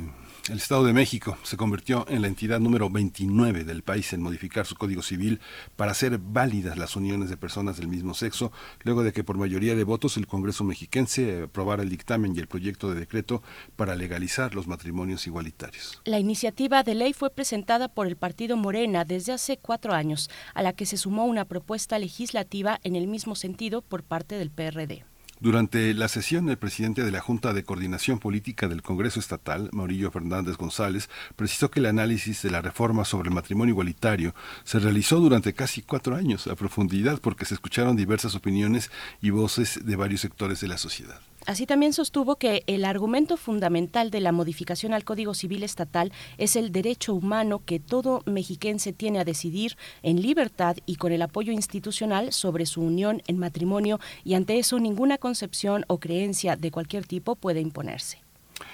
[0.51, 4.67] El Estado de México se convirtió en la entidad número 29 del país en modificar
[4.67, 5.39] su Código Civil
[5.77, 8.51] para hacer válidas las uniones de personas del mismo sexo,
[8.83, 12.49] luego de que por mayoría de votos el Congreso mexiquense aprobara el dictamen y el
[12.49, 13.45] proyecto de decreto
[13.77, 16.03] para legalizar los matrimonios igualitarios.
[16.05, 20.63] La iniciativa de ley fue presentada por el partido Morena desde hace cuatro años, a
[20.63, 25.05] la que se sumó una propuesta legislativa en el mismo sentido por parte del PRD.
[25.41, 30.11] Durante la sesión, el presidente de la Junta de Coordinación Política del Congreso Estatal, Maurillo
[30.11, 34.35] Fernández González, precisó que el análisis de la reforma sobre el matrimonio igualitario
[34.65, 38.91] se realizó durante casi cuatro años a profundidad porque se escucharon diversas opiniones
[39.23, 41.23] y voces de varios sectores de la sociedad.
[41.47, 46.55] Así también sostuvo que el argumento fundamental de la modificación al Código Civil Estatal es
[46.55, 51.53] el derecho humano que todo mexiquense tiene a decidir en libertad y con el apoyo
[51.53, 57.07] institucional sobre su unión en matrimonio y ante eso ninguna concepción o creencia de cualquier
[57.07, 58.30] tipo puede imponerse.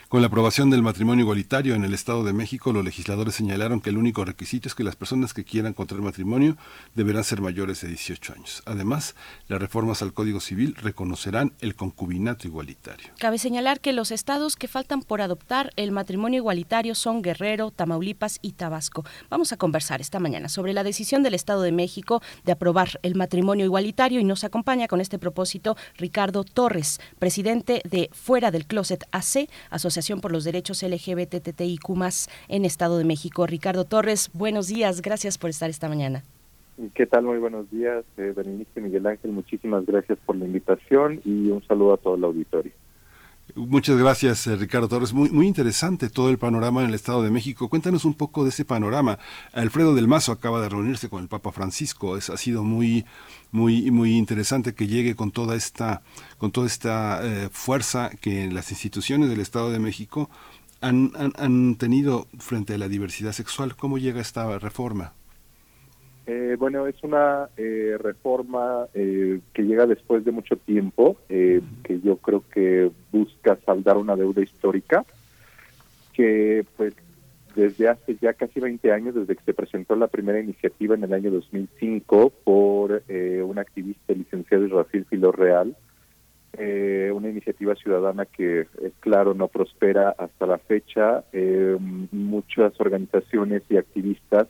[0.08, 3.90] Con la aprobación del matrimonio igualitario en el Estado de México, los legisladores señalaron que
[3.90, 6.56] el único requisito es que las personas que quieran contraer matrimonio
[6.94, 8.62] deberán ser mayores de 18 años.
[8.66, 9.16] Además,
[9.48, 13.08] las reformas al Código Civil reconocerán el concubinato igualitario.
[13.18, 18.38] Cabe señalar que los estados que faltan por adoptar el matrimonio igualitario son Guerrero, Tamaulipas
[18.42, 19.04] y Tabasco.
[19.28, 23.16] Vamos a conversar esta mañana sobre la decisión del Estado de México de aprobar el
[23.16, 29.02] matrimonio igualitario y nos acompaña con este propósito Ricardo Torres, presidente de Fuera del Closet
[29.10, 31.90] AC, Asociación por los Derechos LGBTTIQ
[32.48, 33.46] en Estado de México.
[33.46, 36.22] Ricardo Torres, buenos días, gracias por estar esta mañana.
[36.94, 37.24] ¿Qué tal?
[37.24, 39.32] Muy buenos días, eh, Berenice Miguel Ángel.
[39.32, 42.72] Muchísimas gracias por la invitación y un saludo a todo el auditorio.
[43.56, 45.14] Muchas gracias, eh, Ricardo Torres.
[45.14, 47.70] Muy, muy interesante todo el panorama en el Estado de México.
[47.70, 49.18] Cuéntanos un poco de ese panorama.
[49.54, 52.16] Alfredo del Mazo acaba de reunirse con el Papa Francisco.
[52.16, 53.06] Ha sido muy,
[53.52, 56.02] muy, muy interesante que llegue con toda esta,
[56.36, 60.28] con toda esta eh, fuerza que las instituciones del Estado de México
[60.82, 63.74] han, han, han tenido frente a la diversidad sexual.
[63.74, 65.14] ¿Cómo llega esta reforma?
[66.26, 72.00] Eh, bueno, es una eh, reforma eh, que llega después de mucho tiempo, eh, que
[72.00, 75.04] yo creo que busca saldar una deuda histórica,
[76.12, 76.94] que pues
[77.54, 81.12] desde hace ya casi 20 años, desde que se presentó la primera iniciativa en el
[81.12, 85.76] año 2005 por eh, un activista licenciado Israfil Filo Real,
[86.58, 88.66] eh, una iniciativa ciudadana que,
[89.00, 91.24] claro, no prospera hasta la fecha.
[91.32, 91.76] Eh,
[92.10, 94.48] muchas organizaciones y activistas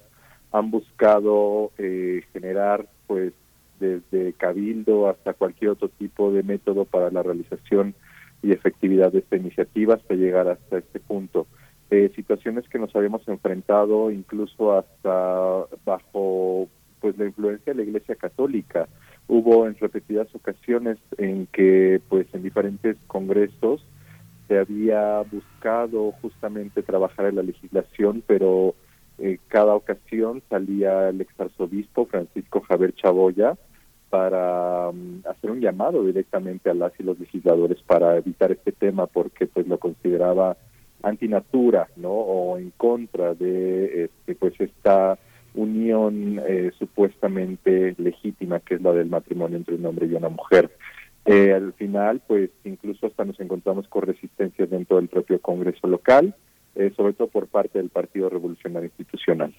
[0.57, 3.35] han buscado eh, generar, pues,
[3.79, 7.95] desde cabildo hasta cualquier otro tipo de método para la realización
[8.43, 11.47] y efectividad de esta iniciativa hasta llegar hasta este punto.
[11.91, 16.69] Eh, situaciones que nos habíamos enfrentado incluso hasta bajo
[17.01, 18.89] pues la influencia de la Iglesia Católica.
[19.29, 23.85] Hubo en repetidas ocasiones en que pues en diferentes congresos
[24.49, 28.75] se había buscado justamente trabajar en la legislación, pero
[29.19, 33.57] eh, cada ocasión salía el exarzobispo Francisco Javier Chaboya
[34.11, 39.07] para um, hacer un llamado directamente a las y los legisladores para evitar este tema
[39.07, 40.57] porque pues lo consideraba
[41.03, 42.13] antinatura, ¿no?
[42.13, 45.19] O en contra de este, pues esta
[45.55, 50.71] unión eh, supuestamente legítima que es la del matrimonio entre un hombre y una mujer.
[51.25, 56.35] Eh, al final, pues incluso hasta nos encontramos con resistencias dentro del propio Congreso local,
[56.77, 59.55] eh, sobre todo por parte del Partido Revolucionario Institucional.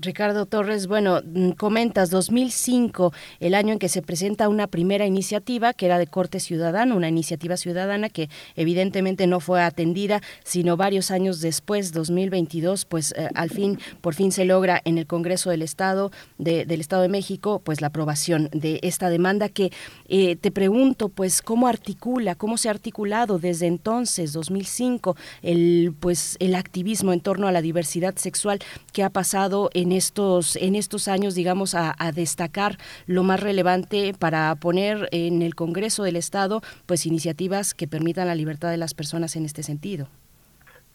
[0.00, 5.72] Ricardo Torres, bueno, mm, comentas 2005, el año en que se presenta una primera iniciativa
[5.72, 11.10] que era de corte ciudadano, una iniciativa ciudadana que evidentemente no fue atendida, sino varios
[11.10, 15.62] años después, 2022, pues eh, al fin, por fin se logra en el Congreso del
[15.62, 19.72] Estado de, del Estado de México, pues la aprobación de esta demanda que
[20.08, 26.36] eh, te pregunto, pues cómo articula, cómo se ha articulado desde entonces, 2005, el pues
[26.40, 28.60] el activismo en torno a la diversidad sexual
[28.92, 34.12] que ha pasado en estos, en estos años, digamos, a, a, destacar lo más relevante
[34.18, 38.92] para poner en el Congreso del Estado, pues iniciativas que permitan la libertad de las
[38.92, 40.08] personas en este sentido?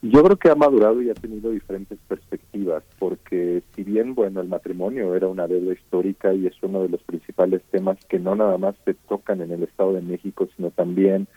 [0.02, 4.50] Yo creo que ha madurado y ha tenido diferentes perspectivas, porque si bien, bueno, el
[4.50, 8.58] matrimonio era una deuda histórica y es uno de los principales temas que no nada
[8.58, 11.30] más se tocan en el Estado de México, sino también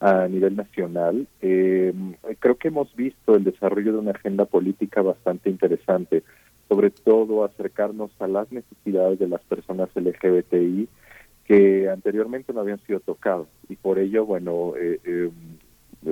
[0.00, 1.94] a nivel nacional, eh,
[2.40, 6.24] creo que hemos visto el desarrollo de una agenda política bastante interesante
[6.72, 10.88] sobre todo acercarnos a las necesidades de las personas LGBTI
[11.44, 15.30] que anteriormente no habían sido tocados y por ello, bueno, eh, eh,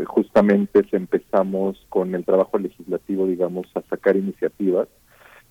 [0.05, 4.87] justamente empezamos con el trabajo legislativo, digamos, a sacar iniciativas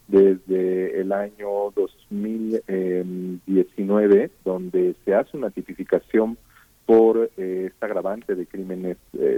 [0.08, 6.38] desde el año 2019, donde se hace una tipificación
[6.86, 8.98] por esta agravante de crímenes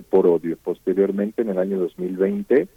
[0.10, 0.58] por odio.
[0.62, 2.68] Posteriormente, en el año 2020,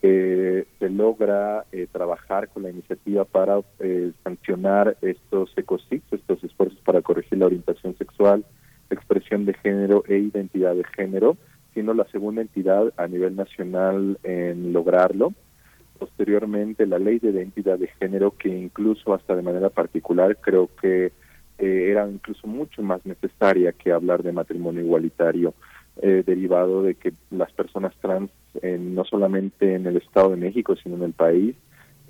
[0.00, 3.60] se logra trabajar con la iniciativa para
[4.22, 8.44] sancionar estos ecositos, estos esfuerzos para corregir la orientación sexual,
[8.90, 11.36] expresión de género e identidad de género,
[11.72, 15.32] siendo la segunda entidad a nivel nacional en lograrlo.
[15.98, 21.12] Posteriormente, la ley de identidad de género, que incluso hasta de manera particular creo que
[21.58, 25.54] eh, era incluso mucho más necesaria que hablar de matrimonio igualitario,
[26.00, 28.30] eh, derivado de que las personas trans,
[28.62, 31.54] no solamente en el Estado de México, sino en el país,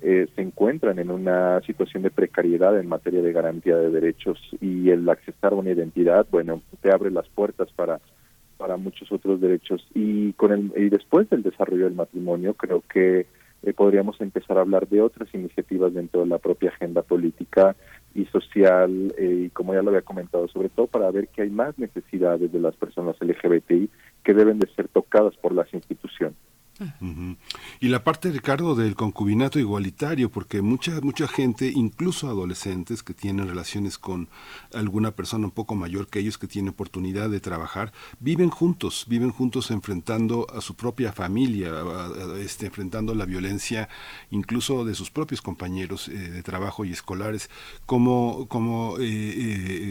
[0.01, 4.89] eh, se encuentran en una situación de precariedad en materia de garantía de derechos y
[4.91, 7.99] el accesar una identidad, bueno, te abre las puertas para
[8.59, 9.85] para muchos otros derechos.
[9.95, 13.25] Y con el y después del desarrollo del matrimonio creo que
[13.63, 17.75] eh, podríamos empezar a hablar de otras iniciativas dentro de la propia agenda política
[18.15, 21.49] y social eh, y como ya lo había comentado sobre todo para ver que hay
[21.49, 23.89] más necesidades de las personas LGBTI
[24.23, 26.35] que deben de ser tocadas por las instituciones
[27.79, 33.47] y la parte, Ricardo, del concubinato igualitario, porque mucha, mucha gente, incluso adolescentes que tienen
[33.47, 34.29] relaciones con
[34.73, 39.31] alguna persona un poco mayor que ellos, que tienen oportunidad de trabajar, viven juntos, viven
[39.31, 41.71] juntos enfrentando a su propia familia,
[42.39, 43.89] este, enfrentando la violencia
[44.31, 47.49] incluso de sus propios compañeros eh, de trabajo y escolares,
[47.85, 49.03] como, como eh,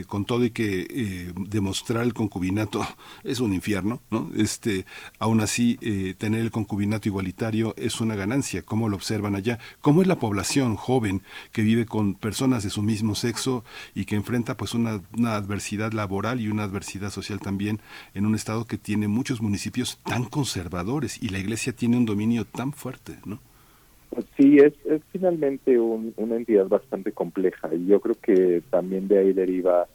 [0.01, 2.87] eh, con todo y que demostrar el concubinato
[3.25, 4.31] es un infierno, ¿no?
[4.37, 4.87] Este,
[5.19, 5.77] aún así,
[6.19, 8.63] tener el concubinato concubinato igualitario es una ganancia.
[8.63, 9.59] ¿Cómo lo observan allá?
[9.81, 13.65] ¿Cómo es la población joven que vive con personas de su mismo sexo
[13.97, 17.81] y que enfrenta pues una, adversidad laboral y una adversidad social también
[18.15, 22.45] en un estado que tiene muchos municipios tan conservadores y la iglesia tiene un dominio
[22.45, 23.41] tan fuerte, ¿no?
[24.37, 29.33] Sí, es, es finalmente una entidad bastante compleja y yo creo que también de ahí
[29.33, 29.89] deriva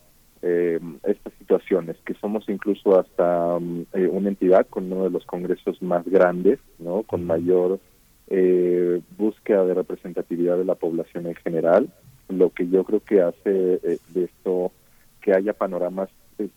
[0.45, 5.25] eh, estas situaciones, que somos incluso hasta mm, eh, una entidad con uno de los
[5.25, 7.03] congresos más grandes, ¿no?
[7.03, 7.79] con mayor
[8.27, 11.89] eh, búsqueda de representatividad de la población en general,
[12.27, 14.73] lo que yo creo que hace de esto
[15.21, 16.09] que haya panoramas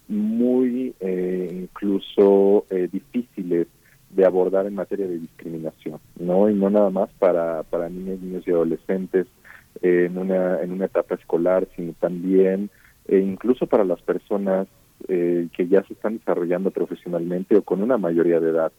[0.09, 3.69] muy incluso difíciles
[4.11, 6.49] de abordar en materia de discriminación, ¿no?
[6.49, 9.27] Y no nada más para, para niños, niños y adolescentes
[9.83, 12.71] en, una, en una etapa escolar, sino también
[13.09, 14.67] e incluso para las personas
[15.09, 18.73] eh, que ya se están desarrollando profesionalmente o con una mayoría de edad.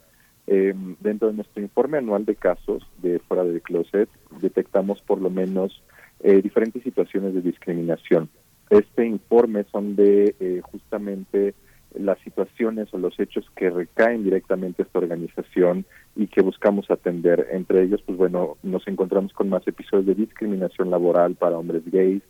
[0.48, 4.10] Eh, dentro de nuestro informe anual de casos de fuera del closet,
[4.42, 5.84] detectamos por lo menos
[6.22, 8.30] eh, diferentes situaciones de discriminación.
[8.70, 11.54] Este informe son de justamente
[11.94, 15.86] las situaciones o los hechos que recaen directamente a esta organización
[16.16, 17.48] y que buscamos atender.
[17.52, 22.24] Entre ellos, pues bueno, nos encontramos con más episodios de discriminación laboral para hombres gays,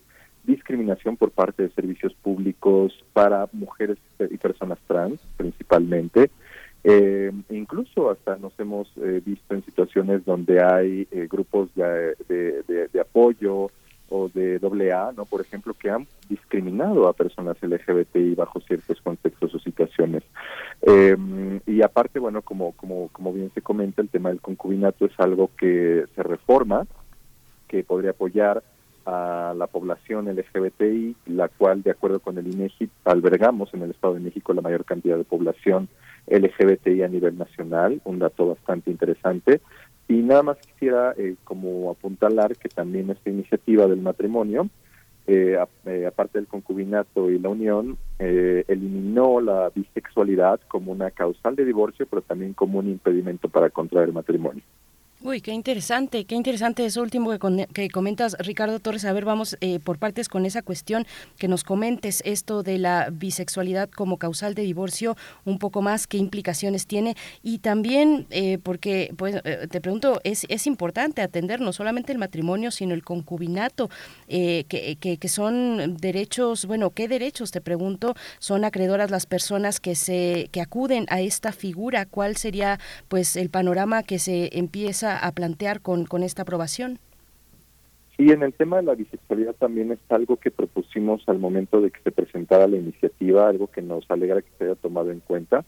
[0.47, 6.31] discriminación por parte de servicios públicos para mujeres y personas trans principalmente.
[6.83, 13.01] Eh, incluso hasta nos hemos eh, visto en situaciones donde hay eh, grupos de, de,
[13.01, 13.69] apoyo
[14.09, 15.25] o de doble A, ¿no?
[15.25, 20.23] por ejemplo, que han discriminado a personas LGBTI bajo ciertos contextos o situaciones.
[21.65, 25.51] y aparte, bueno, como, como, como bien se comenta, el tema del concubinato es algo
[25.57, 26.87] que se reforma,
[27.67, 28.63] que podría apoyar
[29.07, 34.15] a la población LGBTI, la cual, de acuerdo con el INEGI, albergamos en el Estado
[34.15, 35.87] de México la mayor cantidad de población
[36.27, 39.61] LGBTI a nivel nacional, un dato bastante interesante.
[40.09, 44.69] Y nada más quisiera eh, como apuntalar que también esta iniciativa del matrimonio,
[45.25, 51.63] eh, eh, aparte del concubinato y la unión, eliminó la bisexualidad como una causal de
[51.63, 54.63] divorcio, pero también como un impedimento para contraer matrimonio.
[55.23, 57.31] Uy, qué interesante, qué interesante eso último
[57.73, 59.03] que, comentas, Ricardo Torres.
[59.03, 61.07] A ver, vamos eh, por partes con esa cuestión,
[61.39, 66.17] que nos comentes esto de la bisexualidad como causal de divorcio, un poco más, qué
[66.17, 67.15] implicaciones tiene.
[67.41, 72.19] Y también, eh, porque, pues, eh, te pregunto, es, es importante atender no solamente el
[72.19, 73.89] matrimonio, sino el concubinato,
[74.27, 80.49] que, que, son derechos, bueno, ¿qué derechos, te pregunto, son acreedoras las personas que, se,
[80.51, 82.05] que acuden a esta figura?
[82.05, 86.99] ¿Cuál sería, pues, el panorama que se empieza a plantear con, con esta aprobación?
[88.17, 91.91] Sí, en el tema de la bisexualidad también es algo que propusimos al momento de
[91.91, 95.63] que se presentara la iniciativa, algo que nos alegra que se haya tomado en cuenta,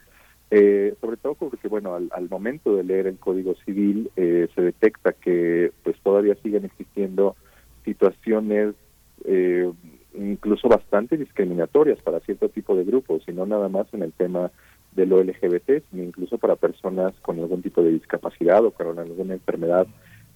[0.50, 5.14] eh, sobre todo porque, bueno, al, momento de leer el Código Civil eh, se detecta
[5.14, 7.36] que pues todavía siguen existiendo
[7.86, 8.74] situaciones
[9.26, 9.72] eh,
[10.16, 14.50] incluso bastante discriminatorias para cierto tipo de grupos, y no nada más en el tema
[14.96, 19.34] de lo LGBT, sino incluso para personas con algún tipo de discapacidad o con alguna
[19.34, 19.88] enfermedad,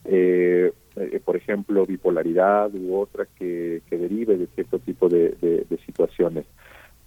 [0.06, 6.46] eh, eh, por ejemplo, bipolaridad u otra que, derive de cierto tipo de, situaciones.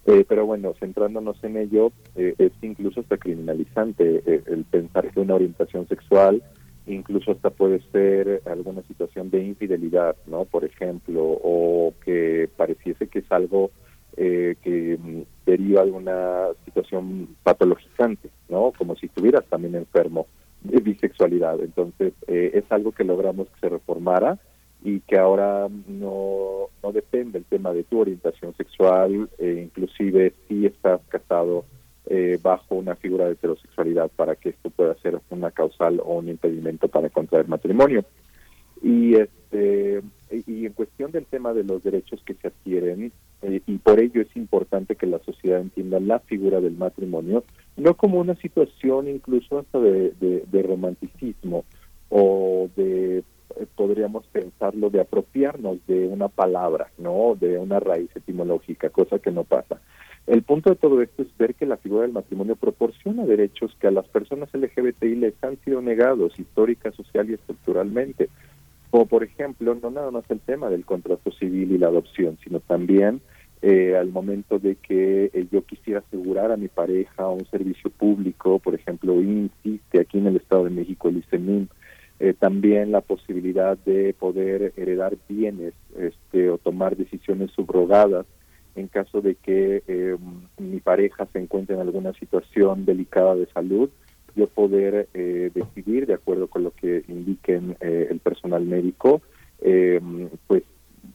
[0.06, 5.88] Eh, pero bueno, centrándonos en ello, es incluso hasta criminalizante el pensar que una orientación
[5.88, 6.42] sexual
[6.86, 10.44] incluso hasta puede ser alguna situación de infidelidad, ¿no?
[10.44, 13.70] Por ejemplo, o que pareciese que es algo
[14.16, 18.72] que mm, deriva de alguna situación patologizante, ¿no?
[18.76, 20.26] Como si estuvieras también enfermo
[20.62, 21.60] de bisexualidad.
[21.60, 24.38] Entonces, es algo que logramos que se reformara
[24.86, 30.66] y que ahora no, no depende el tema de tu orientación sexual, eh, inclusive si
[30.66, 31.64] estás casado
[32.06, 36.28] eh, bajo una figura de heterosexualidad para que esto pueda ser una causal o un
[36.28, 38.04] impedimento para contraer matrimonio.
[38.80, 40.02] Y este
[40.46, 43.10] y en cuestión del tema de los derechos que se adquieren,
[43.42, 47.44] eh, y por ello es importante que la sociedad entienda la figura del matrimonio,
[47.76, 51.64] no como una situación incluso hasta de, romanticismo
[52.08, 57.36] o de eh, podríamos pensarlo de apropiarnos de una palabra, ¿no?
[57.38, 59.80] De una raíz etimológica, cosa que no pasa.
[60.26, 63.86] El punto de todo esto es ver que la figura del matrimonio proporciona derechos que
[63.86, 68.28] a las personas LGBTI les han sido negados histórica, social y estructuralmente.
[68.90, 72.60] Como por ejemplo, no nada más el tema del contrato civil y la adopción, sino
[72.60, 73.20] también
[73.62, 78.58] eh, al momento de que eh, yo quisiera asegurar a mi pareja un servicio público,
[78.58, 81.68] por ejemplo, insiste aquí en el Estado de México el ICEMIN,
[82.18, 88.24] eh, también la posibilidad de poder heredar bienes este, o tomar decisiones subrogadas
[88.76, 90.16] en caso de que eh,
[90.58, 93.90] mi pareja se encuentre en alguna situación delicada de salud,
[94.36, 99.22] yo poder eh, decidir, de acuerdo con lo que indiquen el personal médico,
[100.46, 100.62] pues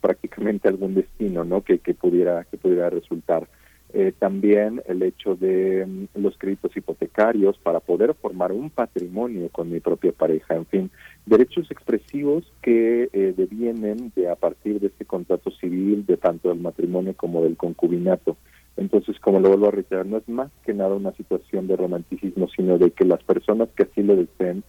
[0.01, 3.47] prácticamente algún destino no que, que pudiera que pudiera resultar
[3.93, 9.69] eh, también el hecho de mm, los créditos hipotecarios para poder formar un patrimonio con
[9.69, 10.91] mi propia pareja, en fin,
[11.25, 16.61] derechos expresivos que eh, devienen de a partir de este contrato civil, de tanto del
[16.61, 18.37] matrimonio como del concubinato.
[18.77, 22.47] Entonces, como lo vuelvo a reiterar, no es más que nada una situación de romanticismo,
[22.55, 24.63] sino de que las personas que así lo deseen,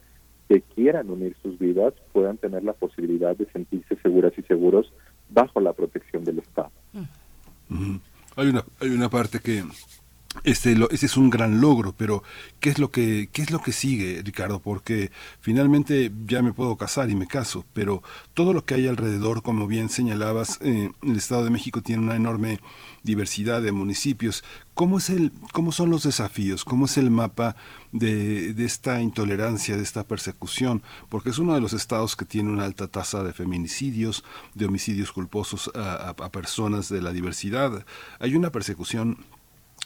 [0.48, 4.92] que quieran unir sus vidas, puedan tener la posibilidad de sentirse seguras y seguros
[5.30, 6.70] bajo la protección del Estado.
[8.36, 9.62] Hay una, hay una parte que
[10.44, 12.22] este, lo, ese es un gran logro, pero
[12.59, 14.60] ¿qué es lo que qué es lo que sigue, Ricardo?
[14.60, 15.10] Porque
[15.40, 18.02] finalmente ya me puedo casar y me caso, pero
[18.34, 22.16] todo lo que hay alrededor, como bien señalabas, eh, el Estado de México tiene una
[22.16, 22.60] enorme
[23.02, 24.42] diversidad de municipios.
[24.74, 26.64] ¿Cómo es el cómo son los desafíos?
[26.64, 27.54] ¿Cómo es el mapa
[27.92, 30.82] de, de esta intolerancia, de esta persecución?
[31.10, 35.12] Porque es uno de los estados que tiene una alta tasa de feminicidios, de homicidios
[35.12, 37.84] culposos a, a personas de la diversidad.
[38.18, 39.18] Hay una persecución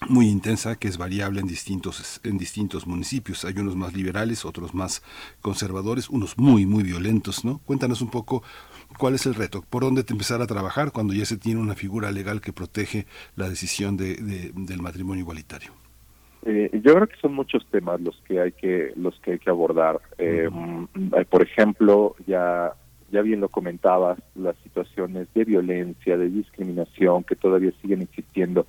[0.08, 3.44] muy intensa que es variable en distintos en distintos municipios.
[3.44, 5.02] Hay unos más liberales otros más
[5.40, 8.42] conservadores unos muy muy violentos no cuéntanos un poco
[8.98, 11.74] cuál es el reto por dónde te empezar a trabajar cuando ya se tiene una
[11.74, 13.06] figura legal que protege
[13.36, 14.16] la decisión de,
[14.54, 15.72] del matrimonio igualitario.
[16.44, 19.50] Eh, yo creo que son muchos temas los que hay que los que hay que
[19.50, 20.00] abordar.
[20.18, 20.48] Eh,
[21.28, 22.72] por ejemplo ya
[23.10, 28.66] ya bien lo comentabas las situaciones de violencia de discriminación que todavía siguen existiendo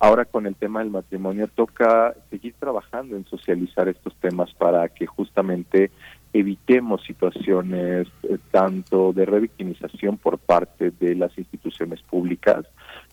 [0.00, 5.06] Ahora con el tema del matrimonio toca seguir trabajando en socializar estos temas para que
[5.06, 5.90] justamente
[6.32, 12.64] evitemos situaciones eh, tanto de revictimización por parte de las instituciones públicas.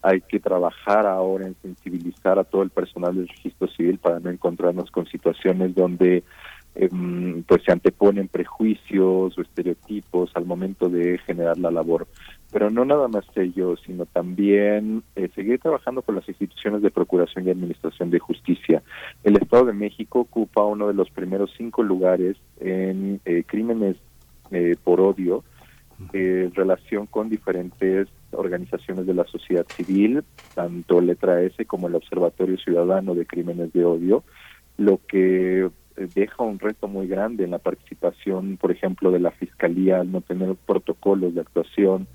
[0.04, 4.30] Hay que trabajar ahora en sensibilizar a todo el personal del registro civil para no
[4.30, 6.24] encontrarnos con situaciones donde
[6.76, 12.08] em, pues se anteponen prejuicios o estereotipos al momento de generar la labor
[12.56, 17.46] pero no nada más ello, sino también eh, seguir trabajando con las instituciones de procuración
[17.46, 18.82] y administración de justicia.
[19.26, 23.98] El Estado de México ocupa uno de los primeros cinco lugares en eh, crímenes
[24.52, 25.44] eh, por odio
[26.14, 30.24] en relación con diferentes organizaciones de la sociedad civil,
[30.54, 34.24] tanto Letra S como el Observatorio Ciudadano de Crímenes de Odio,
[34.78, 40.02] lo que deja un reto muy grande en la participación, por ejemplo, de la Fiscalía
[40.02, 42.08] al no tener protocolos de actuación,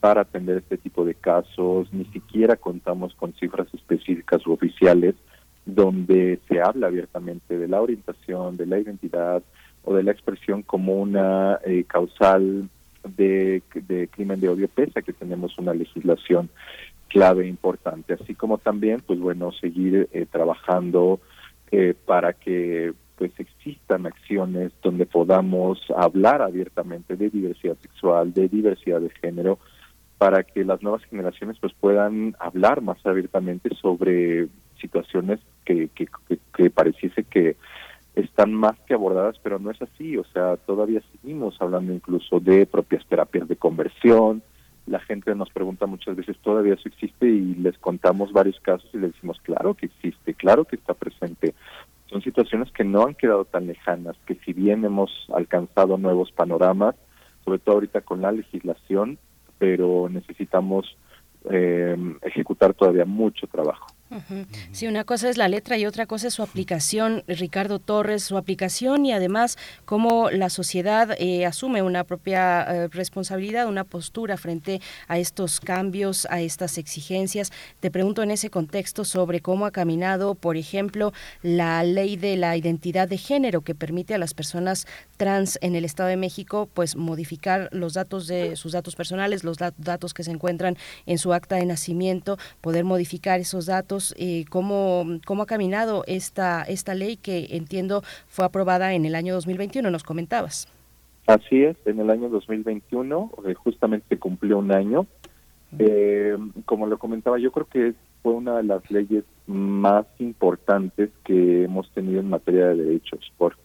[0.00, 5.14] para atender este tipo de casos, ni siquiera contamos con cifras específicas u oficiales
[5.66, 9.42] donde se habla abiertamente de la orientación, de la identidad
[9.84, 12.68] o de la expresión como una eh, causal
[13.16, 16.48] de, de, crimen de odio, pese a que tenemos una legislación
[17.08, 21.20] clave e importante, así como también, pues bueno, seguir eh, trabajando
[21.70, 29.00] eh, para que pues existan acciones donde podamos hablar abiertamente de diversidad sexual, de diversidad
[29.00, 29.58] de género,
[30.18, 34.46] para que las nuevas generaciones pues puedan hablar más abiertamente sobre
[34.80, 36.08] situaciones que, que,
[36.54, 37.56] que, pareciese que
[38.14, 42.66] están más que abordadas, pero no es así, o sea, todavía seguimos hablando incluso de
[42.66, 44.42] propias terapias de conversión,
[44.86, 47.26] la gente nos pregunta muchas veces, ¿todavía eso existe?
[47.26, 51.54] Y les contamos varios casos y les decimos, claro que existe, claro que está presente.
[52.10, 56.94] Son situaciones que no han quedado tan lejanas, que si bien hemos alcanzado nuevos panoramas,
[57.44, 59.18] sobre todo ahorita con la legislación,
[59.58, 60.96] pero necesitamos
[61.50, 63.86] eh, ejecutar todavía mucho trabajo.
[64.72, 68.38] Sí, una cosa es la letra y otra cosa es su aplicación, Ricardo Torres, su
[68.38, 74.80] aplicación y además cómo la sociedad eh, asume una propia eh, responsabilidad, una postura frente
[75.08, 77.52] a estos cambios, a estas exigencias.
[77.80, 81.12] Te pregunto en ese contexto sobre cómo ha caminado, por ejemplo,
[81.42, 84.86] la ley de la identidad de género que permite a las personas
[85.18, 89.58] trans en el Estado de México pues modificar los datos de sus datos personales, los
[89.58, 95.04] datos que se encuentran en su acta de nacimiento, poder modificar esos datos eh, cómo,
[95.26, 100.04] cómo ha caminado esta, esta ley que entiendo fue aprobada en el año 2021, nos
[100.04, 100.68] comentabas.
[101.26, 105.06] Así es, en el año 2021 eh, justamente cumplió un año.
[105.78, 111.64] Eh, como lo comentaba, yo creo que fue una de las leyes más importantes que
[111.64, 113.56] hemos tenido en materia de derechos, por,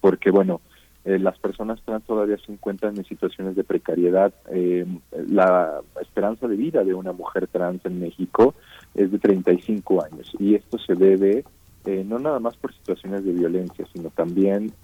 [0.00, 0.62] porque bueno,
[1.08, 4.30] eh, las personas trans todavía se encuentran en situaciones de precariedad.
[4.50, 4.84] Eh,
[5.26, 8.54] la esperanza de vida de una mujer trans en México
[8.94, 11.44] es de 35 años y esto se debe
[11.86, 14.74] eh, no nada más por situaciones de violencia, sino también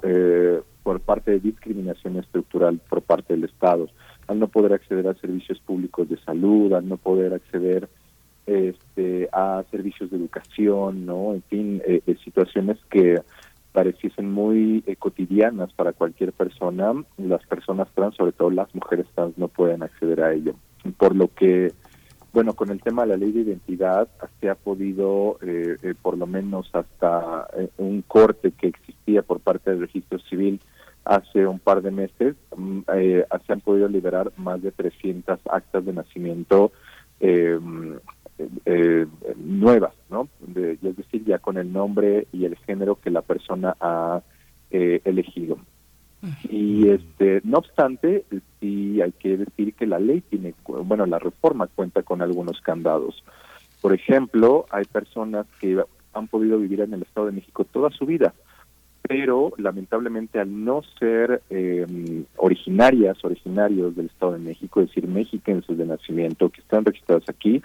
[0.82, 3.90] por parte de discriminación estructural por parte del Estado,
[4.26, 7.86] al no poder acceder a servicios públicos de salud, al no poder acceder
[8.46, 11.34] este, a servicios de educación, ¿no?
[11.34, 11.82] En fin,
[12.24, 13.20] situaciones que
[13.74, 19.36] pareciesen muy eh, cotidianas para cualquier persona, las personas trans, sobre todo las mujeres trans,
[19.36, 20.54] no pueden acceder a ello.
[20.96, 21.72] Por lo que,
[22.32, 24.06] bueno, con el tema de la ley de identidad,
[24.40, 29.70] se ha podido, eh, eh, por lo menos hasta un corte que existía por parte
[29.70, 30.60] del registro civil
[31.04, 35.92] hace un par de meses, mm, se han podido liberar más de 300 actas de
[35.92, 36.70] nacimiento
[38.38, 39.06] eh,
[39.36, 40.28] nuevas, ¿no?
[40.54, 44.22] es decir, ya con el nombre y el género que la persona ha
[44.70, 45.58] eh, elegido.
[46.48, 48.24] Y este, no obstante,
[48.58, 53.22] sí hay que decir que la ley tiene, bueno, la reforma cuenta con algunos candados.
[53.82, 55.82] Por ejemplo, hay personas que
[56.14, 58.32] han podido vivir en el Estado de México toda su vida,
[59.02, 65.66] pero lamentablemente al no ser eh, originarias, originarios del Estado de México, es decir, mexicanos
[65.68, 67.62] de nacimiento, que están registrados aquí,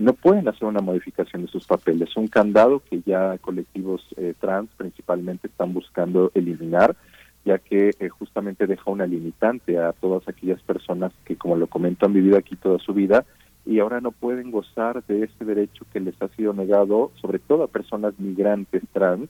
[0.00, 2.16] no pueden hacer una modificación de sus papeles.
[2.16, 6.96] Un candado que ya colectivos eh, trans principalmente están buscando eliminar,
[7.44, 12.06] ya que eh, justamente deja una limitante a todas aquellas personas que, como lo comento,
[12.06, 13.26] han vivido aquí toda su vida
[13.66, 17.64] y ahora no pueden gozar de ese derecho que les ha sido negado, sobre todo
[17.64, 19.28] a personas migrantes trans,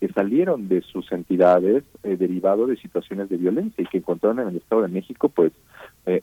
[0.00, 4.48] que salieron de sus entidades eh, derivado de situaciones de violencia y que encontraron en
[4.48, 5.52] el Estado de México pues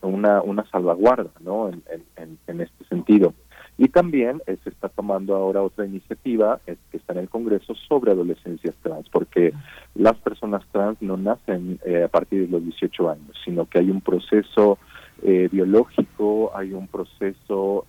[0.02, 1.70] una, una salvaguarda ¿no?
[1.70, 3.34] en este sentido.
[3.78, 8.12] Y también eh, se está tomando ahora otra iniciativa que está en el Congreso sobre
[8.12, 9.54] adolescencias trans, porque
[9.94, 13.92] las personas trans no nacen eh, a partir de los 18 años, sino que hay
[13.92, 14.80] un proceso
[15.22, 17.86] eh, biológico, hay un proceso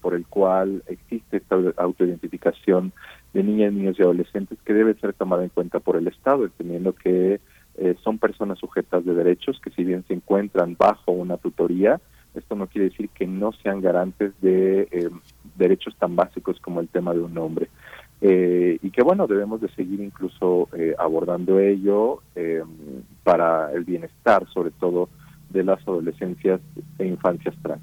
[0.00, 2.92] por el cual existe esta autoidentificación
[3.32, 6.94] de niñas, niños y adolescentes que debe ser tomada en cuenta por el Estado, entendiendo
[6.94, 7.40] que
[8.02, 12.00] son personas sujetas de derechos que si bien se encuentran bajo una tutoría,
[12.34, 15.10] esto no quiere decir que no sean garantes de eh,
[15.56, 17.68] derechos tan básicos como el tema de un nombre.
[18.20, 22.22] Eh, y que bueno, debemos de seguir incluso eh, abordando ello
[23.24, 25.08] para el bienestar, sobre todo,
[25.50, 26.60] de las adolescencias
[26.98, 27.82] e infancias trans.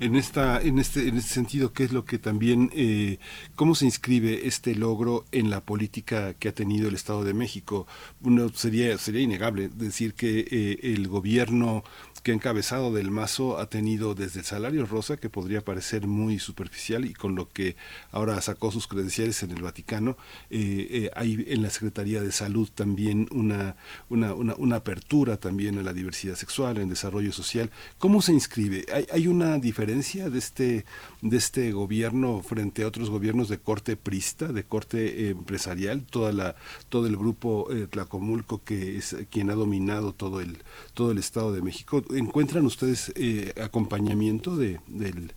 [0.00, 3.18] En esta en este en este sentido qué es lo que también eh,
[3.56, 7.88] cómo se inscribe este logro en la política que ha tenido el Estado de México
[8.22, 11.82] uno sería sería innegable decir que eh, el gobierno
[12.28, 17.06] que encabezado del Mazo ha tenido desde el salario rosa, que podría parecer muy superficial
[17.06, 17.74] y con lo que
[18.12, 20.18] ahora sacó sus credenciales en el Vaticano,
[20.50, 23.76] eh, hay en la Secretaría de Salud también una,
[24.10, 27.70] una, una, apertura también a la diversidad sexual, en desarrollo social.
[27.96, 28.84] ¿Cómo se inscribe?
[28.92, 30.84] ¿Hay, hay una diferencia de este,
[31.22, 36.32] de este gobierno frente a otros gobiernos de corte prista, de corte eh, empresarial, toda
[36.32, 36.56] la,
[36.90, 40.58] todo el grupo eh, Tlacomulco que es quien ha dominado todo el,
[40.92, 42.04] todo el Estado de México?
[42.18, 45.32] ¿Encuentran ustedes eh, acompañamiento de, del,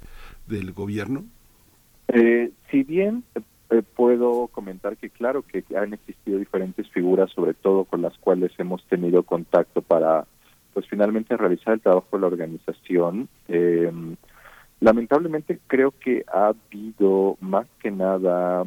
[0.47, 1.23] del gobierno?
[2.69, 3.23] si bien
[3.95, 8.83] puedo comentar que claro que han existido diferentes figuras, sobre todo con las cuales hemos
[8.87, 10.25] tenido contacto para
[10.73, 13.29] pues finalmente realizar el trabajo de la organización.
[13.47, 13.89] Eh,
[14.81, 18.65] Lamentablemente creo que ha habido más que nada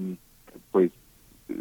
[0.71, 0.93] pues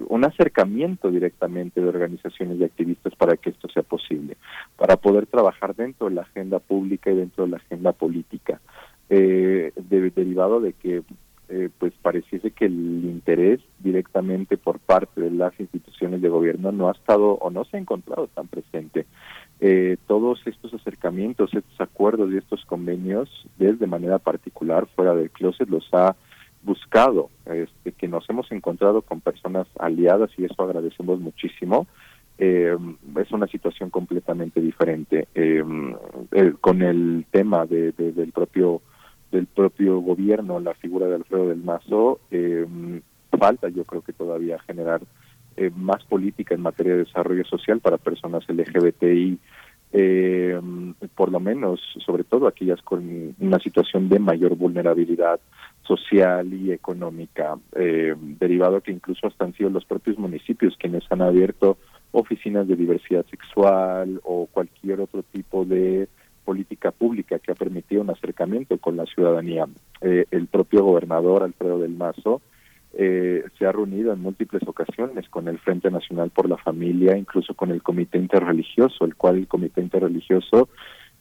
[0.08, 4.38] un acercamiento directamente de organizaciones y activistas para que esto sea posible,
[4.78, 8.62] para poder trabajar dentro de la agenda pública y dentro de la agenda política,
[9.10, 11.04] eh, derivado de que
[11.50, 16.88] eh, pues pareciese que el interés directamente por parte de las instituciones de gobierno no
[16.88, 19.06] ha estado o no se ha encontrado tan presente.
[19.60, 25.70] Eh, todos estos acercamientos, estos acuerdos y estos convenios, desde manera particular fuera del closet,
[25.70, 26.16] los ha
[26.64, 31.88] buscado, este, que nos hemos encontrado con personas aliadas y eso agradecemos muchísimo.
[32.38, 32.76] Eh,
[33.18, 35.28] es una situación completamente diferente.
[35.36, 35.64] Eh,
[36.62, 38.82] con el tema de, del propio
[39.32, 42.68] del propio gobierno, la figura de Alfredo del Mazo, eh,
[43.32, 45.02] falta yo creo que todavía generar
[45.76, 49.40] más política en materia de desarrollo social para personas LGBTI,
[51.16, 55.40] por lo menos, sobre todo aquellas con una situación de mayor vulnerabilidad
[55.84, 61.22] social y económica, eh, derivado que incluso hasta han sido los propios municipios quienes han
[61.22, 61.78] abierto
[62.12, 66.08] oficinas de diversidad sexual o cualquier otro tipo de
[66.46, 69.68] política pública que ha permitido un acercamiento con la ciudadanía.
[70.02, 72.42] Eh, el propio gobernador Alfredo del Mazo
[72.96, 77.56] eh, se ha reunido en múltiples ocasiones con el Frente Nacional por la Familia, incluso
[77.56, 80.70] con el Comité Interreligioso, el cual el Comité Interreligioso,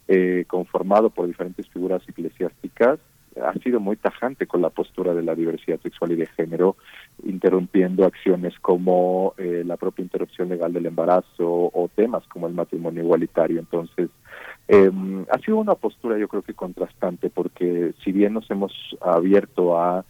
[0.09, 2.98] eh, conformado por diferentes figuras eclesiásticas,
[3.41, 6.77] ha sido muy tajante con la postura de la diversidad sexual y de género,
[7.25, 13.03] interrumpiendo acciones como eh, la propia interrupción legal del embarazo o temas como el matrimonio
[13.03, 13.59] igualitario.
[13.59, 14.11] Entonces,
[14.69, 14.91] eh,
[15.31, 20.05] ha sido una postura yo creo que contrastante porque si bien nos hemos abierto a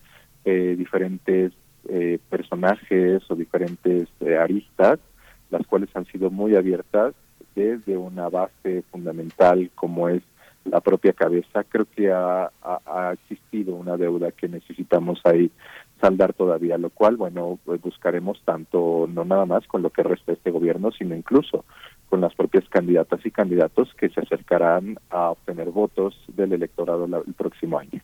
[0.45, 1.53] eh, diferentes
[1.89, 4.99] eh, personajes o diferentes eh, aristas,
[5.51, 7.15] las cuales han sido muy abiertas
[7.55, 10.23] desde una base fundamental como es
[10.73, 12.51] la propia cabeza, creo que ha,
[13.13, 15.51] existido una deuda que necesitamos ahí
[16.01, 20.33] saldar todavía, lo cual, bueno, pues buscaremos tanto, no nada más con lo que resta
[20.33, 21.67] este gobierno, sino incluso
[22.13, 27.33] con las propias candidatas y candidatos que se acercarán a obtener votos del electorado el
[27.33, 28.03] próximo año.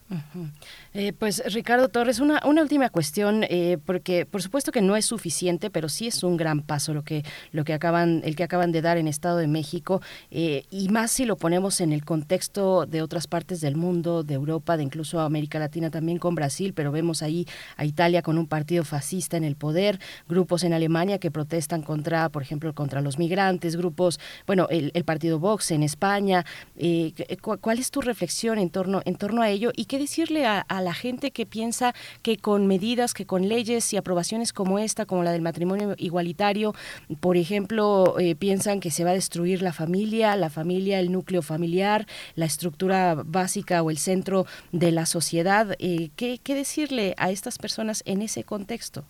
[0.94, 5.04] Eh, pues Ricardo Torres, una, una última cuestión, eh, porque por supuesto que no es
[5.04, 7.22] suficiente, pero sí es un gran paso lo que,
[7.52, 11.10] lo que acaban, el que acaban de dar en Estado de México, eh, y más
[11.10, 15.20] si lo ponemos en el contexto de otras partes del mundo, de Europa, de incluso
[15.20, 17.44] América Latina también con Brasil, pero vemos ahí
[17.76, 22.30] a Italia con un partido fascista en el poder, grupos en Alemania que protestan contra,
[22.30, 23.97] por ejemplo, contra los migrantes, grupos
[24.46, 26.44] bueno, el, partido Vox en España.
[26.76, 29.70] Eh, ¿Cuál es tu reflexión en torno, en torno a ello?
[29.74, 33.96] ¿Y qué decirle a, la gente que piensa que con medidas, que con leyes y
[33.96, 36.74] aprobaciones como esta, como la del matrimonio igualitario,
[37.20, 41.42] por ejemplo, eh, piensan que se va a destruir la familia, la familia, el núcleo
[41.42, 42.06] familiar,
[42.36, 45.74] la estructura básica o el centro de la sociedad?
[45.78, 49.04] Eh, ¿qué, ¿Qué decirle a estas personas en ese contexto?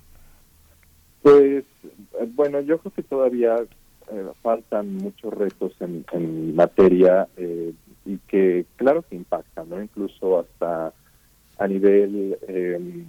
[1.23, 1.65] Pues
[2.35, 3.57] bueno, yo creo que todavía
[4.11, 7.73] eh, faltan muchos retos en, materia eh,
[8.07, 9.83] y que claro que impactan, ¿no?
[9.83, 10.93] Incluso hasta
[11.59, 13.05] a nivel em,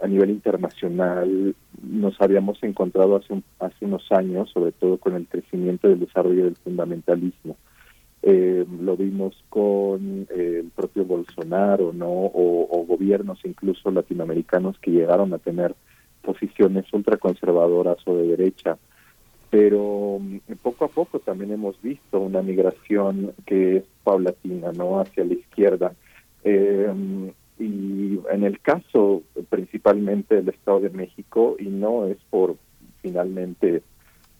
[0.00, 5.88] a nivel internacional nos habíamos encontrado hace hace unos años, sobre todo con el crecimiento
[5.88, 7.56] del desarrollo del fundamentalismo.
[8.22, 12.08] Eh, lo vimos con el propio Bolsonaro, ¿no?
[12.08, 15.74] O, o, gobiernos incluso latinoamericanos que llegaron a tener
[16.22, 18.78] posiciones ultraconservadoras o de derecha
[19.54, 24.98] pero mm, poco a poco también hemos visto una migración que es paulatina, ¿no?
[24.98, 25.94] Hacia la izquierda.
[26.42, 26.92] Eh,
[27.60, 32.56] y en el caso principalmente del Estado de México, y no es por
[33.00, 33.84] finalmente,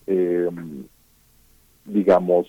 [0.08, 0.50] eh,
[1.84, 2.48] digamos,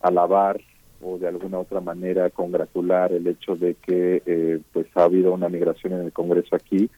[0.00, 0.60] alabar
[1.02, 5.48] o de alguna otra manera congratular el hecho de que eh, pues ha habido una
[5.48, 6.88] migración en el Congreso aquí,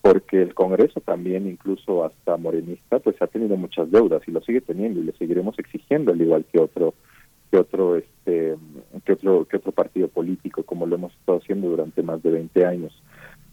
[0.00, 4.60] porque el Congreso también, incluso hasta morenista, pues ha tenido muchas deudas y lo sigue
[4.60, 6.94] teniendo y le seguiremos exigiendo al igual que otro
[7.50, 8.56] que otro este
[9.04, 12.66] que otro que otro partido político como lo hemos estado haciendo durante más de 20
[12.66, 13.02] años.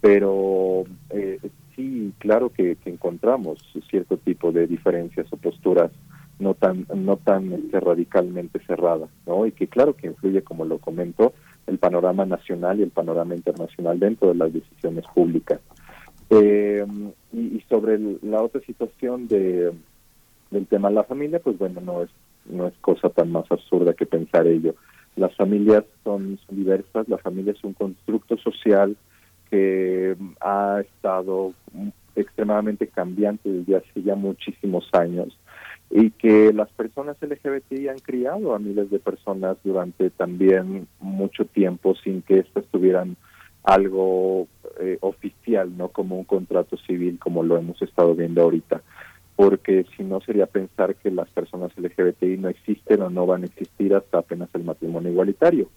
[0.02, 1.40] Pero eh,
[1.76, 3.60] sí claro que, encontramos
[3.90, 5.92] cierto tipo de diferencias o posturas
[6.38, 10.80] no tan no tan este, radicalmente cerradas no y que claro que influye como lo
[10.80, 11.34] comento
[11.66, 15.62] el panorama nacional y el panorama internacional dentro de las decisiones públicas
[16.30, 16.85] eh,
[17.34, 19.73] y, sobre la otra situación de
[20.52, 22.10] del tema de la familia, pues bueno, no es
[22.45, 24.76] no es cosa tan más absurda que pensar ello.
[25.15, 28.95] Las familias son, diversas, la familia es un constructo social
[29.49, 31.53] que ha estado
[32.15, 35.38] extremadamente cambiante desde hace ya muchísimos años
[35.89, 41.95] y que las personas LGBTI han criado a miles de personas durante también mucho tiempo
[41.95, 43.15] sin que éstas tuvieran
[43.66, 44.48] algo
[44.80, 48.82] eh, oficial, no como un contrato civil como lo hemos estado viendo ahorita.
[49.36, 53.48] porque si no sería pensar que las personas LGBTI no existen o no van a
[53.48, 55.68] existir hasta apenas el matrimonio igualitario.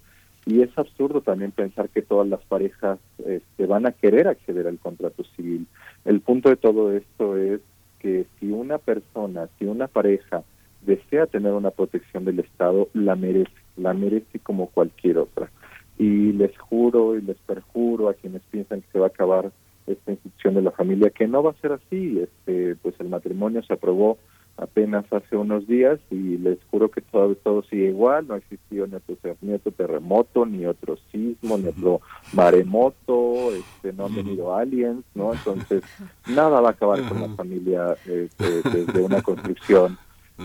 [0.47, 4.79] Y es absurdo también pensar que todas las parejas este, van a querer acceder al
[4.79, 5.67] contrato civil.
[6.05, 7.61] El punto de todo esto es
[7.99, 10.45] que si una persona, si una pareja
[10.83, 15.51] desea tener una protección del Estado, la merece, la merece como cualquier otra.
[15.99, 19.51] Y les juro y les perjuro a quienes piensan que se va a acabar
[19.87, 22.21] esta institución de la familia que no va a ser así.
[22.21, 24.19] Este, pues el matrimonio se aprobó
[24.59, 28.97] apenas hace unos días y les juro que todo, todo sigue igual, no existió ni
[28.97, 32.01] otro, ni otro terremoto, ni otro sismo, ni otro
[32.33, 35.33] maremoto, este, no han venido aliens, ¿no?
[35.33, 35.85] Entonces,
[36.27, 39.97] nada va a acabar con la familia este, desde una construcción,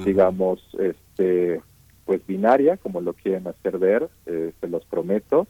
[0.05, 1.61] digamos, este
[2.05, 5.47] pues binaria, como lo quieren hacer ver, eh, se los prometo,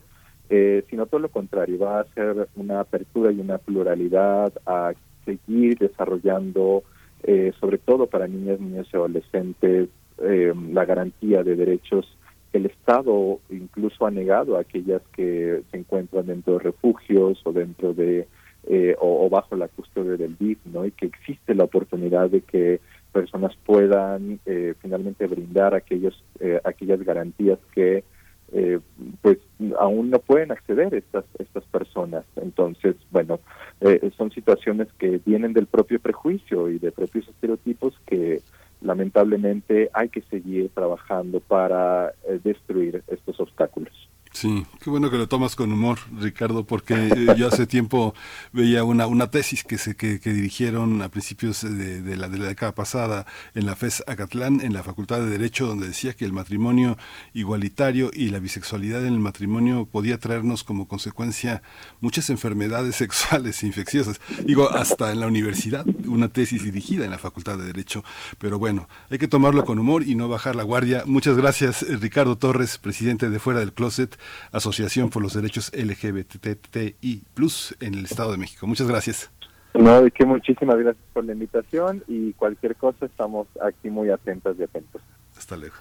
[0.50, 4.92] eh, sino todo lo contrario, va a ser una apertura y una pluralidad a
[5.24, 6.84] seguir desarrollando
[7.26, 12.06] eh, sobre todo para niñas, niños y adolescentes, eh, la garantía de derechos
[12.52, 17.52] que el Estado incluso ha negado a aquellas que se encuentran dentro de refugios o
[17.52, 18.28] dentro de
[18.66, 20.84] eh, o, bajo la custodia del DIF, ¿no?
[20.84, 22.80] Y que existe la oportunidad de que
[23.14, 24.40] personas puedan
[24.80, 26.22] finalmente brindar aquellos
[26.64, 28.04] aquellas garantías que
[28.52, 28.78] eh,
[29.22, 29.38] pues
[29.78, 32.24] aún no pueden acceder estas estas personas.
[32.36, 33.40] Entonces bueno
[33.80, 38.42] eh, son situaciones que vienen del propio prejuicio y de propios estereotipos que
[38.80, 45.28] lamentablemente hay que seguir trabajando para eh, destruir estos obstáculos Sí, qué bueno que lo
[45.28, 48.16] tomas con humor, Ricardo, porque eh, yo hace tiempo
[48.52, 52.74] veía una, una tesis que, se, que, dirigieron a principios de, la, de la década
[52.74, 56.98] pasada en la FES Acatlán, en la Facultad de Derecho, donde decía que el matrimonio
[57.32, 61.62] igualitario y la bisexualidad en el matrimonio podía traernos como consecuencia
[62.00, 64.20] muchas enfermedades sexuales infecciosas.
[64.44, 68.02] Digo, hasta en la universidad, una tesis dirigida en la Facultad de Derecho.
[68.38, 71.04] Pero bueno, hay que tomarlo con humor y no bajar la guardia.
[71.06, 74.18] Muchas gracias, Ricardo Torres, presidente de Fuera del Closet
[74.52, 78.66] Asociación por los Derechos LGBTI Plus en el Estado de México.
[78.66, 79.30] Muchas gracias.
[79.74, 84.56] No, de que muchísimas gracias por la invitación y cualquier cosa estamos aquí muy atentos
[84.58, 85.02] y atentos.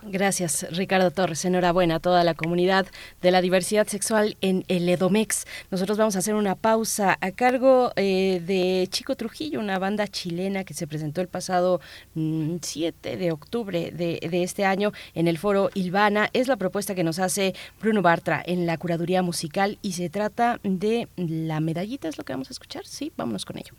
[0.03, 1.45] Gracias, Ricardo Torres.
[1.45, 2.85] Enhorabuena a toda la comunidad
[3.21, 5.45] de la diversidad sexual en el Edomex.
[5.71, 10.63] Nosotros vamos a hacer una pausa a cargo eh, de Chico Trujillo, una banda chilena
[10.63, 11.81] que se presentó el pasado
[12.15, 16.29] 7 mm, de octubre de, de, este año en el foro Ilvana.
[16.33, 20.59] Es la propuesta que nos hace Bruno Bartra en la curaduría musical y se trata
[20.63, 22.85] de la medallita, es lo que vamos a escuchar.
[22.85, 23.73] Sí, vámonos con ello.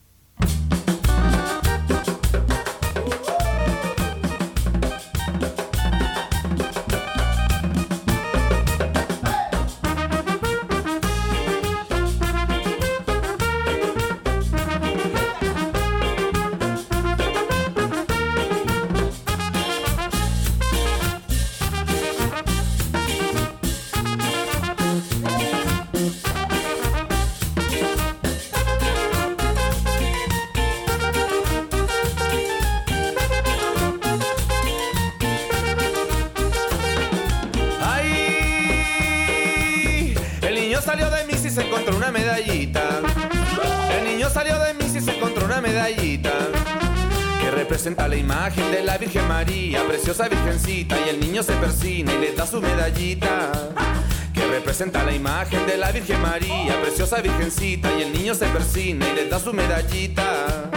[57.22, 60.70] Virgencita, y el niño se persina y le da su medallita.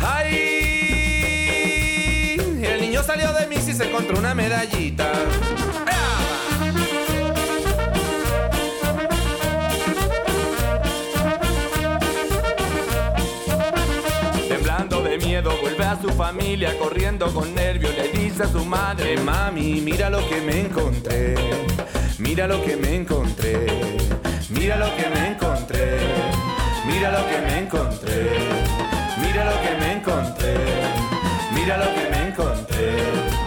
[0.00, 0.36] ¡Ay!
[2.62, 5.12] El niño salió de mí y se encontró una medallita.
[15.18, 20.10] miedo vuelve a su familia corriendo con nervio le dice a su madre mami mira
[20.10, 21.34] lo que me encontré
[22.18, 23.95] mira lo que me encontré
[24.50, 25.98] mira lo que me encontré
[26.86, 28.30] mira lo que me encontré
[29.20, 30.54] mira lo que me encontré
[31.52, 33.45] mira lo que me encontré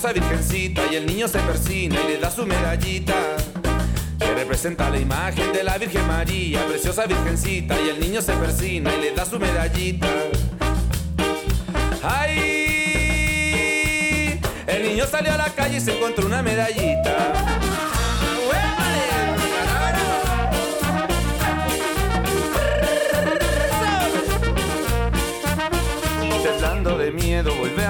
[0.00, 3.14] preciosa virgencita, y el niño se persina y le da su medallita.
[4.18, 8.94] Que representa la imagen de la Virgen María, preciosa virgencita, y el niño se persina
[8.94, 10.08] y le da su medallita.
[12.02, 12.40] ¡Ay!
[14.66, 17.60] El niño salió a la calle y se encontró una medallita.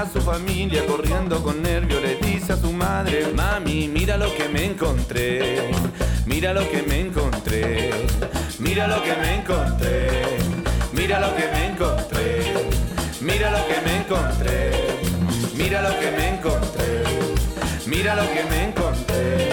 [0.00, 4.48] A su familia, corriendo con nervio, le dice a su madre, mami, mira lo que
[4.48, 5.70] me encontré,
[6.24, 7.90] mira lo que me encontré,
[8.60, 10.08] mira lo que me encontré,
[10.92, 12.54] mira lo que me encontré,
[13.20, 14.72] mira lo que me encontré,
[15.54, 17.02] mira lo que me encontré,
[17.86, 19.50] mira lo que me encontré,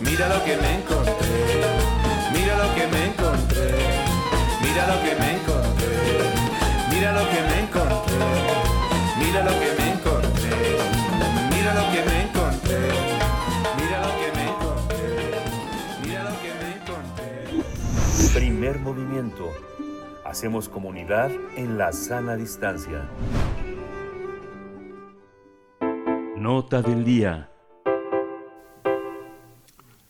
[0.00, 1.42] mira lo que me encontré,
[2.32, 3.74] mira lo que me encontré,
[4.62, 5.96] mira lo que me encontré,
[6.88, 8.12] mira lo que me encontré,
[9.24, 10.50] mira lo que me encontré,
[11.50, 12.80] mira lo que me encontré,
[13.78, 15.10] mira lo que me encontré,
[16.04, 18.40] mira lo que me encontré.
[18.40, 19.50] Primer movimiento.
[20.24, 23.08] Hacemos comunidad en la sana distancia.
[26.36, 27.50] Nota del día.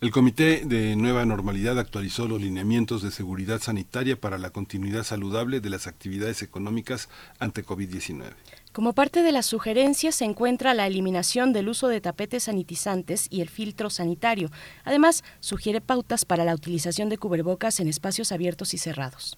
[0.00, 5.60] El Comité de Nueva Normalidad actualizó los lineamientos de seguridad sanitaria para la continuidad saludable
[5.60, 7.08] de las actividades económicas
[7.38, 8.32] ante COVID-19.
[8.72, 13.42] Como parte de las sugerencias se encuentra la eliminación del uso de tapetes sanitizantes y
[13.42, 14.50] el filtro sanitario.
[14.84, 19.36] Además, sugiere pautas para la utilización de cubrebocas en espacios abiertos y cerrados.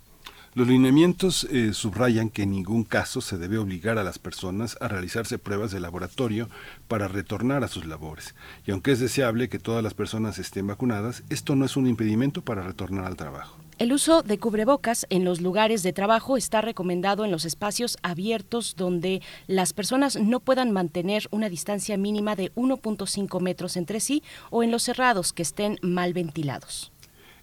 [0.54, 4.86] Los lineamientos eh, subrayan que en ningún caso se debe obligar a las personas a
[4.86, 6.48] realizarse pruebas de laboratorio
[6.86, 8.36] para retornar a sus labores.
[8.64, 12.42] Y aunque es deseable que todas las personas estén vacunadas, esto no es un impedimento
[12.42, 13.63] para retornar al trabajo.
[13.76, 18.76] El uso de cubrebocas en los lugares de trabajo está recomendado en los espacios abiertos
[18.76, 24.62] donde las personas no puedan mantener una distancia mínima de 1.5 metros entre sí o
[24.62, 26.92] en los cerrados que estén mal ventilados.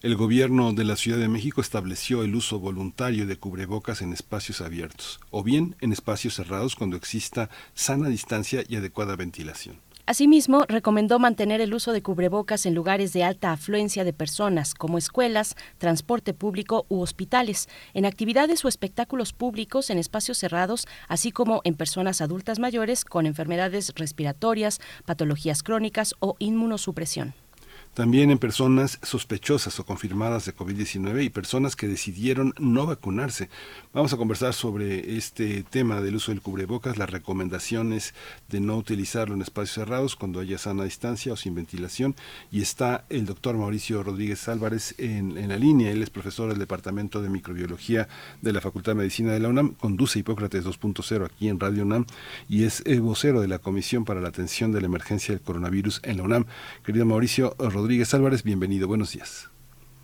[0.02, 4.62] El gobierno de la Ciudad de México estableció el uso voluntario de cubrebocas en espacios
[4.62, 9.82] abiertos o bien en espacios cerrados cuando exista sana distancia y adecuada ventilación.
[10.06, 14.98] Asimismo, recomendó mantener el uso de cubrebocas en lugares de alta afluencia de personas, como
[14.98, 21.62] escuelas, transporte público u hospitales, en actividades o espectáculos públicos en espacios cerrados, así como
[21.64, 27.36] en personas adultas mayores con enfermedades respiratorias, patologías crónicas o inmunosupresión.
[27.94, 33.50] También en personas sospechosas o confirmadas de COVID-19 y personas que decidieron no vacunarse.
[33.92, 38.14] Vamos a conversar sobre este tema del uso del cubrebocas, las recomendaciones
[38.48, 42.16] de no utilizarlo en espacios cerrados cuando haya sana distancia o sin ventilación.
[42.50, 45.92] Y está el doctor Mauricio Rodríguez Álvarez en, la línea.
[45.92, 48.08] Él es profesor del Departamento de Microbiología
[48.42, 52.06] de la Facultad de Medicina de la UNAM, conduce Hipócrates 2.0 aquí en Radio UNAM
[52.48, 56.00] y es eh, vocero de la Comisión para la Atención de la Emergencia del Coronavirus
[56.04, 56.46] en la UNAM.
[56.86, 57.81] Querido Mauricio Rodríguez
[58.14, 59.50] Álvarez, bienvenido, buenos días.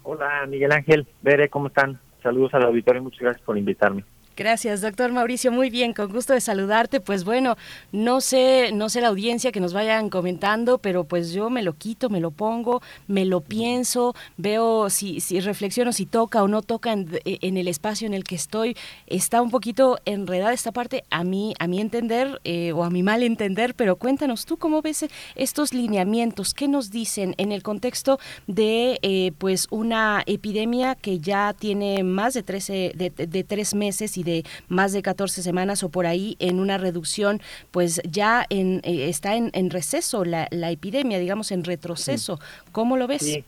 [0.04, 1.99] Hola Miguel Ángel, Bere, ¿cómo están?
[2.24, 4.04] Saludos al auditorio y muchas gracias por invitarme.
[4.38, 5.51] Gracias, doctor Mauricio.
[5.51, 6.99] Muy bien, con gusto de saludarte.
[6.99, 7.57] Pues bueno,
[7.91, 11.73] no sé, no sé la audiencia que nos vayan comentando, pero pues yo me lo
[11.73, 16.61] quito, me lo pongo, me lo pienso, veo si, si reflexiono si toca o no
[16.61, 18.77] toca en, en el espacio en el que estoy.
[19.07, 23.01] Está un poquito enredada esta parte a mí, a mi entender eh, o a mi
[23.01, 28.19] mal entender, pero cuéntanos tú cómo ves estos lineamientos, qué nos dicen en el contexto
[28.45, 34.15] de eh, pues una epidemia que ya tiene más de 13, de, de tres meses
[34.19, 37.41] y de más de 14 semanas o por ahí en una reducción,
[37.72, 42.40] pues ya en, eh, está en, en receso la, la, epidemia, digamos en retroceso.
[42.72, 43.24] ¿Cómo lo ves?
[43.24, 43.44] Sí.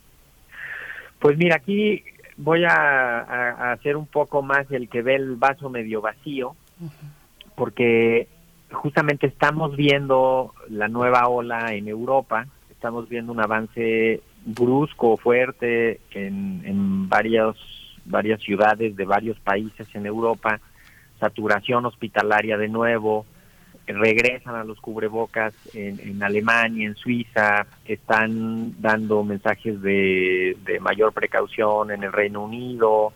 [1.20, 2.04] Pues mira, aquí
[2.38, 6.56] voy a, a, a, hacer un poco más el que ve el vaso medio vacío,
[6.80, 7.56] uh -huh.
[7.56, 8.28] porque
[8.72, 16.62] justamente estamos viendo la nueva ola en Europa, estamos viendo un avance brusco, fuerte en,
[16.66, 17.58] en varios
[18.06, 20.60] varias ciudades de varios países en Europa,
[21.20, 23.26] saturación hospitalaria de nuevo,
[23.94, 31.92] regresan a los cubrebocas en, en Alemania, en Suiza, están dando mensajes de, mayor precaución
[31.92, 33.14] en el Reino Unido,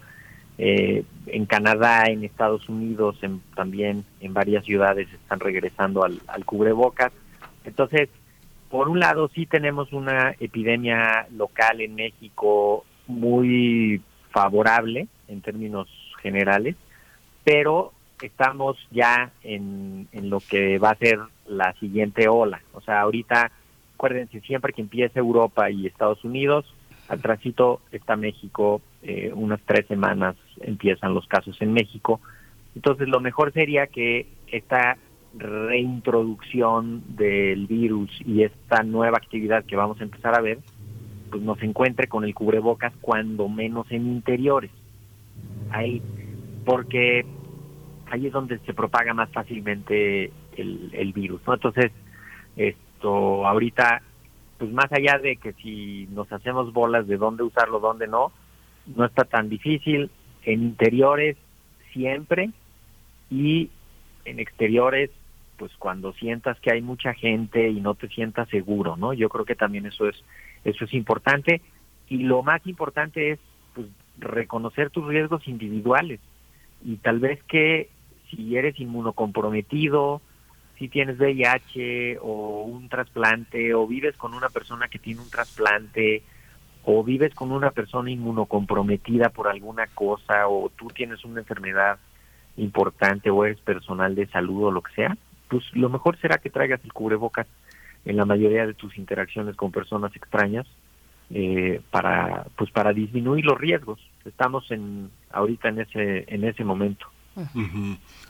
[0.57, 6.45] eh, en Canadá, en Estados Unidos, en, también en varias ciudades están regresando al, al
[6.45, 7.11] cubrebocas.
[7.65, 8.09] Entonces,
[8.69, 14.01] por un lado sí tenemos una epidemia local en México muy
[14.31, 15.87] favorable en términos
[16.21, 16.75] generales,
[17.43, 22.61] pero estamos ya en, en, lo que va a ser la siguiente ola.
[22.73, 23.51] O sea, ahorita,
[23.95, 26.65] acuérdense, siempre que empiece Europa y Estados Unidos,
[27.09, 32.21] al tránsito está México eh, unas tres semanas empiezan los casos en México.
[32.73, 34.97] Entonces lo mejor sería que esta
[35.35, 40.59] reintroducción del virus y esta nueva actividad que vamos a empezar a ver,
[41.29, 44.71] pues nos encuentre con el cubrebocas cuando menos en interiores.
[45.69, 46.01] Ahí,
[46.63, 47.25] porque
[48.13, 51.55] ahí es donde se propaga más fácilmente el, el virus, ¿no?
[51.55, 51.91] Entonces,
[52.55, 54.03] esto ahorita,
[54.59, 58.31] pues más allá de que si nos hacemos bolas de dónde usarlo, dónde no,
[58.95, 60.11] no está tan difícil.
[60.45, 61.37] En interiores
[61.91, 62.51] siempre
[63.31, 63.71] y
[64.25, 65.09] en exteriores
[65.57, 69.13] pues cuando sientas que hay mucha gente y no te sientas seguro, ¿no?
[69.13, 70.23] Yo creo que también eso es
[70.65, 71.61] eso es importante
[72.09, 73.39] y lo más importante es
[73.73, 73.87] pues
[74.19, 76.19] reconocer tus riesgos individuales
[76.83, 77.89] y tal vez que
[78.35, 80.21] si eres inmunocomprometido,
[80.77, 86.23] si tienes VIH o un trasplante o vives con una persona que tiene un trasplante
[86.85, 91.99] o vives con una persona inmunocomprometida por alguna cosa o tú tienes una enfermedad
[92.57, 96.49] importante o eres personal de salud o lo que sea, pues lo mejor será que
[96.49, 97.47] traigas el cubrebocas
[98.05, 100.67] en la mayoría de tus interacciones con personas extrañas
[101.29, 103.99] eh, para pues para disminuir los riesgos.
[104.25, 107.07] Estamos en ahorita en ese en ese momento.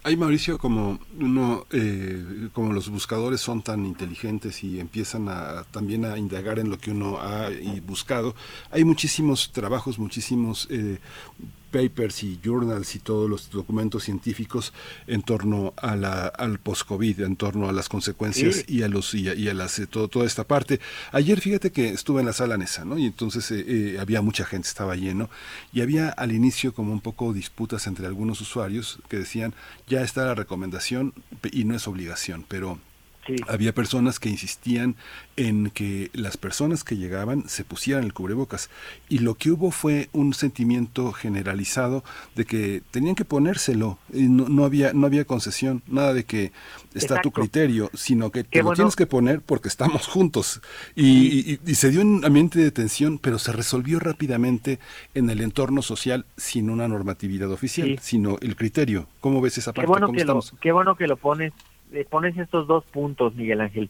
[0.06, 6.04] Hay Mauricio como uno, eh, como los buscadores son tan inteligentes y empiezan a también
[6.04, 7.50] a indagar en lo que uno ha
[7.88, 8.36] buscado.
[8.70, 11.00] Hay muchísimos trabajos, muchísimos eh,
[11.74, 14.72] papers y journals y todos los documentos científicos
[15.08, 19.28] en torno a la, al post-COVID, en torno a las consecuencias y a los y
[19.28, 20.80] a, las eh, todo, toda esta parte.
[21.12, 22.98] Ayer fíjate que estuve en la sala Nesa, ¿no?
[22.98, 25.30] Y entonces eh, eh, había mucha gente, estaba lleno
[25.74, 29.56] y había al inicio como un poco disputas entre algunos usuarios que decían
[29.94, 31.14] ya está la recomendación
[31.52, 32.80] y no es obligación, pero
[33.48, 34.96] había personas que insistían
[35.36, 38.70] en que las personas que llegaban se pusieran el cubrebocas.
[39.10, 42.04] Y lo que hubo fue un sentimiento generalizado
[42.36, 43.98] de que tenían que ponérselo.
[44.12, 46.52] Y no, había no había concesión nada de que
[46.94, 50.62] está a tu criterio sino que te lo tienes que poner porque estamos juntos.
[50.96, 54.80] Y, se dio un ambiente de tensión pero se resolvió rápidamente
[55.16, 59.08] en el entorno social sin una normatividad oficial sino el criterio.
[59.20, 61.54] Cómo ves esa parte bueno que lo, qué bueno que lo pones
[62.10, 63.90] pones estos dos puntos, Miguel Ángel.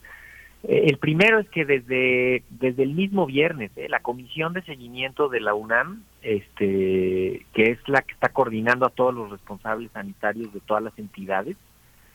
[0.63, 5.27] Eh, el primero es que desde, desde el mismo viernes, eh, la Comisión de Seguimiento
[5.27, 10.53] de la UNAM, este, que es la que está coordinando a todos los responsables sanitarios
[10.53, 11.57] de todas las entidades,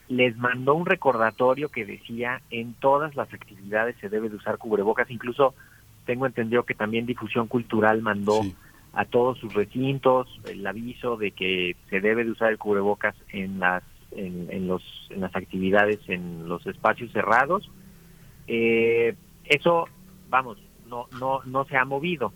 [0.07, 5.11] les mandó un recordatorio que decía en todas las actividades se debe de usar cubrebocas,
[5.11, 5.53] incluso
[6.05, 8.41] tengo entendido que también Difusión Cultural mandó
[8.93, 13.59] a todos sus recintos el aviso de que se debe de usar el cubrebocas en
[13.59, 17.69] las en, los, en las actividades en los espacios cerrados.
[18.47, 19.15] Eh,
[19.45, 19.87] eso,
[20.29, 20.57] vamos,
[20.87, 22.33] no, no, no se ha movido.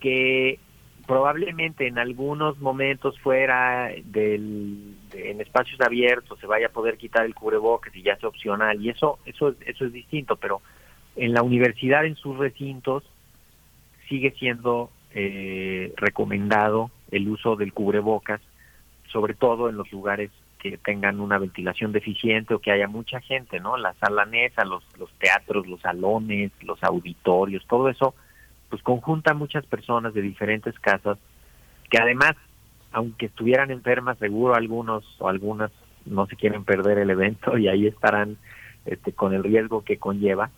[0.00, 0.58] Que
[1.06, 7.34] probablemente en algunos momentos fuera del en espacios abiertos se vaya a poder quitar el
[7.34, 10.60] cubrebocas y ya sea opcional y eso eso eso es distinto pero
[11.14, 13.04] en la universidad en sus recintos
[14.08, 18.40] sigue siendo eh, recomendado el uso del cubrebocas
[19.12, 20.30] sobre todo en los lugares
[20.82, 23.76] tengan una ventilación deficiente o que haya mucha gente, ¿no?
[23.76, 28.14] La sala NESA, los, los teatros, los salones, los auditorios, todo eso,
[28.68, 31.18] pues conjunta muchas personas de diferentes casas
[31.90, 32.32] que además,
[32.92, 35.70] aunque estuvieran enfermas, seguro algunos o algunas
[36.04, 38.36] no se quieren perder el evento y ahí estarán
[38.84, 40.50] este, con el riesgo que conlleva.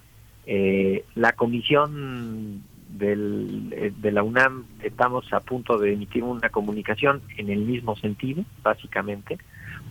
[0.47, 7.23] Eh, la comisión del, eh, de la UNAM estamos a punto de emitir una comunicación
[7.37, 9.39] en el mismo sentido, básicamente,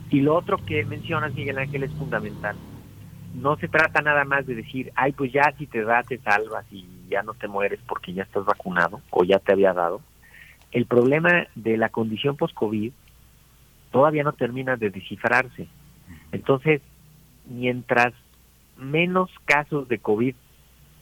[0.10, 2.56] y lo otro que mencionas, Miguel Ángel, es fundamental.
[3.36, 6.66] No se trata nada más de decir, ay, pues ya si te da, te salvas
[6.72, 10.02] y ya no te mueres porque ya estás vacunado o ya te había dado.
[10.72, 12.92] El problema de la condición post-COVID
[13.92, 15.68] todavía no termina de descifrarse.
[16.32, 16.82] Entonces,
[17.46, 18.14] mientras
[18.78, 20.36] menos casos de COVID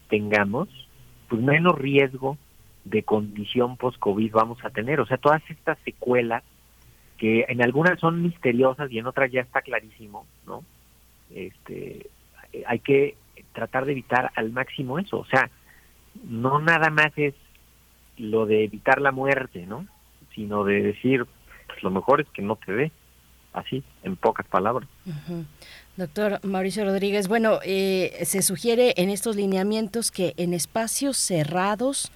[0.08, 0.68] tengamos,
[1.28, 2.38] pues menos riesgo
[2.84, 5.00] de condición post-COVID vamos a tener.
[5.00, 6.42] O sea, todas estas secuelas
[7.18, 10.64] que en algunas son misteriosas y en otras ya está clarísimo, ¿no?
[11.34, 12.06] Este,
[12.66, 13.16] hay que
[13.52, 15.50] tratar de evitar al máximo eso, o sea,
[16.24, 17.34] no nada más es
[18.18, 19.86] lo de evitar la muerte, ¿no?
[20.34, 21.26] Sino de decir,
[21.66, 22.92] pues lo mejor es que no te dé,
[23.52, 24.88] así, en pocas palabras.
[25.96, 32.12] Doctor Mauricio Rodríguez, bueno, eh, se sugiere en estos lineamientos que en espacios cerrados,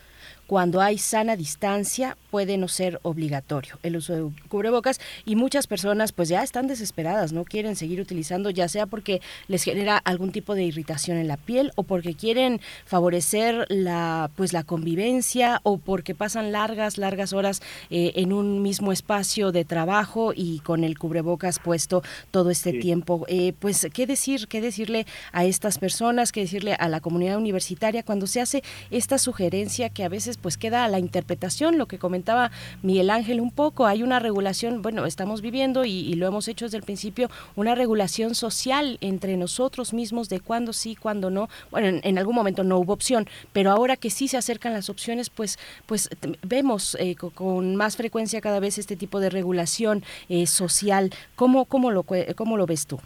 [0.50, 4.98] cuando hay sana distancia puede no ser obligatorio el uso de cubrebocas.
[5.24, 9.62] Y muchas personas pues ya están desesperadas, no quieren seguir utilizando ya sea porque les
[9.62, 14.64] genera algún tipo de irritación en la piel o porque quieren favorecer la pues la
[14.64, 20.58] convivencia o porque pasan largas largas horas eh, en un mismo espacio de trabajo y
[20.64, 22.02] con el cubrebocas puesto
[22.32, 23.24] todo este tiempo.
[23.28, 28.02] Eh, pues qué decir, qué decirle a estas personas, qué decirle a la comunidad universitaria
[28.02, 32.50] cuando se hace esta sugerencia que a veces pues queda la interpretación, lo que comentaba
[32.82, 36.76] Miguel Ángel un poco, hay una regulación, bueno, estamos viviendo y, lo hemos hecho desde
[36.76, 41.48] el principio, una regulación social entre nosotros mismos de cuándo sí, cuándo no.
[41.70, 45.30] Bueno, en, algún momento no hubo opción, pero ahora que sí se acercan las opciones,
[45.30, 46.10] pues, pues
[46.42, 51.10] vemos eh, con más frecuencia cada vez este tipo de regulación eh, social.
[51.36, 52.04] ¿Cómo, cómo, lo,
[52.36, 53.00] ¿Cómo lo ves tú?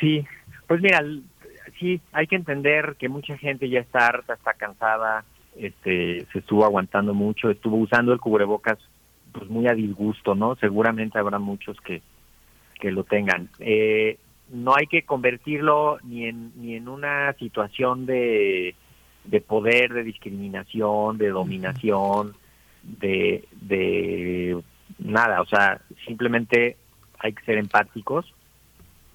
[0.00, 0.24] Sí,
[0.66, 1.02] pues mira,
[1.78, 5.24] sí, hay que entender que mucha gente ya está harta, está cansada,
[5.56, 8.78] este, se estuvo aguantando mucho, estuvo usando el cubrebocas
[9.32, 10.56] pues muy a disgusto, ¿no?
[10.56, 12.02] Seguramente habrá muchos que,
[12.80, 13.48] que lo tengan.
[13.60, 14.18] Eh,
[14.50, 18.74] no hay que convertirlo ni en, ni en una situación de,
[19.24, 22.34] de poder, de discriminación, de dominación,
[22.82, 24.60] de, de
[24.98, 26.76] nada, o sea, simplemente
[27.18, 28.32] hay que ser empáticos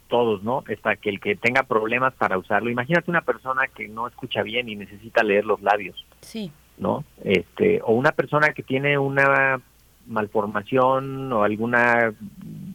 [0.08, 0.64] todos, ¿no?
[0.68, 2.70] Está que el que tenga problemas para usarlo.
[2.70, 6.06] Imagínate una persona que no escucha bien y necesita leer los labios.
[6.22, 6.52] Sí.
[6.78, 7.04] ¿No?
[7.24, 9.62] Este, o una persona que tiene una
[10.08, 12.14] malformación o alguna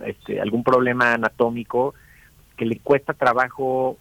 [0.05, 1.94] este, algún problema anatómico
[2.57, 3.98] que le cuesta trabajo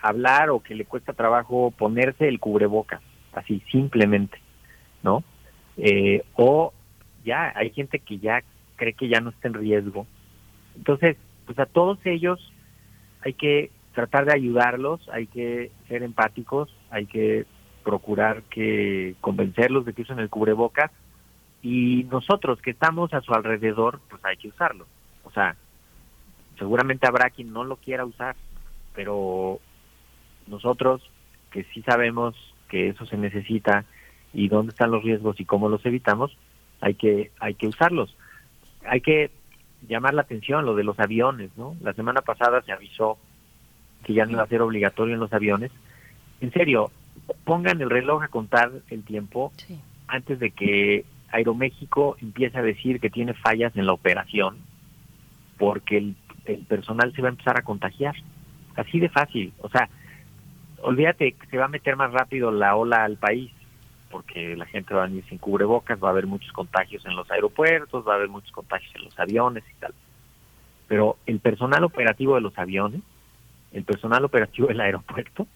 [0.00, 3.00] hablar o que le cuesta trabajo ponerse el cubrebocas,
[3.32, 4.38] así simplemente,
[5.02, 5.22] ¿no?
[5.76, 6.72] Eh, o
[7.24, 8.42] ya hay gente que ya
[8.76, 10.06] cree que ya no está en riesgo.
[10.76, 12.51] Entonces, pues a todos ellos
[13.24, 17.46] hay que tratar de ayudarlos, hay que ser empáticos, hay que
[17.84, 20.90] procurar que convencerlos de que usen el cubrebocas
[21.62, 24.86] y nosotros que estamos a su alrededor, pues hay que usarlo.
[25.24, 25.56] O sea,
[26.58, 28.36] seguramente habrá quien no lo quiera usar,
[28.94, 29.60] pero
[30.46, 31.02] nosotros
[31.50, 32.34] que sí sabemos
[32.68, 33.84] que eso se necesita
[34.32, 36.36] y dónde están los riesgos y cómo los evitamos,
[36.80, 38.16] hay que hay que usarlos.
[38.86, 39.30] Hay que
[39.88, 41.76] llamar la atención lo de los aviones, ¿no?
[41.80, 43.18] La semana pasada se avisó
[44.04, 45.70] que ya no iba a ser obligatorio en los aviones.
[46.40, 46.90] En serio,
[47.44, 49.52] pongan el reloj a contar el tiempo
[50.08, 54.58] antes de que Aeroméxico empiece a decir que tiene fallas en la operación,
[55.58, 58.14] porque el, el personal se va a empezar a contagiar.
[58.76, 59.52] Así de fácil.
[59.60, 59.88] O sea,
[60.82, 63.50] olvídate que se va a meter más rápido la ola al país
[64.12, 67.28] porque la gente va a venir sin cubrebocas, va a haber muchos contagios en los
[67.30, 69.94] aeropuertos, va a haber muchos contagios en los aviones y tal.
[70.86, 73.00] Pero el personal operativo de los aviones,
[73.72, 75.46] el personal operativo del aeropuerto,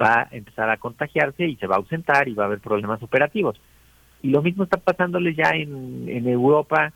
[0.00, 3.02] va a empezar a contagiarse y se va a ausentar y va a haber problemas
[3.02, 3.60] operativos.
[4.22, 6.92] Y lo mismo está pasándole ya en, en Europa,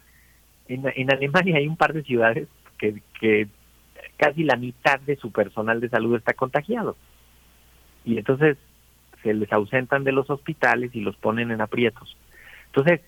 [0.69, 2.49] en, en Alemania hay un par de ciudades
[2.79, 3.49] que, que
[4.17, 6.97] casi la mitad de su personal de salud está contagiado.
[8.05, 8.57] Y entonces
[9.23, 12.17] se les ausentan de los hospitales y los ponen en aprietos.
[12.67, 13.01] Entonces,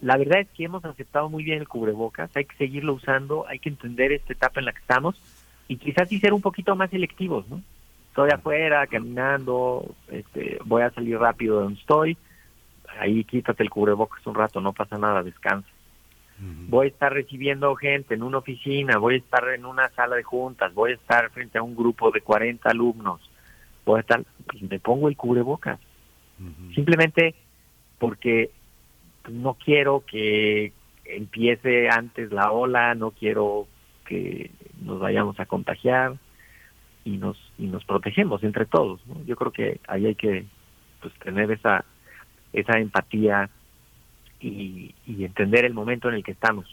[0.00, 3.58] la verdad es que hemos aceptado muy bien el cubrebocas, hay que seguirlo usando, hay
[3.58, 5.20] que entender esta etapa en la que estamos
[5.66, 7.62] y quizás sí ser un poquito más selectivos, ¿no?
[8.08, 12.16] Estoy afuera, caminando, este, voy a salir rápido de donde estoy,
[12.98, 15.68] ahí quítate el cubrebocas un rato, no pasa nada, descansa.
[16.40, 20.22] Voy a estar recibiendo gente en una oficina, voy a estar en una sala de
[20.22, 23.27] juntas, voy a estar frente a un grupo de 40 alumnos,
[23.96, 25.78] a estar y me pongo el cubrebocas.
[26.74, 27.34] Simplemente
[27.98, 28.50] porque
[29.28, 30.72] no quiero que
[31.04, 33.66] empiece antes la ola, no quiero
[34.06, 34.50] que
[34.80, 36.16] nos vayamos a contagiar
[37.04, 39.00] y nos y nos protegemos entre todos.
[39.26, 40.44] Yo creo que ahí hay que
[41.00, 41.84] pues, tener esa
[42.52, 43.50] esa empatía
[44.40, 46.66] y, entender el momento en el que estamos.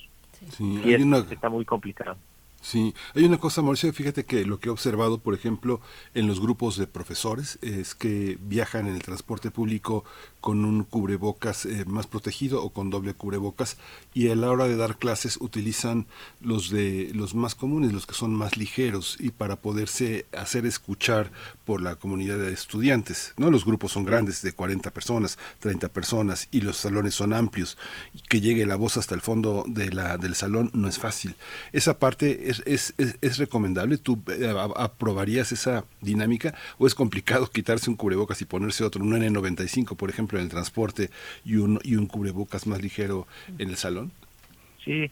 [0.49, 0.93] Sí,
[1.31, 2.17] está muy complicado.
[2.65, 5.81] Sí, hay una cosa, Mauricio, fíjate que lo que he observado, por ejemplo,
[6.15, 10.03] en los grupos de profesores es que viajan en el transporte público
[10.45, 13.77] con un cubrebocas eh, más protegido o con doble cubrebocas
[14.13, 16.05] y a la hora de dar clases utilizan
[16.39, 21.31] los de los más comunes, los que son más ligeros y para poderse hacer escuchar
[21.65, 23.49] por la comunidad de estudiantes, ¿no?
[23.49, 27.75] Los grupos son grandes, de 40 personas, 30 personas y los salones son amplios,
[28.13, 31.33] y que llegue la voz hasta el fondo de la, del salón no es fácil.
[31.73, 33.97] Esa parte es es, es, recomendable?
[33.97, 36.53] ¿Tú eh, aprobarías esa dinámica?
[36.77, 40.49] ¿O es complicado quitarse un cubrebocas y ponerse otro, un N95, por ejemplo, en el
[40.49, 41.09] transporte
[41.43, 44.11] y un, y un cubrebocas más ligero en el salón?
[44.83, 45.11] Sí.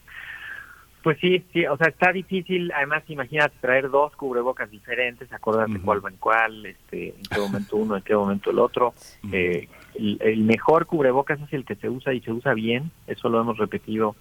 [1.03, 6.03] Pues sí, sí, o sea, está difícil, además imagínate traer dos cubrebocas diferentes, acordarte cuál
[6.03, 8.93] va en cuál, este, en qué momento uno, en qué momento el otro.
[9.29, 13.41] Eh, el, mejor cubrebocas es el que se usa y se usa bien, eso lo
[13.41, 14.15] hemos repetido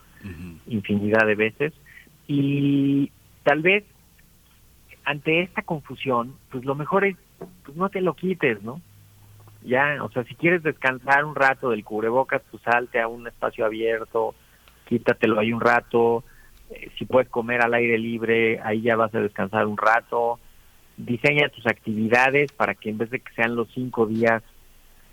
[0.66, 1.72] infinidad de veces.
[2.26, 3.12] Y
[3.44, 3.84] tal vez
[5.04, 7.16] ante esta confusión, pues lo mejor es,
[7.64, 8.80] pues no te lo quites, ¿no?
[9.64, 13.64] Ya, o sea, si quieres descansar un rato del cubrebocas, pues salte a un espacio
[13.64, 14.34] abierto,
[14.86, 16.24] quítatelo ahí un rato,
[16.70, 20.40] eh, si puedes comer al aire libre, ahí ya vas a descansar un rato.
[20.96, 24.42] Diseña tus actividades para que en vez de que sean los cinco días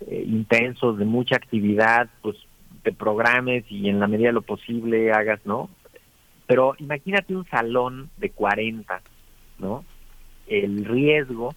[0.06, 2.36] eh, intensos de mucha actividad, pues
[2.82, 5.68] te programes y en la medida de lo posible hagas, ¿no?
[6.46, 9.00] Pero imagínate un salón de 40,
[9.58, 9.84] ¿no?
[10.46, 11.54] El riesgo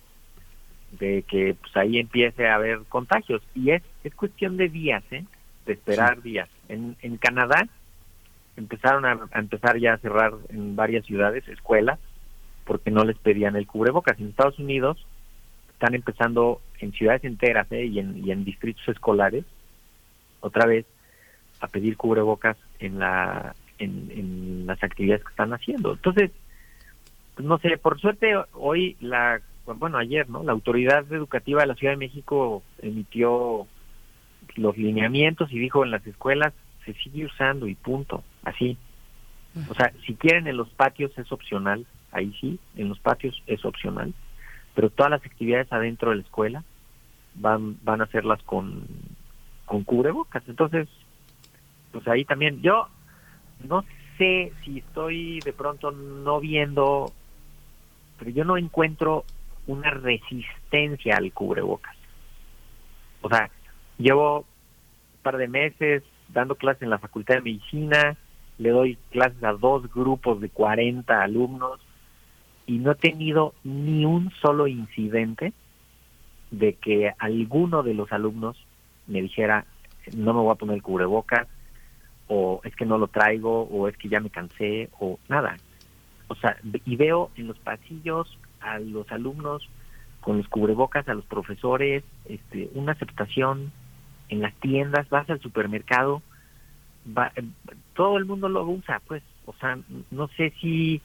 [1.00, 5.26] de que pues ahí empiece a haber contagios y es es cuestión de días, ¿eh?
[5.66, 6.50] De esperar días.
[6.68, 7.68] En, en Canadá
[8.58, 12.00] empezaron a, empezar ya a cerrar en varias ciudades escuelas
[12.66, 14.20] porque no les pedían el cubrebocas.
[14.20, 15.06] En Estados Unidos
[15.74, 17.86] están empezando en ciudades enteras ¿eh?
[17.86, 19.46] y, en, y en distritos escolares
[20.42, 20.86] otra vez
[21.62, 25.94] a pedir cubrebocas en la en, las actividades que están haciendo.
[25.94, 26.32] Entonces,
[27.36, 30.44] pues no sé, por suerte hoy la bueno, ayer, ¿no?
[30.44, 33.68] La autoridad educativa de la Ciudad de México emitió
[34.56, 36.54] los lineamientos y dijo en las escuelas
[36.86, 38.78] se sigue usando y punto, así.
[39.70, 43.64] O sea, si quieren en los patios es opcional, ahí sí, en los patios es
[43.64, 44.14] opcional,
[44.74, 46.64] pero todas las actividades adentro de la escuela
[47.36, 48.86] van van a hacerlas con
[49.66, 50.44] con cubrebocas.
[50.48, 50.90] Entonces,
[51.92, 52.88] pues ahí también yo
[53.68, 53.86] no
[54.18, 57.12] sé si estoy de pronto no viendo,
[58.20, 59.24] pero yo no encuentro
[59.68, 61.96] una resistencia al cubrebocas.
[63.22, 63.50] O sea,
[63.98, 68.18] llevo un par de meses dando clases en la Facultad de Medicina,
[68.58, 71.80] le doy clases a dos grupos de 40 alumnos
[72.66, 75.54] y no he tenido ni un solo incidente
[76.52, 78.58] de que alguno de los alumnos
[79.08, 79.66] me dijera
[80.16, 81.48] no me voy a poner el cubrebocas
[82.28, 85.58] o es que no lo traigo o es que ya me cansé o nada.
[86.28, 89.70] O sea, y veo en los pasillos a los alumnos
[90.22, 93.72] con los cubrebocas, a los profesores, este, una aceptación
[94.30, 96.22] en las tiendas, vas al supermercado,
[97.94, 99.78] todo el mundo lo usa, pues, o sea,
[100.10, 101.02] no sé si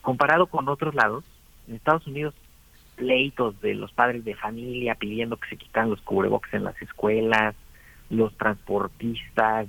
[0.00, 1.24] comparado con otros lados,
[1.68, 2.34] en Estados Unidos
[2.96, 7.54] pleitos de los padres de familia pidiendo que se quitan los cubrebocas en las escuelas,
[8.10, 9.68] los transportistas,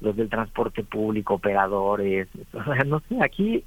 [0.00, 3.62] los del transporte público, operadores, o sea, no sé, aquí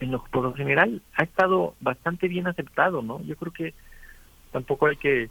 [0.00, 3.22] en lo, por lo general ha estado bastante bien aceptado, ¿no?
[3.22, 3.74] Yo creo que
[4.50, 5.30] tampoco hay que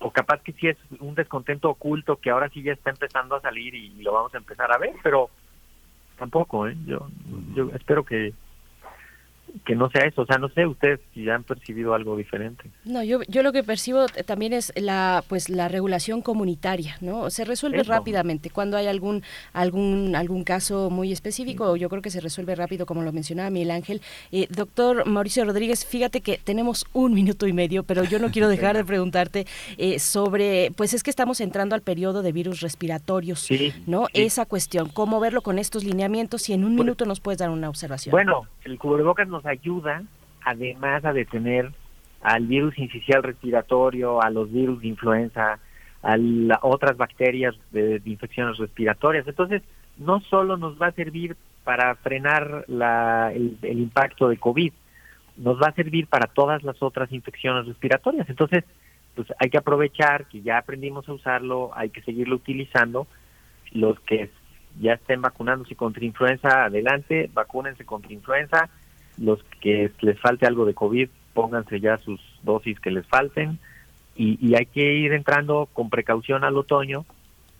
[0.00, 3.40] o capaz que sí es un descontento oculto que ahora sí ya está empezando a
[3.40, 5.28] salir y lo vamos a empezar a ver, pero
[6.18, 6.76] tampoco, ¿eh?
[6.86, 7.08] Yo,
[7.54, 8.32] yo espero que,
[9.64, 10.22] que no sea eso.
[10.22, 12.70] O sea, no sé ustedes si ya han percibido algo diferente.
[12.84, 17.30] No, yo, yo lo que percibo también es la pues la regulación comunitaria, ¿no?
[17.30, 19.22] Se resuelve rápidamente cuando hay algún
[19.52, 21.76] algún algún caso muy específico.
[21.76, 24.02] Yo creo que se resuelve rápido, como lo mencionaba Miguel Ángel.
[24.32, 28.48] Eh, doctor Mauricio Rodríguez, fíjate que tenemos un minuto y medio, pero yo no quiero
[28.48, 29.46] dejar de preguntarte
[29.76, 33.48] eh, sobre, pues es que estamos entrando al periodo de virus respiratorios,
[33.86, 34.06] ¿no?
[34.12, 37.50] Esa cuestión, cómo verlo con estos lineamientos y en un pues minuto nos puedes dar
[37.50, 38.10] una observación.
[38.10, 40.02] Bueno, el cubrebocas nos ayuda
[40.44, 41.70] además a detener
[42.22, 45.60] al virus incisional respiratorio, a los virus de influenza,
[46.02, 46.16] a
[46.62, 49.26] otras bacterias de, infecciones respiratorias.
[49.28, 49.62] Entonces,
[49.96, 54.72] no solo nos va a servir para frenar el, impacto de COVID,
[55.36, 58.28] nos va a servir para todas las otras infecciones respiratorias.
[58.28, 58.64] Entonces,
[59.14, 63.06] pues hay que aprovechar que ya aprendimos a usarlo, hay que seguirlo utilizando.
[63.72, 64.30] Los que
[64.80, 68.70] ya estén vacunándose contra influenza, adelante, vacúnense contra influenza
[69.20, 73.58] los que les falte algo de COVID, pónganse ya sus dosis que les falten
[74.18, 77.06] y, hay que ir entrando con precaución al otoño,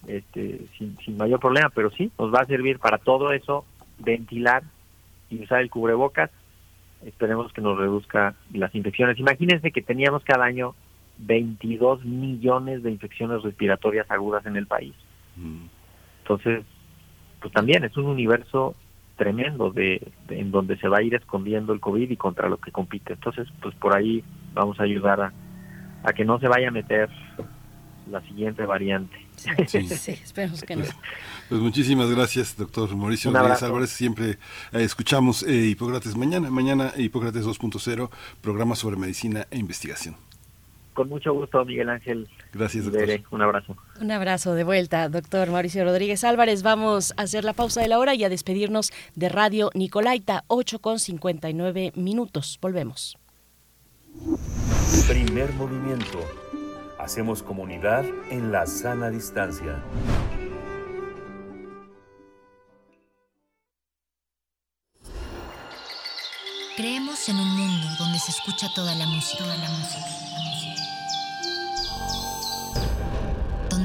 [0.08, 3.64] este, sin, mayor problema, pero sí, nos va a servir para todo eso,
[4.00, 4.64] ventilar
[5.30, 6.30] y usar el cubrebocas.
[7.06, 9.20] Esperemos que nos reduzca las infecciones.
[9.20, 10.74] Imagínense que teníamos cada año
[11.18, 14.94] 22 millones de infecciones respiratorias agudas en el país.
[15.36, 15.66] Mm.
[16.22, 16.64] Entonces,
[17.40, 18.74] pues también es un universo
[19.18, 22.72] tremendo de, en donde se va a ir escondiendo el COVID y contra lo que
[22.72, 23.12] compite.
[23.12, 24.24] Entonces, pues por ahí
[24.54, 25.32] vamos a ayudar a,
[26.04, 27.10] a que no se vaya a meter
[28.10, 29.16] la siguiente variante.
[29.66, 29.78] Sí,
[30.22, 30.84] esperemos que no.
[31.48, 33.90] Pues muchísimas gracias, doctor Mauricio Rodríguez Álvarez.
[33.90, 34.36] Siempre eh,
[34.72, 36.50] escuchamos eh, Hipócrates mañana.
[36.50, 40.16] Mañana Hipócrates 2.0, programa sobre medicina e investigación.
[40.98, 42.28] Con mucho gusto, Miguel Ángel.
[42.52, 43.20] Gracias, doctor.
[43.30, 43.76] Un abrazo.
[44.00, 46.64] Un abrazo de vuelta, doctor Mauricio Rodríguez Álvarez.
[46.64, 50.80] Vamos a hacer la pausa de la hora y a despedirnos de Radio Nicolaita, 8
[50.80, 52.58] con 59 minutos.
[52.60, 53.16] Volvemos.
[55.06, 56.18] Primer movimiento.
[56.98, 59.80] Hacemos comunidad en la sana distancia.
[66.76, 70.17] Creemos en un mundo donde se escucha toda la música, toda la música,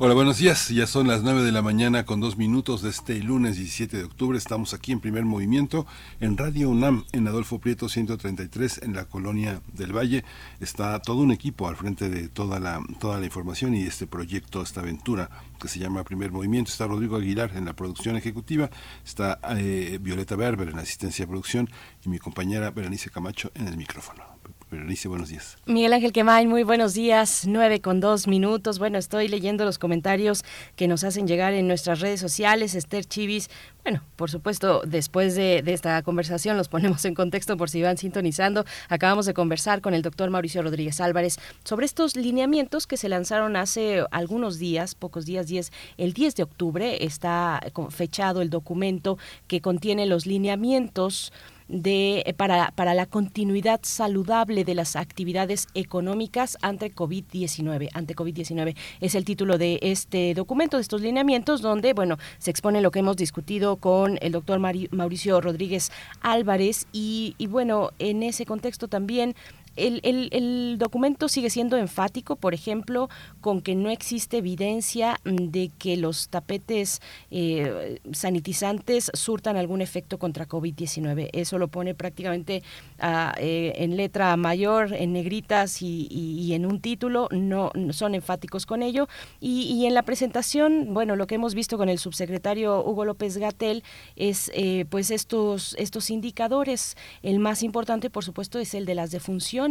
[0.00, 0.68] Hola, buenos días.
[0.68, 4.04] Ya son las 9 de la mañana con dos minutos de este lunes 17 de
[4.04, 4.38] octubre.
[4.38, 5.86] Estamos aquí en primer movimiento
[6.20, 10.24] en Radio UNAM, en Adolfo Prieto 133, en la colonia del Valle.
[10.60, 14.62] Está todo un equipo al frente de toda la, toda la información y este proyecto,
[14.62, 15.30] esta aventura
[15.60, 16.70] que se llama Primer Movimiento.
[16.70, 18.70] Está Rodrigo Aguilar en la producción ejecutiva,
[19.04, 21.68] está eh, Violeta Berber en la asistencia de producción
[22.04, 24.37] y mi compañera Berenice Camacho en el micrófono.
[24.70, 25.56] Buenos días.
[25.64, 28.78] Miguel Ángel Quemay, muy buenos días, nueve con dos minutos.
[28.78, 30.44] Bueno, estoy leyendo los comentarios
[30.76, 32.74] que nos hacen llegar en nuestras redes sociales.
[32.74, 33.48] Esther Chivis,
[33.82, 37.96] bueno, por supuesto, después de, de, esta conversación los ponemos en contexto por si van
[37.96, 38.66] sintonizando.
[38.90, 43.56] Acabamos de conversar con el doctor Mauricio Rodríguez Álvarez sobre estos lineamientos que se lanzaron
[43.56, 49.16] hace algunos días, pocos días, 10, el 10 de octubre está fechado el documento
[49.46, 51.32] que contiene los lineamientos
[51.68, 57.90] de, para, para la continuidad saludable de las actividades económicas ante COVID-19.
[57.92, 62.80] Ante COVID-19 es el título de este documento, de estos lineamientos, donde, bueno, se expone
[62.80, 68.46] lo que hemos discutido con el doctor Mauricio Rodríguez Álvarez y, y bueno, en ese
[68.46, 69.34] contexto también
[69.78, 73.08] el, el, el, documento sigue siendo enfático, por ejemplo,
[73.40, 77.00] con que no existe evidencia de que los tapetes
[77.30, 81.30] eh, sanitizantes surtan algún efecto contra COVID-19.
[81.32, 82.62] Eso lo pone prácticamente
[83.00, 87.28] uh, eh, en letra mayor, en negritas y, y, y, en un título.
[87.30, 89.08] No, son enfáticos con ello.
[89.40, 93.36] Y, y, en la presentación, bueno, lo que hemos visto con el subsecretario Hugo López
[93.36, 93.84] Gatel
[94.16, 96.96] es eh, pues estos, estos indicadores.
[97.22, 99.67] El más importante, por supuesto, es el de las defunciones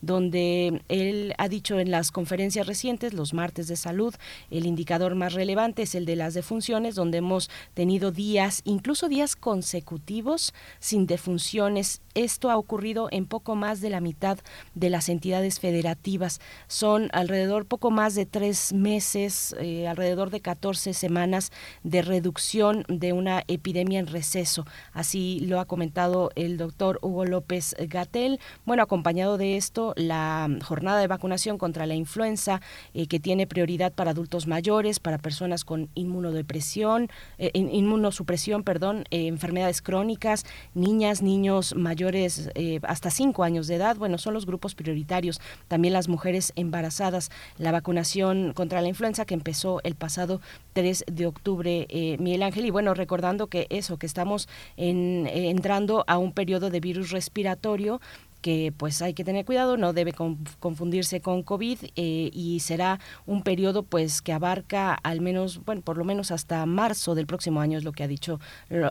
[0.00, 4.14] donde él ha dicho en las conferencias recientes, los martes de salud,
[4.50, 9.36] el indicador más relevante es el de las defunciones, donde hemos tenido días, incluso días
[9.36, 12.00] consecutivos sin defunciones.
[12.14, 14.38] Esto ha ocurrido en poco más de la mitad
[14.74, 16.40] de las entidades federativas.
[16.66, 21.52] Son alrededor poco más de tres meses, eh, alrededor de 14 semanas
[21.82, 24.64] de reducción de una epidemia en receso.
[24.92, 31.00] Así lo ha comentado el doctor Hugo López Gatel, bueno, acompañado de esto la jornada
[31.00, 32.60] de vacunación contra la influenza
[32.94, 39.82] eh, que tiene prioridad para adultos mayores, para personas con inmunodepresión, eh, inmunosupresión, perdón, enfermedades
[39.82, 40.44] crónicas,
[40.74, 42.50] niñas, niños mayores
[42.82, 43.96] hasta 5 años de edad.
[43.96, 45.40] Bueno, son los grupos prioritarios.
[45.66, 47.30] También las mujeres embarazadas.
[47.58, 50.40] La vacunación contra la influenza que empezó el pasado
[50.74, 51.86] 3 de octubre,
[52.18, 52.66] Miguel Ángel.
[52.66, 58.00] Y bueno, recordando que eso, que estamos en, entrando a un periodo de virus respiratorio
[58.40, 63.42] que pues hay que tener cuidado, no debe confundirse con COVID eh, y será un
[63.42, 67.78] periodo pues que abarca al menos, bueno, por lo menos hasta marzo del próximo año
[67.78, 68.40] es lo que ha dicho,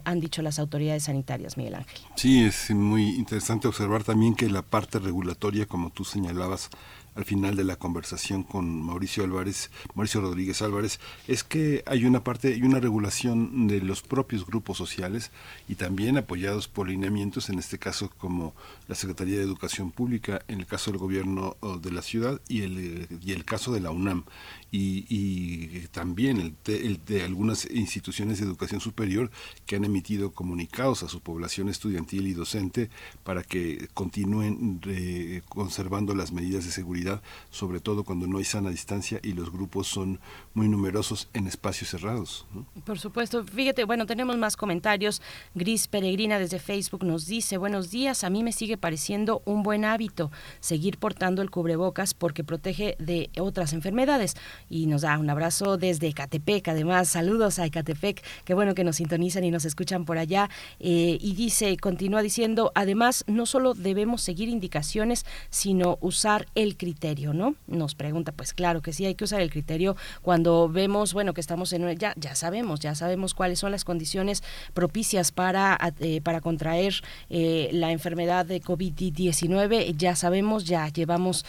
[0.03, 1.99] han dicho las autoridades sanitarias, Miguel Ángel.
[2.15, 6.69] Sí, es muy interesante observar también que la parte regulatoria, como tú señalabas,
[7.17, 12.23] al final de la conversación con Mauricio Álvarez, Mauricio Rodríguez Álvarez, es que hay una
[12.23, 15.31] parte y una regulación de los propios grupos sociales
[15.67, 18.53] y también apoyados por lineamientos, en este caso como
[18.87, 22.61] la Secretaría de Educación Pública, en el caso del gobierno oh, de la ciudad y
[22.61, 24.23] el, y el caso de la UNAM
[24.71, 29.31] y, también el, de algunas instituciones de educación superior
[29.65, 32.89] que han emitido comunicados a su población estudiantil y docente
[33.23, 38.69] para que continúen eh, conservando las medidas de seguridad, sobre todo cuando no hay sana
[38.69, 40.19] distancia y los grupos son
[40.53, 42.45] muy numerosos en espacios cerrados.
[42.85, 45.21] Por supuesto, fíjate, bueno, tenemos más comentarios.
[45.55, 49.85] Gris Peregrina desde Facebook nos dice, buenos días, a mí me sigue pareciendo un buen
[49.85, 54.35] hábito seguir portando el cubrebocas porque protege de otras enfermedades
[54.69, 56.67] y nos da un abrazo desde Ecatepec.
[56.67, 60.49] Además, saludos a Ecatepec, qué bueno que nos sintonizan y nos escuchan por allá.
[60.79, 67.33] Eh, y dice, continúa diciendo, además, no solo debemos seguir indicaciones, sino usar el criterio,
[67.33, 67.55] ¿no?
[67.67, 71.41] Nos pregunta, pues claro que sí, hay que usar el criterio cuando vemos, bueno, que
[71.41, 74.43] estamos en, ya, ya sabemos, ya sabemos cuáles son las condiciones
[74.73, 76.95] propicias para, eh, para contraer
[77.29, 81.45] eh, la enfermedad de COVID-19, ya sabemos, ya llevamos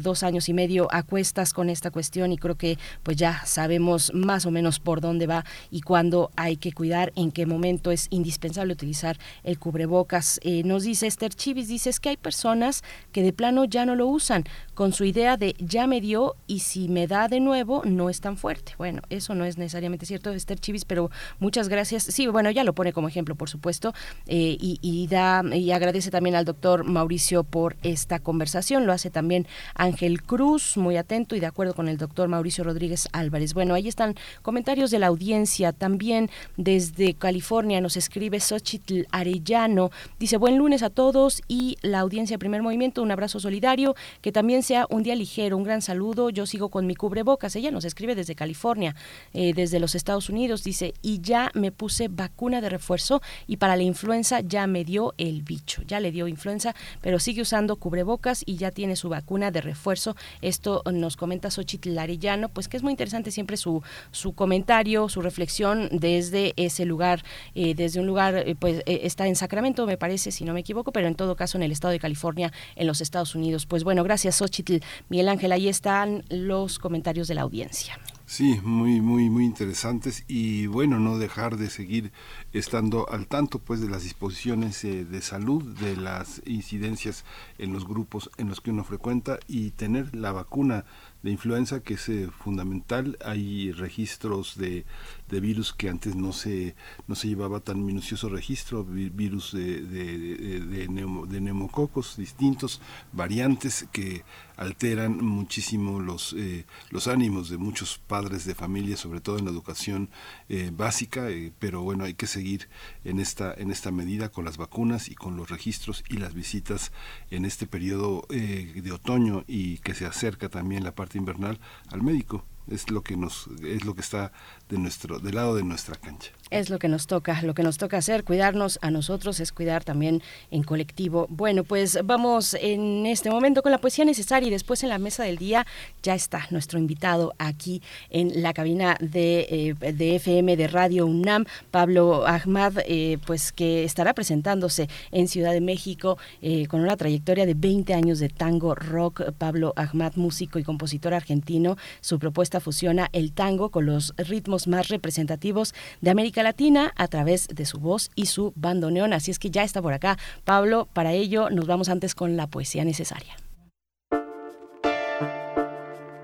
[0.00, 4.12] dos años y medio a cuestas con esta cuestión y creo que pues ya sabemos
[4.14, 8.06] más o menos por dónde va y cuándo hay que cuidar, en qué momento es
[8.10, 10.40] indispensable utilizar el cubrebocas.
[10.42, 14.06] Eh, nos dice Esther Chivis, dice que hay personas que de plano ya no lo
[14.06, 14.44] usan
[14.74, 18.20] con su idea de ya me dio y si me da de nuevo no es
[18.20, 18.72] tan fuerte.
[18.78, 21.10] Bueno, eso no es necesariamente cierto, Esther Chivis, pero
[21.40, 22.04] muchas gracias.
[22.04, 23.92] Sí, bueno, ya lo pone como ejemplo, por supuesto,
[24.26, 28.86] eh, y, y, da y agradece también al doctor Mauricio por esta conversación.
[28.86, 32.62] Lo hace también Ángel Cruz, muy atento y de acuerdo con el doctor Mauricio Mauricio
[32.62, 33.52] Rodríguez Álvarez.
[33.52, 35.72] Bueno, ahí están comentarios de la audiencia.
[35.72, 39.90] También desde California nos escribe Xochitl Arellano.
[40.20, 44.62] Dice, buen lunes a todos y la audiencia Primer Movimiento, un abrazo solidario, que también
[44.62, 46.30] sea un día ligero, un gran saludo.
[46.30, 47.56] Yo sigo con mi cubrebocas.
[47.56, 48.94] Ella nos escribe desde California,
[49.32, 50.62] eh, desde los Estados Unidos.
[50.62, 55.12] Dice, y ya me puse vacuna de refuerzo y para la influenza ya me dio
[55.18, 55.82] el bicho.
[55.88, 60.14] Ya le dio influenza, pero sigue usando cubrebocas y ya tiene su vacuna de refuerzo.
[60.40, 65.22] Esto nos comenta Xochitl Arellano pues que es muy interesante siempre su, su comentario, su
[65.22, 67.24] reflexión desde ese lugar,
[67.54, 70.60] eh, desde un lugar, eh, pues eh, está en Sacramento, me parece, si no me
[70.60, 73.66] equivoco, pero en todo caso en el estado de California, en los Estados Unidos.
[73.66, 77.98] Pues bueno, gracias Xochitl, Miguel Ángel, ahí están los comentarios de la audiencia.
[78.26, 82.12] Sí, muy, muy, muy interesantes y bueno, no dejar de seguir
[82.52, 87.24] estando al tanto pues de las disposiciones de salud, de las incidencias
[87.56, 90.84] en los grupos en los que uno frecuenta y tener la vacuna
[91.22, 93.18] de influenza que es eh, fundamental.
[93.24, 94.84] Hay registros de,
[95.28, 96.74] de, virus que antes no se,
[97.06, 102.80] no se llevaba tan minucioso registro, virus de, de, de, neumococos distintos,
[103.12, 104.24] variantes que
[104.56, 109.50] alteran muchísimo los, eh, los ánimos de muchos padres de familia, sobre todo en la
[109.50, 110.10] educación
[110.48, 111.28] eh, básica,
[111.58, 112.68] pero bueno, hay que seguir
[113.04, 116.92] en esta, en esta medida con las vacunas y con los registros y las visitas
[117.30, 121.58] en este periodo de otoño y que se acerca también la parte invernal
[121.90, 122.44] al médico.
[122.68, 124.32] Es lo que nos es lo que está
[124.68, 127.78] de nuestro del lado de nuestra cancha es lo que nos toca, lo que nos
[127.78, 131.26] toca hacer, cuidarnos a nosotros, es cuidar también en colectivo.
[131.28, 135.24] Bueno, pues vamos en este momento con la poesía necesaria y después en la mesa
[135.24, 135.66] del día
[136.02, 142.26] ya está nuestro invitado aquí en la cabina de, eh, FM de Radio UNAM, Pablo
[142.26, 147.54] Ahmad, eh, pues que estará presentándose en Ciudad de México eh, con una trayectoria de
[147.54, 149.32] 20 años de tango rock.
[149.36, 154.88] Pablo Ahmad, músico y compositor argentino, su propuesta fusiona el tango con los ritmos más
[154.88, 159.12] representativos de América Latina a través de su voz y su bandoneón.
[159.12, 160.18] Así es que ya está por acá.
[160.44, 163.36] Pablo, para ello nos vamos antes con la poesía necesaria.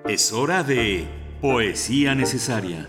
[0.08, 1.06] Es hora de
[1.40, 2.88] poesía necesaria.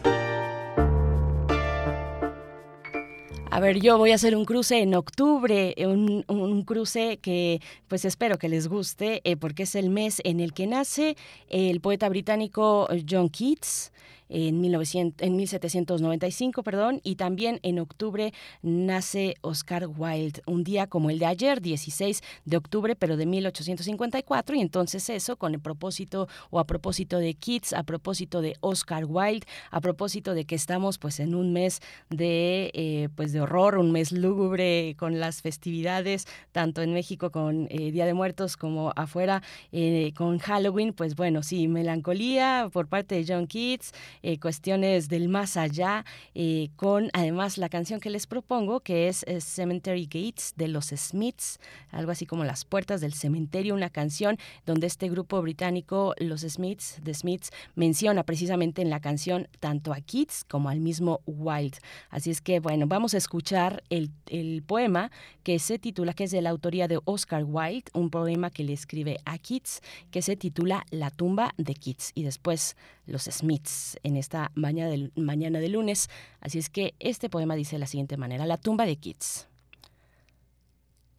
[3.56, 8.04] A ver, yo voy a hacer un cruce en octubre, un, un cruce que pues
[8.04, 11.16] espero que les guste, eh, porque es el mes en el que nace
[11.48, 13.94] el poeta británico John Keats
[14.30, 21.10] en, 1900, en 1795, perdón, y también en octubre nace Oscar Wilde, un día como
[21.10, 26.28] el de ayer, 16 de octubre, pero de 1854, y entonces eso con el propósito
[26.50, 30.98] o a propósito de Keats, a propósito de Oscar Wilde, a propósito de que estamos
[30.98, 36.26] pues en un mes de eh, pues de horror, un mes lúgubre con las festividades,
[36.52, 39.42] tanto en México con eh, Día de Muertos como afuera
[39.72, 43.94] eh, con Halloween, pues bueno, sí, melancolía por parte de John Keats,
[44.26, 46.04] eh, cuestiones del más allá,
[46.34, 50.88] eh, con además la canción que les propongo, que es eh, Cemetery Gates de los
[50.88, 51.60] Smiths,
[51.92, 57.00] algo así como Las Puertas del Cementerio, una canción donde este grupo británico, los Smiths,
[57.04, 61.78] The Smiths, menciona precisamente en la canción tanto a Keats como al mismo Wilde.
[62.10, 65.12] Así es que, bueno, vamos a escuchar el, el poema
[65.44, 68.74] que se titula, que es de la autoría de Oscar Wilde, un poema que le
[68.74, 72.12] escribe a Keats, que se titula La tumba de Keats.
[72.16, 72.76] Y después
[73.06, 76.10] los Smiths en esta mañana de, mañana de lunes.
[76.40, 79.48] Así es que este poema dice de la siguiente manera, La tumba de Keats.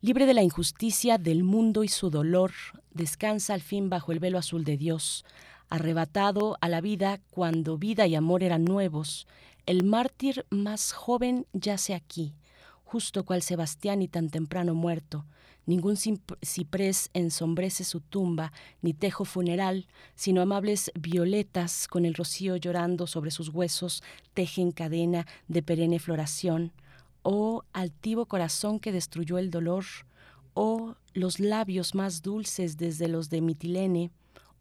[0.00, 2.52] Libre de la injusticia del mundo y su dolor,
[2.92, 5.24] descansa al fin bajo el velo azul de Dios,
[5.68, 9.26] arrebatado a la vida cuando vida y amor eran nuevos.
[9.64, 12.34] El mártir más joven yace aquí,
[12.84, 15.24] justo cual Sebastián y tan temprano muerto,
[15.66, 18.52] Ningún ciprés ensombrece su tumba,
[18.82, 25.26] ni tejo funeral, sino amables violetas con el rocío llorando sobre sus huesos tejen cadena
[25.48, 26.72] de perenne floración.
[27.22, 29.84] Oh altivo corazón que destruyó el dolor,
[30.54, 34.12] oh los labios más dulces desde los de Mitilene,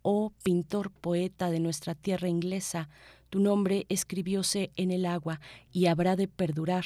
[0.02, 2.90] oh pintor poeta de nuestra tierra inglesa,
[3.30, 5.40] tu nombre escribióse en el agua
[5.72, 6.86] y habrá de perdurar.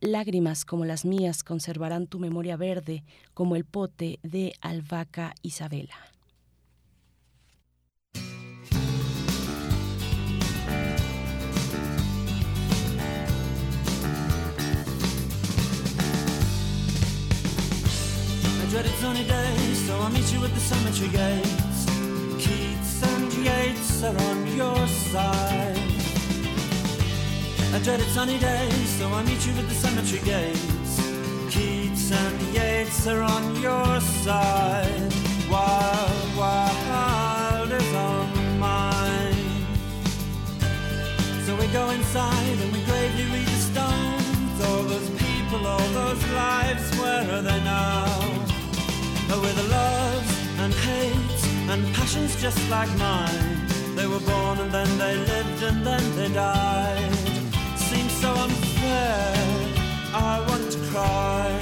[0.00, 3.04] Lágrimas como las mías conservarán tu memoria verde
[3.34, 6.10] como el pote de albahaca Isabela.
[18.70, 21.86] dreaded sunny day, so I'll meet you at the cemetery gates.
[22.38, 25.89] Keats and Yates are on your side.
[27.72, 28.68] A dreaded sunny day,
[28.98, 30.94] so I meet you at the cemetery gates.
[31.50, 35.12] Keats and Yates are on your side.
[35.48, 39.66] Wild, wild is on mine.
[41.46, 44.60] So we go inside and we gravely read the stones.
[44.66, 48.04] All those people, all those lives, where are they now?
[49.30, 53.66] Oh, with the loves and hates and passions just like mine.
[53.94, 57.39] They were born and then they lived and then they died
[58.20, 59.32] so unfair.
[60.12, 61.58] I want to cry.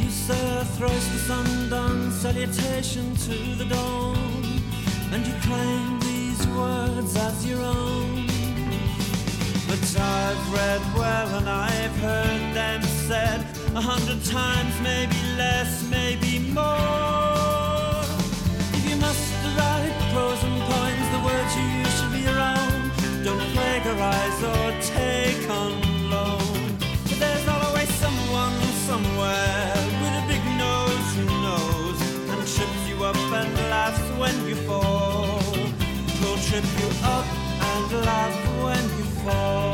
[0.00, 1.68] You sir thrice the sun
[2.10, 4.16] salutation to the dawn,
[5.12, 8.26] and you claim these words as your own.
[9.68, 13.40] But I've read well and I've heard them said
[13.74, 18.00] a hundred times, maybe less, maybe more.
[18.76, 22.75] If you must write pros and points, the words you use should be own.
[23.26, 25.72] Don't plagiarize or take on
[26.08, 26.78] loan.
[27.08, 32.00] But there's always someone somewhere with a big nose who knows
[32.30, 35.40] and trips you up and laughs when you fall.
[36.20, 37.26] He'll trip you up
[37.72, 39.65] and laugh when you fall.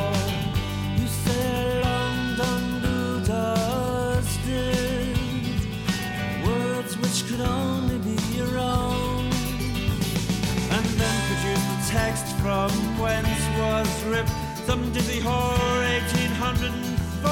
[14.72, 17.28] Some dizzy whore 1804.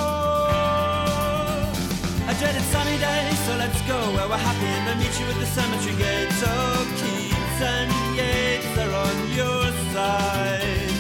[2.29, 5.39] A dreaded sunny day, so let's go where we're happy and then meet you at
[5.41, 6.33] the cemetery gate.
[6.43, 7.91] So oh, Keats and
[8.21, 9.65] Yates are on your
[9.95, 10.93] side.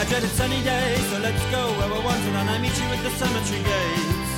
[0.00, 3.02] A dreaded sunny day, so let's go where we're wanted and I meet you at
[3.08, 4.32] the cemetery gates.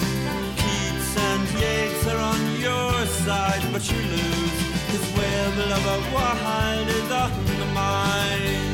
[0.61, 4.59] Keats and Yates are on your side, but you lose.
[4.91, 8.74] Cause where the lover wild is on the mind.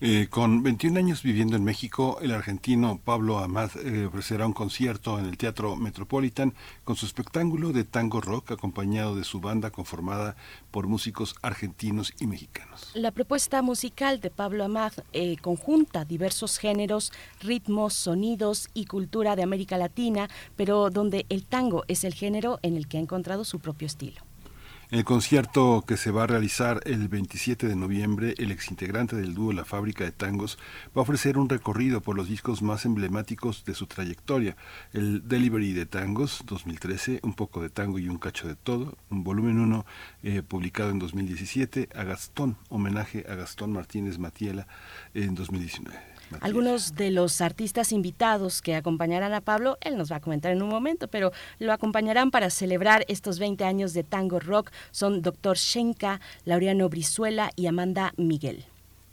[0.00, 5.18] Eh, con 21 años viviendo en México, el argentino Pablo Amad eh, ofrecerá un concierto
[5.18, 6.54] en el Teatro Metropolitan
[6.84, 10.36] con su espectáculo de tango rock acompañado de su banda conformada
[10.70, 12.92] por músicos argentinos y mexicanos.
[12.94, 19.42] La propuesta musical de Pablo Amad eh, conjunta diversos géneros, ritmos, sonidos y cultura de
[19.42, 23.58] América Latina, pero donde el tango es el género en el que ha encontrado su
[23.58, 24.27] propio estilo.
[24.90, 29.34] En el concierto que se va a realizar el 27 de noviembre, el exintegrante del
[29.34, 30.58] dúo La Fábrica de Tangos
[30.96, 34.56] va a ofrecer un recorrido por los discos más emblemáticos de su trayectoria.
[34.94, 39.24] El Delivery de Tangos 2013, Un poco de tango y un cacho de todo, un
[39.24, 39.84] volumen 1
[40.22, 44.66] eh, publicado en 2017, a Gastón, homenaje a Gastón Martínez Matiela
[45.12, 46.07] en 2019.
[46.40, 50.62] Algunos de los artistas invitados que acompañarán a Pablo, él nos va a comentar en
[50.62, 55.56] un momento, pero lo acompañarán para celebrar estos 20 años de tango rock son Dr.
[55.56, 58.64] Shenka, Laureano Brizuela y Amanda Miguel.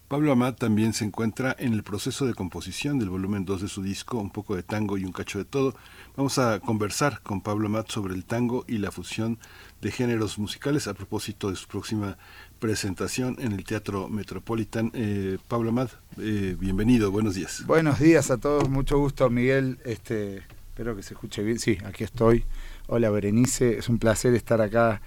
[0.08, 3.82] Pablo Amat también se encuentra en el proceso de composición del volumen 2 de su
[3.82, 5.76] disco, Un poco de tango y un cacho de todo.
[6.16, 9.40] Vamos a conversar con Pablo Amat sobre el tango y la fusión
[9.82, 12.20] de géneros musicales a propósito de su próxima
[12.60, 14.92] presentación en el Teatro Metropolitan.
[14.94, 17.64] Eh, Pablo Amad, eh, bienvenido, buenos días.
[17.66, 22.04] Buenos días a todos, mucho gusto Miguel, este, espero que se escuche bien, sí, aquí
[22.04, 22.46] estoy.
[22.88, 25.02] Hola Berenice, es un placer estar acá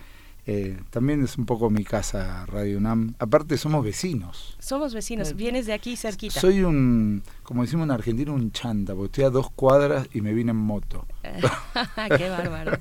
[0.51, 3.13] eh, también es un poco mi casa Radio UNAM.
[3.19, 4.57] Aparte somos vecinos.
[4.59, 6.41] Somos vecinos, vienes de aquí cerquita.
[6.41, 10.33] Soy un, como decimos en Argentina, un chanta, porque estoy a dos cuadras y me
[10.33, 11.05] vine en moto.
[12.17, 12.79] qué bárbaro,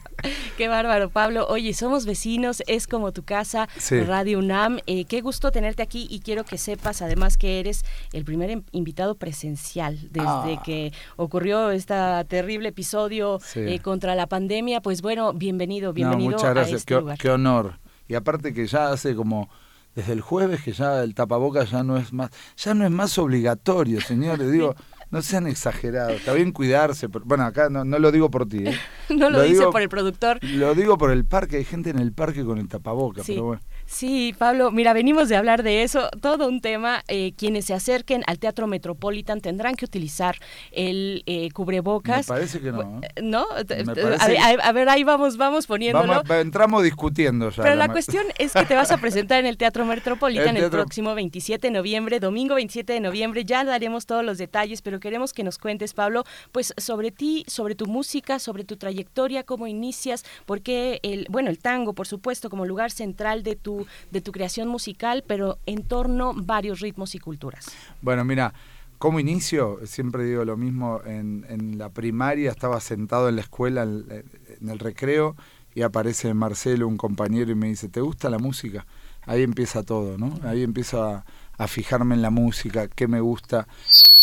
[0.58, 1.48] qué bárbaro, Pablo.
[1.48, 4.80] Oye, somos vecinos, es como tu casa, Radio UNAM.
[4.88, 7.84] Eh, qué gusto tenerte aquí y quiero que sepas además que eres
[8.14, 10.62] el primer invitado presencial desde ah.
[10.64, 11.96] que ocurrió este
[12.28, 14.82] terrible episodio eh, contra la pandemia.
[14.82, 16.74] Pues bueno, bienvenido, bienvenido muchas gracias.
[16.74, 17.18] a este lugar.
[17.18, 19.50] qué honor y aparte que ya hace como
[19.96, 23.18] desde el jueves que ya el tapabocas ya no es más, ya no es más
[23.18, 24.76] obligatorio, señores, digo,
[25.10, 28.76] no sean exagerados, está bien cuidarse, bueno, acá no, no lo digo por ti, ¿eh?
[29.10, 30.40] no lo, dice por el productor.
[30.44, 33.62] Lo digo por el parque, hay gente en el parque con el tapabocas, pero bueno.
[33.88, 37.04] Sí, Pablo, mira, venimos de hablar de eso, todo un tema.
[37.08, 40.36] Eh, quienes se acerquen al Teatro Metropolitan tendrán que utilizar
[40.72, 42.28] el eh, cubrebocas.
[42.28, 43.00] Me parece que no.
[43.02, 43.22] ¿eh?
[43.22, 43.46] ¿No?
[43.50, 46.22] A, ver, ahí vamos, vamos poniéndolo.
[46.36, 47.64] entramos discutiendo ya.
[47.64, 51.16] Pero la, cuestión es que te vas a presentar en el Teatro Metropolitan el, próximo
[51.16, 53.46] 27 de noviembre, domingo 27 de noviembre.
[53.46, 57.76] Ya daremos todos los detalles, pero queremos que nos cuentes, Pablo, pues sobre ti, sobre
[57.76, 62.66] tu música, sobre tu trayectoria, cómo inicias, porque el, bueno, el tango, por supuesto, como
[62.66, 63.77] lugar central de tu
[64.12, 67.68] de tu creación musical, pero en torno a varios ritmos y culturas.
[68.02, 68.54] Bueno, mira,
[68.98, 74.70] como inicio, siempre digo lo mismo, en, la primaria estaba sentado en la escuela, en,
[74.70, 75.36] el recreo,
[75.76, 78.88] y aparece Marcelo, un compañero, y me dice, ¿te gusta la música?
[79.24, 80.40] Ahí empieza todo, ¿no?
[80.44, 81.24] Ahí empiezo a,
[81.68, 83.68] fijarme en la música, qué me gusta,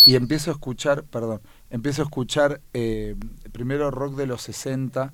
[0.04, 1.40] y empiezo a escuchar, perdón,
[1.70, 3.16] empiezo a escuchar eh,
[3.52, 5.12] primero rock de los 60,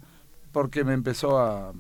[0.53, 1.73] porque me empezó a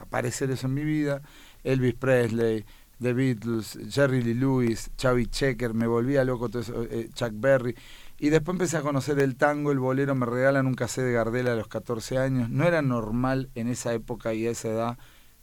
[0.00, 1.22] aparecer eso en mi vida,
[1.64, 2.64] Elvis Presley,
[3.00, 7.74] The Beatles, Jerry Lee Lewis, Chavi Checker, me volvía loco todo eso, eh, Chuck Berry.
[8.18, 11.48] Y después empecé a conocer el tango, el bolero, me regalan un cassette de Gardel
[11.48, 12.48] a los 14 años.
[12.48, 14.98] No era normal en esa época y esa edad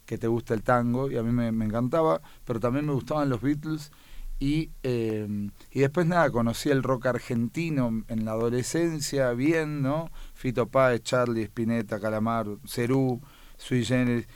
[0.06, 3.40] que te gusta el tango, y a mí me, encantaba, pero también me gustaban los
[3.40, 3.92] Beatles.
[4.40, 10.10] Y, eh, y después nada, conocí el rock argentino en la adolescencia, bien, ¿no?
[10.34, 13.20] Fito Páez, Charlie, Spinetta, Calamar, Cerú,
[13.56, 14.26] Sui Generis.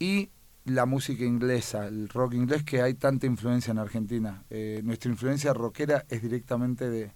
[0.00, 0.30] Y
[0.66, 4.42] la música inglesa, el rock inglés, que hay tanta influencia en Argentina.
[4.50, 7.12] Eh, nuestra influencia rockera es directamente de,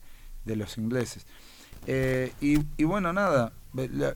[0.56, 1.26] los ingleses.
[1.86, 3.52] Eh, y, bueno, nada,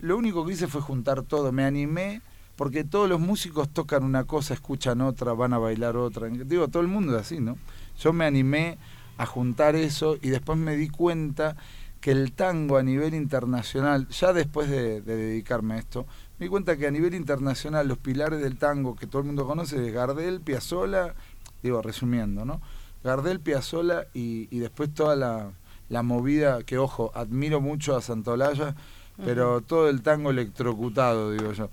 [0.00, 2.22] lo único que hice fue juntar todo, me animé,
[2.56, 6.28] porque todos los músicos tocan una cosa, escuchan otra, van a bailar otra.
[6.28, 7.56] Digo, todo el mundo es así, ¿no?
[7.98, 8.78] Yo me animé
[9.16, 11.56] a juntar eso y después me di cuenta
[12.00, 16.06] que el tango a nivel internacional, ya después de dedicarme a esto,
[16.38, 19.46] me di cuenta que a nivel internacional los pilares del tango que todo el mundo
[19.46, 21.14] conoce es Gardel, Piazzolla,
[21.62, 22.60] digo resumiendo, ¿no?
[23.04, 25.52] Gardel, Piazzolla y, y después toda la,
[25.88, 28.74] la, movida que, ojo, admiro mucho a Santolaya,
[29.22, 31.70] pero todo el tango electrocutado, digo yo.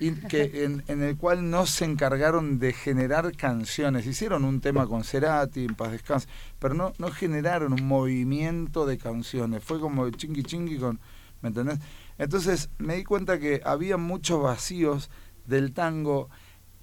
[0.00, 4.06] Y que en, en, el cual no se encargaron de generar canciones.
[4.06, 6.26] Hicieron un tema con Cerati, en paz descanse,
[6.58, 9.62] pero no, no generaron un movimiento de canciones.
[9.62, 10.98] Fue como chingui chingui con,
[11.42, 11.78] ¿me entendés?
[12.20, 15.08] Entonces me di cuenta que había muchos vacíos
[15.46, 16.28] del tango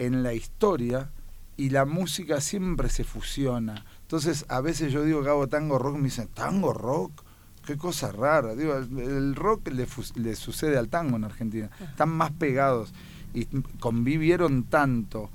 [0.00, 1.12] en la historia
[1.56, 3.84] y la música siempre se fusiona.
[4.00, 7.22] Entonces a veces yo digo que hago tango rock, me dicen, ¿tango rock?
[7.64, 8.56] Qué cosa rara.
[8.56, 11.70] Digo, el rock le, sucede al tango en Argentina.
[11.88, 12.92] Están más pegados
[13.32, 13.44] y
[13.78, 15.30] convivieron tanto.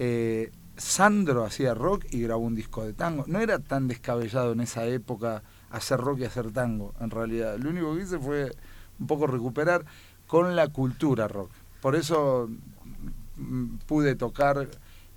[0.00, 3.22] Eh, Sandro hacía rock y grabó un disco de tango.
[3.28, 7.56] No era tan descabellado en esa época hacer rock y hacer tango, en realidad.
[7.58, 8.50] Lo único que hice fue
[8.98, 9.84] un poco recuperar
[10.26, 11.50] con la cultura rock.
[11.80, 12.48] Por eso
[13.36, 14.68] mm, pude tocar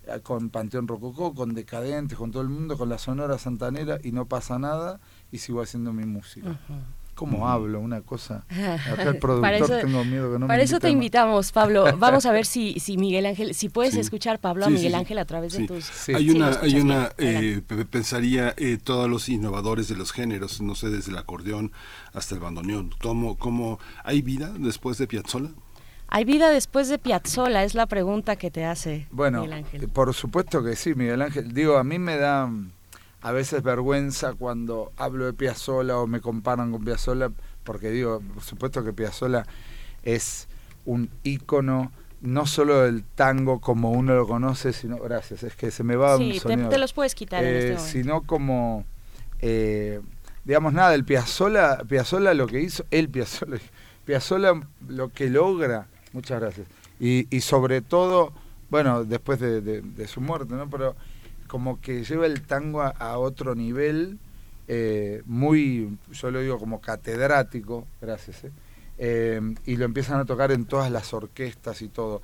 [0.06, 4.12] eh, con Panteón Rococó, con Decadentes, con todo el mundo, con la Sonora Santanera y
[4.12, 5.00] no pasa nada
[5.32, 6.60] y sigo haciendo mi música.
[7.20, 7.80] ¿Cómo hablo?
[7.82, 8.46] Una cosa.
[8.50, 11.86] Acá el productor Para eso- tengo miedo que no Para me eso te invitamos, Pablo.
[11.98, 14.00] Vamos a ver si, si Miguel Ángel, si puedes Sí.
[14.00, 14.98] escuchar, Pablo, a Sí, Miguel sí.
[14.98, 15.68] Ángel a través de Sí.
[15.68, 16.10] tus...
[16.10, 20.76] Hay una, hay una, eh, pe- pensaría eh, todos los innovadores de los géneros, no
[20.76, 21.72] sé, desde el acordeón
[22.14, 22.92] hasta el bandoneón.
[23.02, 25.50] ¿Cómo, cómo, ¿Hay vida después de Piazzolla?
[26.08, 27.64] ¿Hay vida después de Piazzolla?
[27.64, 29.90] Es la pregunta que te hace Bueno, Miguel Ángel.
[29.90, 31.54] por supuesto que sí, Miguel Ángel.
[31.54, 32.50] Digo, a mí me da
[33.22, 37.32] a veces vergüenza cuando hablo de Piazzolla o me comparan con Piazzolla,
[37.64, 39.46] porque digo, por supuesto que Piazzolla
[40.04, 40.48] es
[40.86, 41.92] un ícono
[42.22, 46.18] no solo del tango como uno lo conoce, sino, gracias, es que se me va
[46.18, 46.70] un Sí, te, sonido.
[46.70, 47.92] te los puedes quitar en Eh, este momento.
[47.92, 48.86] sino como
[49.42, 50.02] eh,
[50.44, 53.58] digamos nada el Piazzolla Piazzolla lo que hizo el Piazzolla
[54.06, 54.54] Piazzolla
[54.88, 56.68] lo que logra muchas gracias
[57.00, 58.34] y, y sobre todo
[58.70, 60.96] bueno después de, de- de su muerte no pero
[61.50, 64.18] como que lleva el tango a, otro nivel
[64.70, 68.52] eh, muy yo lo digo como catedrático gracias eh,
[68.98, 72.22] eh, y lo empiezan a tocar en todas las orquestas y todo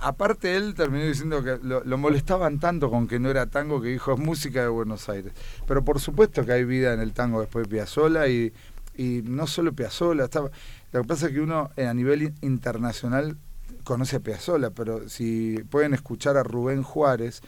[0.00, 4.12] aparte él terminó diciendo que lo, molestaban tanto con que no era tango que dijo
[4.14, 5.32] es música de Buenos Aires.
[5.66, 8.52] Pero por supuesto que hay vida en el tango después de Piazzolla y,
[8.96, 10.50] y no solo Piazzolla, estaba,
[10.92, 13.36] lo que pasa es que uno a nivel in- internacional
[13.84, 17.40] conoce a Piazzolla, pero si pueden escuchar a Rubén Juárez,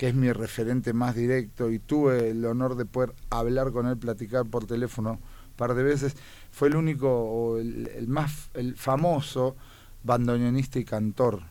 [0.00, 3.98] que es mi referente más directo y tuve el honor de poder hablar con él,
[3.98, 6.16] platicar por teléfono un par de veces,
[6.50, 9.56] fue el único, o el, más el famoso
[10.02, 11.42] bandoneonista y cantor.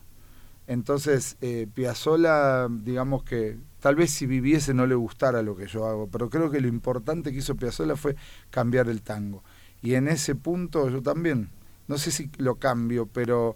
[0.66, 5.86] Entonces, eh, Piazzolla, digamos que tal vez si viviese no le gustara lo que yo
[5.86, 8.16] hago, pero creo que lo importante que hizo Piazzolla fue
[8.50, 9.44] cambiar el tango.
[9.80, 11.50] Y en ese punto yo también,
[11.86, 13.54] no sé si lo cambio, pero,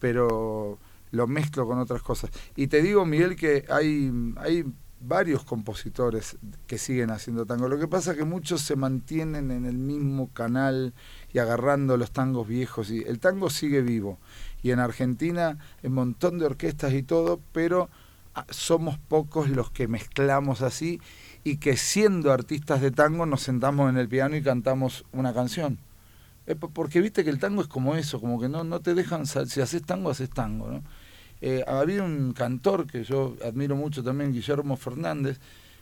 [0.00, 0.80] pero
[1.12, 2.30] lo mezclo con otras cosas.
[2.56, 4.64] Y te digo, Miguel, que hay, hay
[5.00, 7.68] varios compositores que siguen haciendo tango.
[7.68, 10.94] Lo que pasa es que muchos se mantienen en el mismo canal
[11.32, 12.90] y agarrando los tangos viejos.
[12.90, 14.18] Y el tango sigue vivo.
[14.62, 17.88] Y en Argentina un montón de orquestas y todo, pero
[18.34, 21.00] ah, somos pocos los que mezclamos así
[21.44, 25.78] y que siendo artistas de tango nos sentamos en el piano y cantamos una canción.
[26.46, 28.94] Eh, po- Porque viste que el tango es como eso, como que no, no te
[28.94, 30.82] dejan, si haces tango, haces tango, ¿no?
[31.44, 35.40] Eh, había un cantor que yo admiro mucho también, Guillermo Fernández,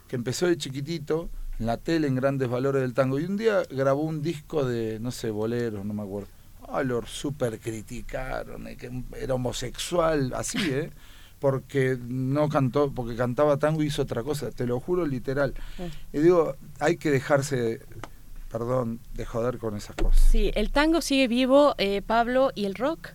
[0.09, 3.63] que empezó de chiquitito en la tele en Grandes Valores del Tango y un día
[3.69, 6.29] grabó un disco de, no sé, boleros, no me acuerdo.
[6.67, 8.91] Ah, lo super criticaron, eh, que
[9.21, 10.91] era homosexual, así, ¿eh?
[11.39, 15.53] Porque no cantó, porque cantaba tango y hizo otra cosa, te lo juro literal.
[16.11, 17.81] Y digo, hay que dejarse,
[18.51, 20.23] perdón, de joder con esas cosas.
[20.23, 23.11] Sí, el tango sigue vivo, eh, Pablo, y el rock.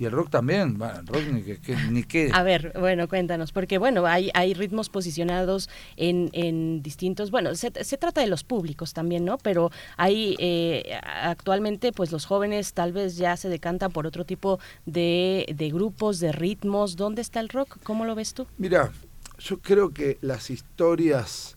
[0.00, 2.30] Y el rock también, bueno, el rock ni que, que- ni qué.
[2.32, 7.72] A ver, bueno, cuéntanos, porque bueno, hay, hay ritmos posicionados en, en distintos, bueno, se,
[7.82, 9.38] se trata de los públicos también, ¿no?
[9.38, 14.60] Pero hay eh, actualmente, pues los jóvenes tal vez ya se decantan por otro tipo
[14.86, 16.94] de, de grupos, de ritmos.
[16.94, 17.78] ¿Dónde está el rock?
[17.82, 18.46] ¿Cómo lo ves tú?
[18.56, 18.92] Mira,
[19.40, 21.56] yo creo que las historias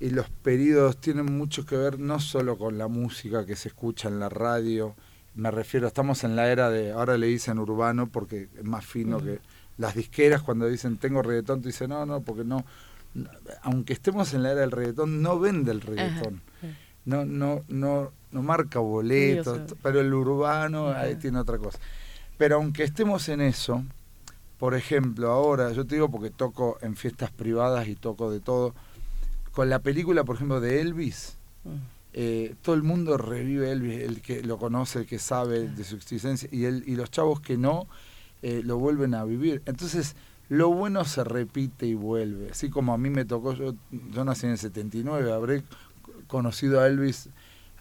[0.00, 4.08] y los periodos tienen mucho que ver no solo con la música que se escucha
[4.08, 4.94] en la radio,
[5.36, 9.18] me refiero, estamos en la era de, ahora le dicen urbano porque es más fino
[9.20, 9.38] que
[9.76, 12.64] las disqueras cuando dicen tengo reggaetón, tú dices no, no, porque no,
[13.62, 16.40] aunque estemos en la era del reggaetón, no vende el reggaetón.
[17.04, 21.78] No, no, no, no marca boletos, pero el urbano ahí tiene otra cosa.
[22.36, 23.84] Pero aunque estemos en eso,
[24.58, 28.74] por ejemplo, ahora, yo te digo porque toco en fiestas privadas y toco de todo,
[29.52, 31.36] con la película, por ejemplo, de Elvis,
[32.18, 35.96] eh, todo el mundo revive Elvis, el que lo conoce, el que sabe de su
[35.96, 37.86] existencia, y, el, y los chavos que no,
[38.40, 39.60] eh, lo vuelven a vivir.
[39.66, 40.16] Entonces,
[40.48, 42.50] lo bueno se repite y vuelve.
[42.52, 43.74] Así como a mí me tocó, yo,
[44.12, 45.62] yo nací en el 79, habré
[46.26, 47.28] conocido a Elvis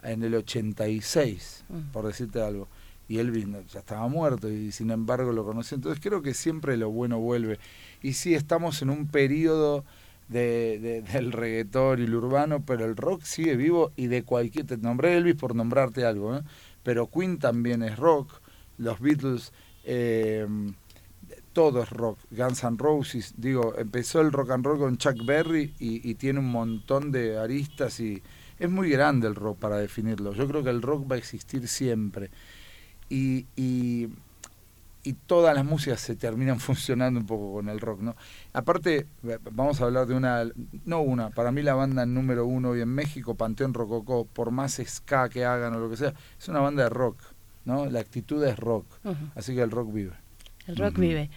[0.03, 1.91] en el 86, Mm.
[1.93, 2.67] por decirte algo.
[3.07, 5.75] Y Elvis ya estaba muerto y sin embargo lo conocí.
[5.75, 7.57] Entonces creo que siempre lo bueno vuelve.
[8.01, 9.85] Y sí, estamos en un periodo
[10.27, 14.65] de, de- del reggaetón y el urbano, pero el rock sigue vivo y de cualquier...
[14.65, 16.41] Te nombré Elvis por nombrarte algo, ¿eh?
[16.83, 18.41] pero Queen también es rock,
[18.77, 19.53] los Beatles...
[19.83, 20.47] eh,
[21.53, 22.19] todo es rock.
[22.31, 26.39] Guns N' Roses, digo, empezó el rock and roll con Chuck Berry y, y tiene
[26.39, 28.21] un montón de aristas y
[28.59, 30.33] es muy grande el rock para definirlo.
[30.33, 32.29] Yo creo que el rock va a existir siempre.
[33.09, 34.09] Y, y
[35.05, 38.15] y todas las músicas se terminan funcionando un poco con el rock, ¿no?
[38.53, 39.07] Aparte,
[39.51, 40.43] vamos a hablar de una,
[40.85, 44.81] no una, para mí la banda número uno hoy en México, Panteón Rococó, por más
[44.83, 47.21] ska que hagan o lo que sea, es una banda de rock,
[47.63, 47.85] ¿no?
[47.85, 48.85] La actitud es rock,
[49.35, 50.13] así que el rock vive.
[50.67, 51.29] El rock vive.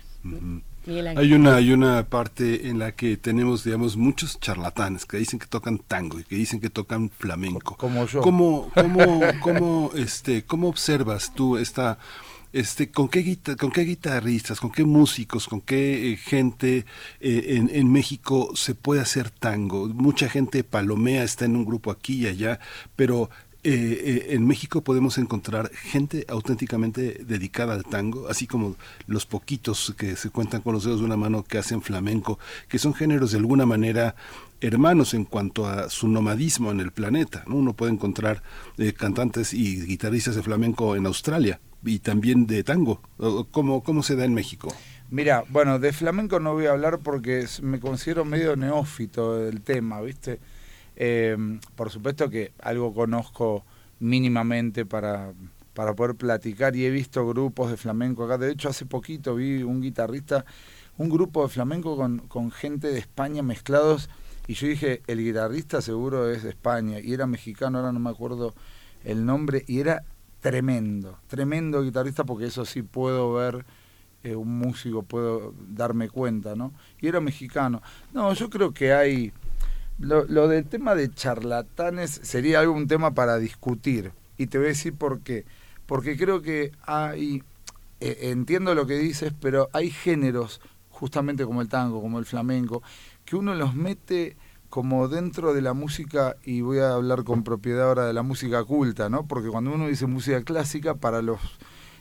[1.16, 5.46] Hay una, hay una parte en la que tenemos, digamos, muchos charlatanes que dicen que
[5.46, 7.76] tocan tango y que dicen que tocan flamenco.
[7.76, 8.22] Como yo.
[8.22, 11.98] ¿Cómo, cómo, cómo, este, cómo observas tú esta
[12.52, 16.86] este, ¿con qué, ¿con qué guitarristas, con qué músicos, con qué eh, gente
[17.20, 19.88] eh, en, en, México se puede hacer tango?
[19.88, 22.60] Mucha gente palomea, está en un grupo aquí y allá,
[22.96, 23.30] pero
[23.64, 30.14] eh, en México podemos encontrar gente auténticamente dedicada al tango, así como los poquitos que
[30.14, 33.38] se cuentan con los dedos de una mano que hacen flamenco, que son géneros de
[33.38, 34.14] alguna manera
[34.60, 37.44] hermanos en cuanto a su nomadismo en el planeta.
[37.46, 38.42] Uno puede encontrar
[38.96, 43.00] cantantes y guitarristas de flamenco en Australia, y también de tango.
[43.50, 44.68] ¿Cómo, ¿Cómo se da en México?
[45.10, 50.00] Mira, bueno, de flamenco no voy a hablar porque me considero medio neófito del tema,
[50.00, 50.38] ¿viste?
[50.96, 53.64] Em, por supuesto que algo conozco
[54.00, 55.32] mínimamente para,
[55.72, 58.36] para poder platicar y he visto grupos de flamenco acá.
[58.36, 60.44] De hecho, hace poquito vi un guitarrista,
[60.98, 64.10] un grupo de flamenco con, con gente de España mezclados
[64.48, 68.08] y yo dije, el guitarrista seguro es de España y era mexicano, ahora no me
[68.08, 68.54] acuerdo
[69.04, 70.02] el nombre, y era
[70.40, 73.66] tremendo, tremendo guitarrista porque eso sí puedo ver
[74.24, 76.72] eh, un músico, puedo darme cuenta, ¿no?
[77.00, 77.82] Y era mexicano.
[78.12, 79.32] No, yo creo que hay...
[79.98, 84.12] Lo, del tema de charlatanes sería algún tema para discutir.
[84.36, 85.44] Y te voy a decir por qué.
[85.86, 87.42] Porque creo que hay...
[88.00, 92.82] Eh, entiendo lo que dices, pero hay géneros, justamente como el tango, como el flamenco,
[93.28, 94.36] que uno los mete
[94.70, 98.64] como dentro de la música, y voy a hablar con propiedad ahora de la música
[98.64, 99.26] culta, ¿no?
[99.26, 101.38] Porque cuando uno dice música clásica, para los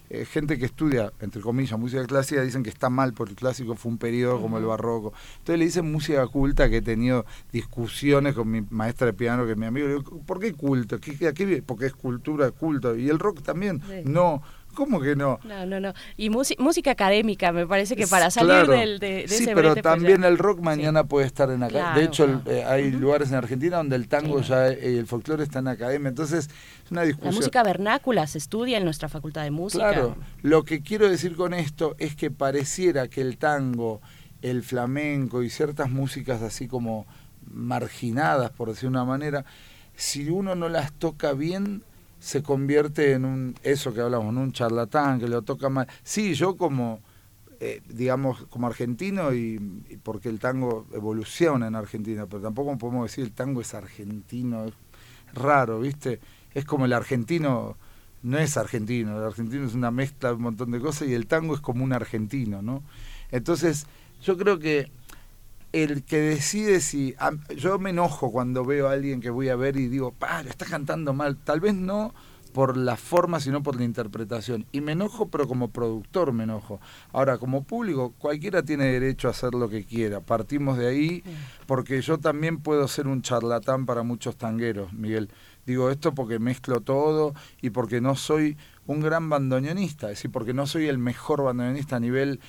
[0.09, 3.75] eh, gente que estudia, entre comillas, música clásica, dicen que está mal porque el clásico
[3.75, 5.13] fue un periodo como el barroco.
[5.39, 9.51] Entonces le dicen música culta, que he tenido discusiones con mi maestra de piano, que
[9.51, 10.99] es mi amigo, le digo, ¿por qué culto?
[10.99, 12.95] ¿Qué, Porque es cultura, culto.
[12.95, 14.41] Y el rock también, no
[14.77, 15.39] ¿Cómo que no?
[15.43, 15.91] No, no, no.
[16.17, 20.37] Y música académica, me parece que para salir del, de, de sí, pero también el
[20.37, 21.93] rock mañana puede estar en academia.
[21.95, 25.57] de hecho, eh, hay lugares en Argentina donde el tango ya, eh, el folclore está
[25.57, 26.09] en academia.
[26.09, 26.51] Entonces,
[26.85, 27.33] es una discusión.
[27.33, 29.89] La música vernácula se estudia en nuestra facultad de música.
[29.89, 30.15] Claro.
[30.43, 33.99] Lo que quiero decir con esto es que pareciera que el tango,
[34.43, 37.07] el flamenco y ciertas músicas así como
[37.51, 39.43] marginadas, por decir una manera,
[39.95, 41.81] si uno no las toca bien,
[42.19, 45.87] se convierte en un, eso que hablamos, en un charlatán que lo toca mal.
[46.03, 46.99] Sí, yo como,
[47.59, 49.59] eh, digamos, como argentino y,
[50.03, 54.73] porque el tango evoluciona en Argentina, pero tampoco podemos decir el tango es argentino, es
[55.33, 56.19] raro, ¿viste?
[56.53, 57.77] Es como el argentino,
[58.23, 61.27] no es argentino, el argentino es una mezcla de un montón de cosas y el
[61.27, 62.83] tango es como un argentino, ¿no?
[63.31, 63.85] Entonces,
[64.23, 64.89] yo creo que
[65.71, 67.15] el que decide si...
[67.55, 70.49] yo me enojo cuando veo a alguien que voy a ver y digo, pa, lo
[70.49, 71.37] está cantando mal.
[71.37, 72.13] Tal vez no
[72.57, 74.65] por la forma, sino por la interpretación.
[74.71, 76.79] Y me enojo, pero como productor me enojo.
[77.11, 80.21] Ahora, como público, cualquiera tiene derecho a hacer lo que quiera.
[80.21, 81.23] Partimos de ahí,
[81.67, 85.29] porque yo también puedo ser un charlatán para muchos tangueros, Miguel.
[85.67, 90.53] Digo esto porque mezclo todo y porque no soy un gran bandoneonista, es decir, porque
[90.53, 92.39] no soy el mejor bandoneonista a nivel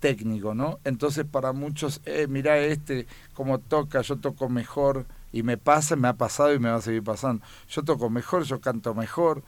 [0.00, 0.78] técnico, ¿no?
[0.84, 6.08] Entonces para muchos, eh, mira este, cómo toca, yo toco mejor, y me pasa, me
[6.08, 7.44] ha pasado y me va a seguir pasando.
[7.68, 9.42] Yo toco mejor, yo canto mejor.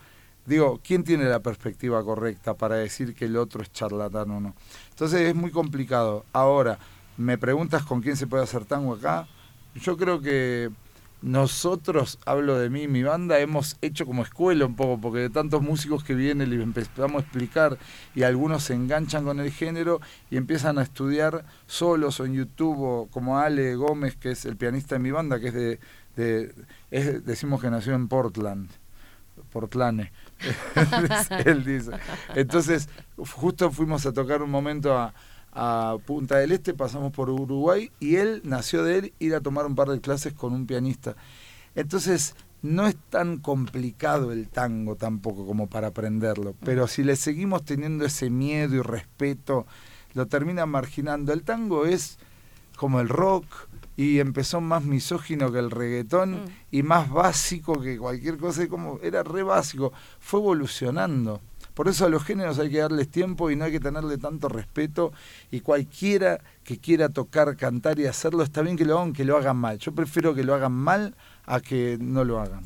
[0.45, 4.55] Digo, ¿quién tiene la perspectiva correcta para decir que el otro es charlatán o no?
[4.91, 6.27] Entonces es muy complicado.
[6.33, 6.79] Ahora,
[7.17, 9.27] me preguntas con quién se puede hacer tango acá.
[9.77, 10.71] Yo creo que
[11.21, 15.31] nosotros, hablo de mí y mi banda, hemos hecho como escuela un poco, porque de
[15.31, 17.79] tantos músicos que vienen y empezamos a explicar
[18.15, 22.81] y algunos se enganchan con el género y empiezan a estudiar solos o en YouTube,
[22.81, 25.81] o como Ale Gómez, que es el pianista de mi banda, que es de,
[26.17, 28.71] de decimos que nació en Portland.
[29.51, 30.09] Portland
[31.45, 31.93] él dice.
[32.35, 35.15] Entonces, justo fuimos a tocar un momento a,
[35.61, 39.67] a Punta del Este, pasamos por Uruguay y él nació de él ir a tomar
[39.67, 41.17] un par de clases con un pianista.
[41.75, 47.65] Entonces, no es tan complicado el tango tampoco como para aprenderlo, pero si le seguimos
[47.65, 49.67] teniendo ese miedo y respeto,
[50.15, 51.33] lo termina marginando.
[51.33, 52.19] El tango es
[52.77, 53.47] como el rock
[53.97, 56.49] y empezó más misógino que el reggaetón mm.
[56.71, 61.41] y más básico que cualquier cosa, como era re básico, fue evolucionando.
[61.79, 64.49] Por eso a los géneros hay que darles tiempo y no hay que tenerle tanto
[64.49, 65.13] respeto.
[65.53, 69.37] Y cualquiera que quiera tocar, cantar y hacerlo, está bien que lo hagan, que lo
[69.37, 69.79] hagan mal.
[69.79, 71.15] Yo prefiero que lo hagan mal
[71.47, 72.65] a que no lo hagan.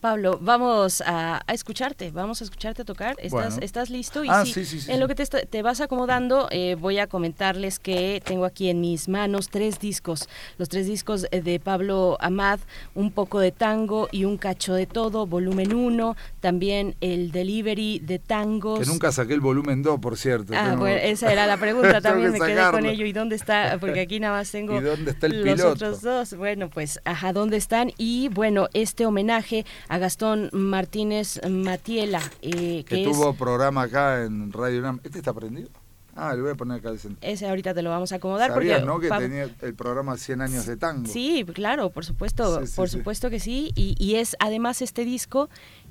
[0.00, 3.16] Pablo, vamos a, escucharte, vamos a escucharte tocar.
[3.18, 4.24] ¿Estás, ¿estás listo?
[4.24, 7.78] Y ah, sí, sí, sí, en lo que te, vas acomodando, eh, voy a comentarles
[7.78, 10.28] que tengo aquí en mis manos tres discos.
[10.56, 12.60] Los tres discos de Pablo Amad,
[12.94, 16.16] un poco de tango y un cacho de todo, volumen 1.
[16.40, 18.80] También el delivery de tangos.
[18.80, 20.54] Que nunca saqué el volumen 2, por cierto.
[20.56, 23.04] Ah, bueno, esa era la pregunta también, me quedé con ello.
[23.04, 23.76] ¿Y dónde está?
[23.78, 26.34] Porque aquí nada más tengo dónde está el los otros dos.
[26.34, 27.92] Bueno, pues, ajá, ¿dónde están?
[27.98, 32.22] Y bueno, este homenaje a Gastón Martínez Matiela.
[32.42, 35.00] Eh, que, tuvo programa acá en Radio UNAM.
[35.02, 35.68] ¿Este está prendido?
[36.14, 38.54] Ah, le voy a poner acá el Ese ahorita te lo vamos a acomodar.
[38.54, 39.00] porque, ¿no?
[39.00, 41.10] Que tenía el programa 100 años de tango.
[41.10, 43.72] Sí, claro, por supuesto, por supuesto que sí.
[43.74, 45.50] Y, y es además este disco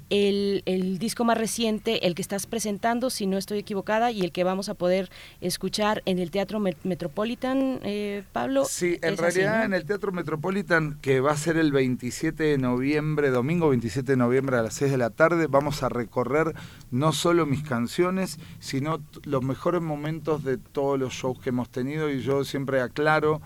[0.09, 4.43] el, disco más reciente, el que estás presentando, si no estoy equivocada, y el que
[4.43, 5.09] vamos a poder
[5.41, 8.65] escuchar en el Teatro Metropolitan, eh, Pablo.
[8.65, 13.29] Sí, en realidad en el Teatro Metropolitan, que va a ser el 27 de noviembre,
[13.29, 16.53] domingo 27 de noviembre a las 6 de la tarde, vamos a recorrer
[16.91, 22.09] no solo mis canciones, sino los mejores momentos de todos los shows que hemos tenido,
[22.09, 23.41] y yo siempre aclaro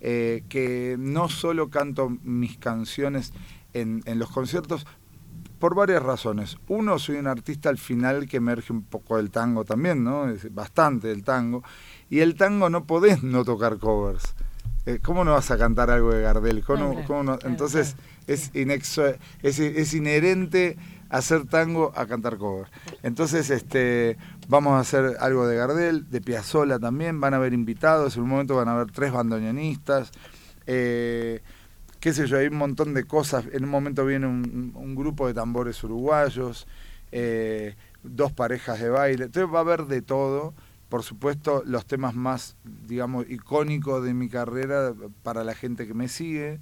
[0.00, 3.32] eh, que no solo canto mis canciones
[3.72, 4.86] en, en los conciertos,
[5.58, 6.56] por varias razones.
[6.68, 10.28] Uno, soy un artista al final que emerge un poco del tango también, ¿no?
[10.28, 11.62] Es bastante del tango.
[12.08, 14.34] Y el tango no podés no tocar covers.
[14.86, 16.64] Eh, ¿Cómo no vas a cantar algo de Gardel?
[17.44, 17.96] Entonces,
[18.26, 19.06] Es, inexo,
[19.42, 20.76] es, es, inherente
[21.10, 22.70] hacer tango a cantar covers.
[23.02, 24.16] Entonces, este,
[24.48, 27.20] vamos a hacer algo de Gardel, de Piazzola también.
[27.20, 28.16] Van a haber invitados.
[28.16, 30.10] En un momento van a haber tres bandoneonistas.
[30.66, 31.42] Eh,
[32.00, 33.44] qué sé yo, hay un montón de cosas.
[33.52, 36.66] En un momento viene un, grupo de tambores uruguayos,
[37.12, 39.24] eh, dos parejas de baile.
[39.24, 40.54] Entonces va a haber de todo.
[40.88, 46.08] Por supuesto, los temas más, digamos, icónicos de mi carrera para la gente que me
[46.08, 46.60] sigue.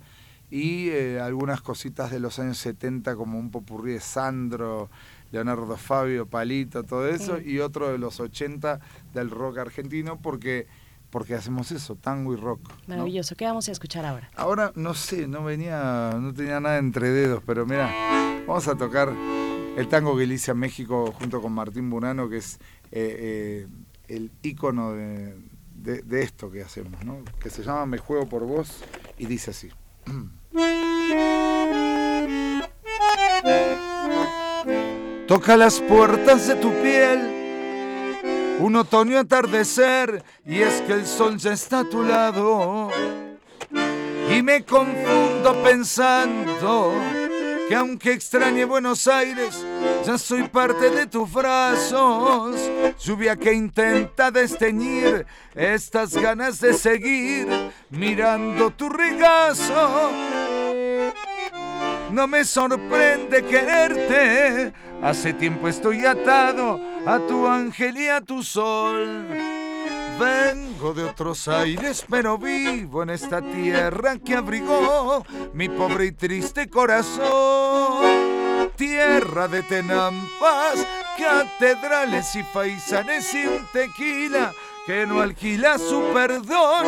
[0.50, 4.90] Y eh, algunas cositas de los años 70, como un popurrí de Sandro,
[5.32, 7.40] Leonardo Fabio, Palito, todo eso.
[7.40, 8.80] Y otro de los 80
[9.12, 10.66] del rock argentino, porque
[11.10, 12.60] porque hacemos eso, tango y rock.
[12.86, 13.36] Maravilloso.
[13.36, 14.30] ¿Qué vamos a escuchar ahora?
[14.36, 17.90] Ahora no sé, no venía, no tenía nada entre dedos, pero mira,
[18.46, 19.12] vamos a tocar
[19.76, 22.58] el tango que hice a México junto con Martín Bunano, que es
[22.90, 23.66] eh, eh,
[24.08, 25.36] el ícono de,
[25.74, 27.22] de, esto que hacemos, ¿no?
[27.40, 28.82] Que se llama Me juego por vos
[29.18, 29.70] y dice así.
[35.28, 37.35] Toca las puertas de tu piel
[38.58, 42.90] un otoño atardecer y es que el sol ya está a tu lado.
[44.30, 46.94] Y me confundo pensando
[47.68, 49.64] que aunque extrañe Buenos Aires,
[50.04, 52.56] ya soy parte de tus brazos.
[53.04, 57.48] Lluvia que intenta desteñir estas ganas de seguir
[57.90, 60.10] mirando tu regazo.
[62.10, 69.28] No me sorprende quererte, hace tiempo estoy atado a tu ángel y a tu sol.
[70.18, 76.68] Vengo de otros aires, pero vivo en esta tierra que abrigó mi pobre y triste
[76.68, 78.06] corazón.
[78.76, 80.86] Tierra de tenampas,
[81.16, 84.52] catedrales y faisanes y un tequila
[84.86, 86.86] que no alquila su perdón.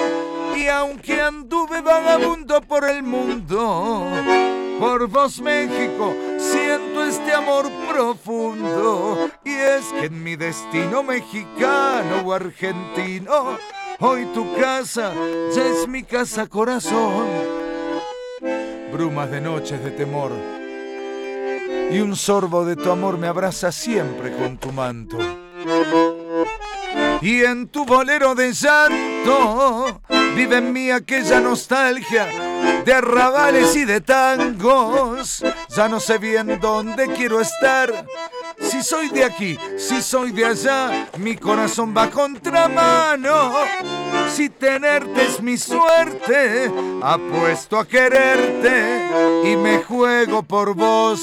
[0.56, 4.10] Y aunque anduve vagabundo por el mundo,
[4.80, 12.32] por vos México siento este amor profundo y es que en mi destino mexicano o
[12.32, 13.58] argentino
[13.98, 15.12] hoy tu casa
[15.54, 17.26] ya es mi casa corazón
[18.92, 20.32] brumas de noches de temor
[21.90, 25.18] y un sorbo de tu amor me abraza siempre con tu manto
[27.20, 30.00] y en tu bolero de llanto
[30.36, 32.28] vive en mí aquella nostalgia
[32.84, 35.44] de arrabales y de tangos.
[35.86, 38.04] No sé bien dónde quiero estar.
[38.60, 43.52] Si soy de aquí, si soy de allá, mi corazón va contramano.
[44.28, 49.08] Si tenerte es mi suerte, apuesto a quererte
[49.44, 51.20] y me juego por vos.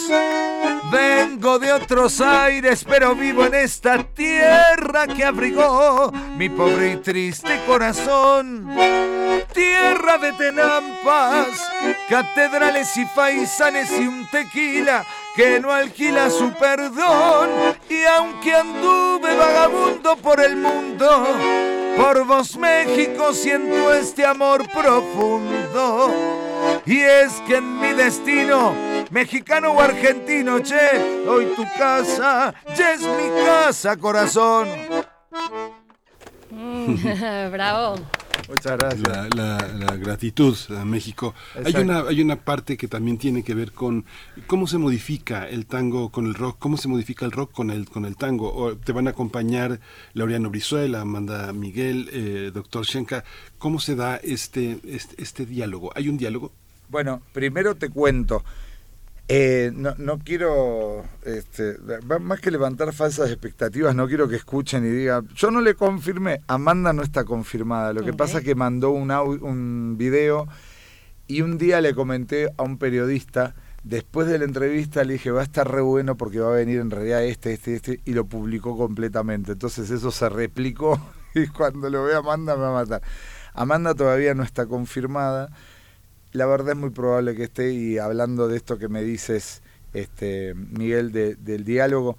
[0.89, 7.59] Vengo de otros aires, pero vivo en esta tierra que abrigó mi pobre y triste
[7.67, 8.73] corazón.
[9.53, 11.47] Tierra de tenampas,
[12.09, 14.27] catedrales y faisanes y un
[15.35, 17.49] que no alquila su perdón.
[17.89, 21.27] Y aunque anduve vagabundo por el mundo,
[21.97, 26.13] por vos México siento este amor profundo.
[26.85, 28.73] Y es que en mi destino,
[29.11, 34.67] mexicano o argentino, che, hoy tu casa, ya es mi casa, corazón.
[36.49, 37.95] Mm, bravo.
[38.47, 39.01] Muchas gracias.
[39.07, 41.33] La, la- la gratitud a México.
[41.63, 44.05] Hay una, hay una parte que también tiene que ver con
[44.47, 47.89] cómo se modifica el tango con el rock, cómo se modifica el rock con el,
[47.89, 48.53] con el tango.
[48.53, 49.79] O te van a acompañar
[50.13, 53.23] Laureano Brizuela, Amanda Miguel, eh, doctor Shenka.
[53.57, 55.91] ¿Cómo se da este, este, este diálogo?
[55.95, 56.51] ¿Hay un diálogo?
[56.89, 58.43] Bueno, primero te cuento.
[59.27, 61.77] Eh, no, no quiero, este,
[62.19, 66.41] más que levantar falsas expectativas, no quiero que escuchen y digan, yo no le confirmé,
[66.45, 70.47] Amanda no está confirmada, lo que pasa es que mandó un, un video
[71.25, 75.41] y un día le comenté a un periodista, después de la entrevista le dije, va
[75.41, 78.25] a estar re bueno porque va a venir en realidad este, este, este, y lo
[78.25, 79.53] publicó completamente.
[79.53, 80.99] Entonces eso se replicó
[81.35, 83.01] y cuando lo vea Amanda me va a matar.
[83.53, 85.49] Amanda todavía no está confirmada.
[86.35, 89.61] La verdad es muy probable que esté y hablando de esto que me dices,
[89.93, 92.17] este, Miguel, de- del diálogo,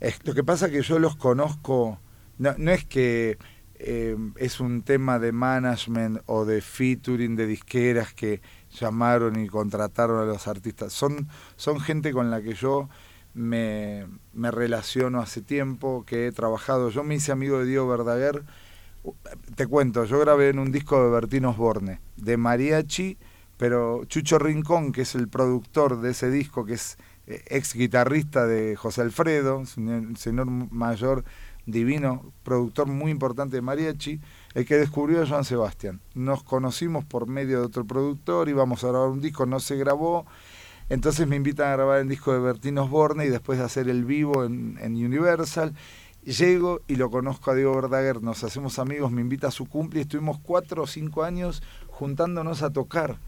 [0.00, 2.00] es, lo que pasa que yo los conozco,
[2.38, 3.38] no, no es que
[3.76, 8.40] eh, es un tema de management o de featuring de disqueras que
[8.72, 12.88] llamaron y contrataron a los artistas, son, son gente con la que yo
[13.34, 18.42] me, me relaciono hace tiempo, que he trabajado, yo me hice amigo de Diego Verdaguer,
[19.56, 23.18] te cuento, yo grabé en un disco de Bertín Osborne, de mariachi,
[23.62, 28.44] pero Chucho Rincón, que es el productor de ese disco, que es eh, ex guitarrista
[28.44, 31.24] de José Alfredo, un señor mayor
[31.64, 34.18] divino, productor muy importante de mariachi,
[34.54, 36.00] el que descubrió a Joan Sebastián.
[36.16, 40.26] Nos conocimos por medio de otro productor, íbamos a grabar un disco, no se grabó,
[40.88, 44.04] entonces me invitan a grabar el disco de Bertín Osborne y después de hacer el
[44.04, 45.72] vivo en, Universal.
[46.24, 50.00] Llego y lo conozco a Diego Verdaguer, nos hacemos amigos, me invita a su cumple
[50.00, 53.18] y estuvimos cuatro o cinco años juntándonos a tocar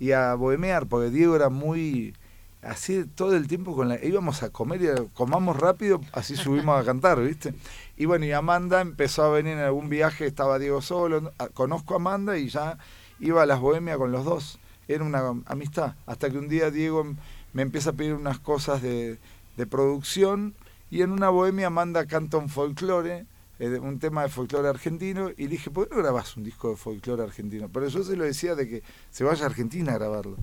[0.00, 2.14] y a bohemear, porque Diego era muy
[2.62, 6.84] así todo el tiempo con la íbamos a comer y comamos rápido, así subimos a
[6.84, 7.54] cantar, ¿viste?
[7.96, 11.30] Y bueno, y Amanda empezó a venir en algún viaje, estaba Diego solo, ¿no?
[11.38, 12.76] A- conozco a Amanda y ya
[13.20, 14.58] iba a las bohemias con los dos.
[14.88, 17.06] Era una amistad, hasta que un día Diego
[17.52, 19.18] me empieza a pedir unas cosas de,
[19.56, 20.54] de producción
[20.90, 23.24] y en una bohemia Amanda canta un folclore,
[23.60, 26.70] eh, un tema de folclore argentino, y le dije, ¿por qué no grabás un disco
[26.70, 27.68] de folclore argentino?
[27.68, 30.36] Pero yo se lo decía de que se vaya a Argentina a grabarlo.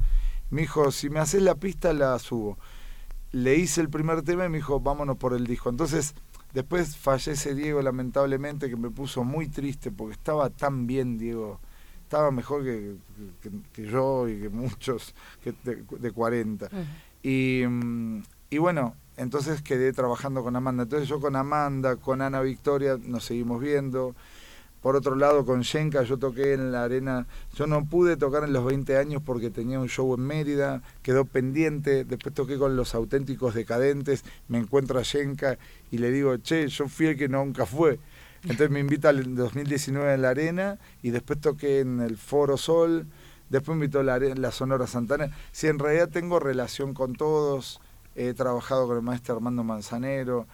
[0.50, 2.58] Me dijo, si me haces la pista, la subo.
[3.34, 5.70] Le hice el primer tema y me dijo, vámonos por el disco.
[5.70, 6.16] Entonces,
[6.54, 11.60] después fallece Diego, lamentablemente, que me puso muy triste porque estaba tan bien, Diego.
[12.04, 12.96] Estaba mejor que,
[13.42, 15.14] que- que yo y que muchos
[15.44, 16.70] que de, de 40.
[17.22, 20.84] Y, mm, y bueno, entonces quedé trabajando con Amanda.
[20.84, 24.16] Entonces yo con Amanda, con Ana Victoria, nos seguimos viendo.
[24.82, 27.26] Por otro lado, con Shenka yo toqué en la arena.
[27.56, 31.26] Yo no pude tocar en los 20 años porque tenía un show en Mérida, quedó
[31.26, 32.06] pendiente.
[32.06, 34.24] Después toqué con los auténticos decadentes.
[34.48, 35.58] Me encuentro a Shenka
[35.90, 38.00] y le digo, che, yo fui el que nunca fue.
[38.44, 43.08] Entonces me invita al 2019 en la arena y después toqué en el Foro Sol.
[43.50, 45.36] Después me invitó la, la Sonora Santana.
[45.52, 47.82] Si en realidad tengo relación con todos,
[48.18, 50.48] he trabajado con el maestro Armando Manzanero.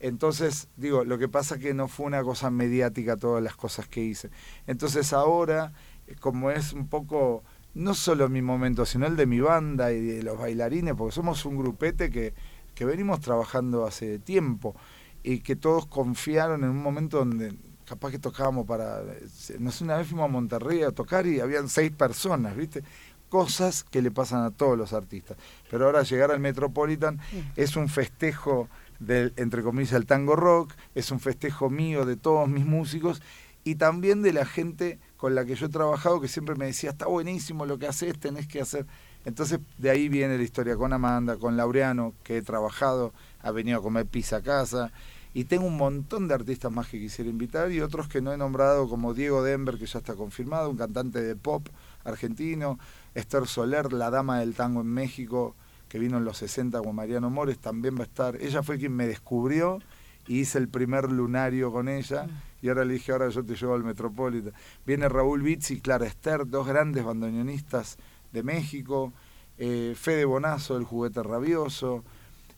[0.00, 4.02] Entonces, digo, lo que pasa que no fue una cosa mediática todas las cosas que
[4.02, 4.30] hice.
[4.66, 5.72] Entonces ahora,
[6.06, 7.42] eh, como es un poco,
[7.74, 11.44] no solo mi momento, sino el de mi banda y de los bailarines, porque somos
[11.44, 12.32] un grupete que,
[12.76, 14.76] que venimos trabajando hace tiempo
[15.24, 17.52] y que todos confiaron en un momento donde
[17.84, 19.26] capaz que tocábamos para, eh,
[19.58, 22.84] no sé, una vez fuimos a Monterrey a tocar y habían seis personas, ¿viste?
[23.28, 25.36] Cosas que le pasan a todos los artistas.
[25.70, 27.20] Pero ahora llegar al Metropolitan
[27.56, 28.68] es un festejo
[29.00, 33.22] del, entre comillas, el tango rock, es un festejo mío de todos mis músicos
[33.64, 36.90] y también de la gente con la que yo he trabajado que siempre me decía,
[36.90, 38.86] está buenísimo lo que haces, tenés que hacer.
[39.24, 43.78] Entonces de ahí viene la historia con Amanda, con Laureano, que he trabajado, ha venido
[43.78, 44.90] a comer pizza a casa.
[45.34, 48.36] Y tengo un montón de artistas más que quisiera invitar y otros que no he
[48.36, 51.68] nombrado, como Diego Denver, que ya está confirmado, un cantante de pop
[52.04, 52.78] argentino,
[53.14, 55.54] Esther Soler, la dama del tango en México,
[55.88, 58.36] que vino en los 60 con Mariano Mores, también va a estar.
[58.36, 59.80] Ella fue quien me descubrió
[60.26, 62.26] y hice el primer lunario con ella.
[62.60, 64.52] Y ahora le dije, ahora yo te llevo al Metropolitan.
[64.84, 67.98] Viene Raúl Vitz y Clara Esther, dos grandes bandoneonistas
[68.32, 69.12] de México.
[69.58, 72.04] eh, Fede Bonazo, el juguete rabioso.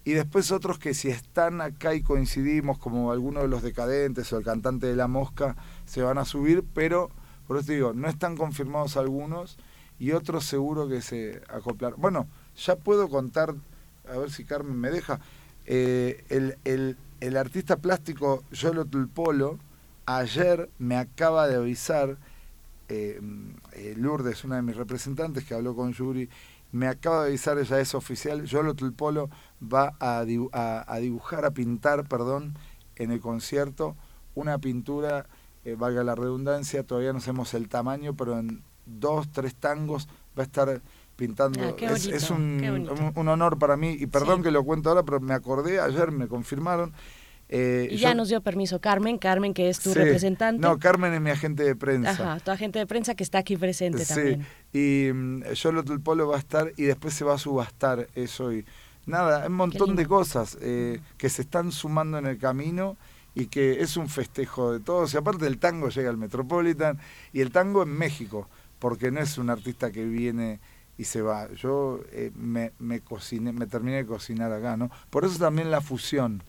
[0.05, 4.39] Y después otros que si están acá y coincidimos, como alguno de los decadentes o
[4.39, 7.11] el cantante de La Mosca, se van a subir, pero
[7.47, 9.59] por eso te digo, no están confirmados algunos
[9.99, 11.95] y otros seguro que se acoplar.
[11.97, 13.55] Bueno, ya puedo contar,
[14.09, 15.21] a ver si Carmen me deja,
[15.67, 19.59] eh, el, el, el artista plástico Yolotl Polo
[20.07, 22.17] ayer me acaba de avisar,
[22.89, 23.21] eh,
[23.73, 26.29] eh, Lourdes, una de mis representantes que habló con Yuri,
[26.73, 29.31] me acaba de avisar, ella es oficial, Yolotl Polo
[29.63, 32.55] va a, a, a dibujar, a pintar, perdón,
[32.97, 33.97] en el concierto
[34.35, 35.27] una pintura
[35.65, 40.09] eh, valga la redundancia, todavía no sabemos el tamaño, pero en dos, tres tangos
[40.39, 40.81] va a estar
[41.17, 41.61] pintando.
[41.63, 44.45] Ah, es, bonito, es un, un- un honor para mí, y perdón Sí.
[44.45, 46.93] que lo cuento ahora, pero me acordé, ayer me confirmaron.
[47.53, 49.99] eh, Y ya yo- nos dio permiso Carmen, Carmen que es tu Sí.
[49.99, 50.63] representante.
[50.63, 52.11] No, Carmen es mi agente de prensa.
[52.11, 54.47] Ajá, tu agente de prensa que está aquí presente Sí, también.
[54.73, 58.53] y mm, Yolo del Polo va a estar y después se va a subastar eso
[58.53, 58.65] y
[59.07, 62.97] nada, un montón de cosas eh, que se están sumando en el camino
[63.35, 65.15] y que es un festejo de todos.
[65.15, 66.99] Y aparte el tango llega al Metropolitan
[67.33, 68.49] y el tango en México,
[68.79, 70.61] porque no es un artista que viene
[70.99, 71.51] y se va.
[71.55, 74.91] Yo eh, me, me cociné, me terminé de cocinar acá, ¿no?
[75.09, 76.43] Por eso también la fusión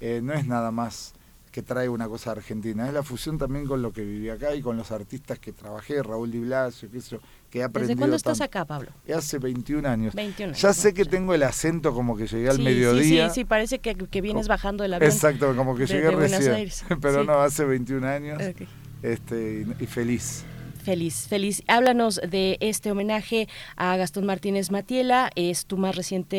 [0.00, 1.14] eh, no es nada más
[1.50, 4.60] que trae una cosa argentina, es la fusión también con lo que viví acá y
[4.60, 7.20] con los artistas que trabajé, Raúl Di Blasio, qué sé yo,
[7.54, 8.50] que he aprendido ¿Desde cuándo estás tanto.
[8.58, 8.90] acá, Pablo?
[9.16, 10.12] Hace 21 años.
[10.12, 13.28] 21 años, ya sé que tengo el acento como que llegué al Sí, mediodía.
[13.28, 15.08] Sí, sí, sí, parece que, que vienes bajando del avión.
[15.08, 16.52] Exacto, como que de- llegué de recién.
[16.52, 16.84] Aires.
[17.00, 17.26] Pero Sí.
[17.28, 18.42] no, hace 21 años.
[18.42, 18.66] Ok.
[19.04, 20.44] Este, y, y feliz.
[20.84, 21.62] Feliz, feliz.
[21.66, 25.30] Háblanos de este homenaje a Gastón Martínez Matiela.
[25.34, 26.36] Es tu más reciente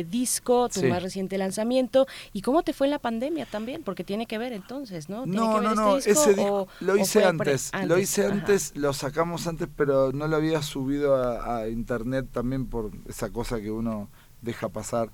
[0.00, 0.86] eh, disco, tu Sí.
[0.86, 2.06] más reciente lanzamiento.
[2.32, 3.82] ¿Y cómo te fue en la pandemia también?
[3.82, 5.24] Porque tiene que ver entonces, ¿no?
[5.24, 7.98] ¿Tiene No, que ver no, no, este disco ese disco o- lo hice antes, lo
[7.98, 8.32] hice Ajá.
[8.32, 13.28] antes, lo sacamos antes, pero no lo había subido a, a internet también por esa
[13.30, 14.08] cosa que uno
[14.40, 15.10] deja pasar.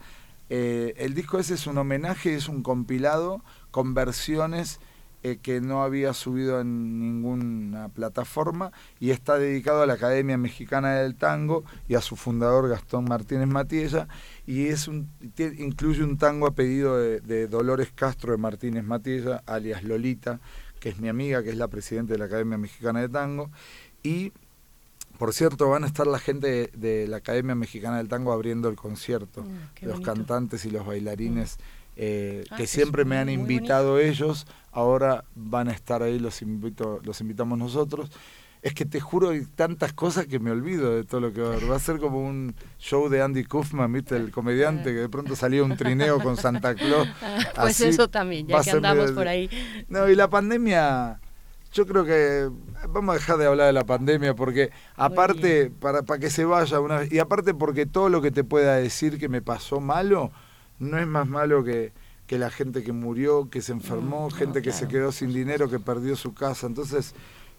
[0.49, 3.43] Eh, el disco ese es un homenaje, es un compilado
[3.73, 4.79] con versiones
[5.27, 10.97] eh, que no había subido en ninguna plataforma y está dedicado a la Academia Mexicana
[10.97, 14.07] del Tango y a su fundador Gastón Martínez Matiella
[14.47, 19.43] y es un incluye un tango a pedido de, de Dolores Castro de Martínez Matiella,
[19.47, 20.41] alias Lolita,
[20.79, 23.51] que es mi amiga, que es la presidenta de la Academia Mexicana de Tango
[24.03, 24.31] y
[25.17, 28.69] por cierto, van a estar la gente de, de la Academia Mexicana del Tango abriendo
[28.69, 30.13] el concierto, qué los bonito.
[30.13, 31.57] cantantes y los bailarines
[31.97, 37.01] eh, Ah, que siempre me han invitado ellos, ahora van a estar ahí, los invito,
[37.05, 38.11] los invitamos nosotros.
[38.63, 41.49] Es que te juro hay tantas cosas que me olvido de todo lo que va
[41.49, 41.71] a haber.
[41.71, 44.17] Va a ser como un show de Andy Kaufman, ¿viste?
[44.17, 47.07] El comediante que de pronto salía un trineo con Santa Claus.
[47.21, 49.51] Pues Así eso también, ya que andamos medio- por ahí.
[49.89, 51.21] No, y la pandemia,
[51.75, 52.49] yo creo que
[52.89, 56.81] vamos a dejar de hablar de la pandemia porque aparte, para, para que se vaya
[56.81, 60.33] una y aparte porque todo lo que te pueda decir que me pasó malo,
[60.79, 61.93] no es más malo que,
[62.27, 65.79] que la gente que murió, que se enfermó, gente que se quedó sin dinero, que
[65.79, 66.67] perdió su casa.
[66.67, 67.15] Entonces,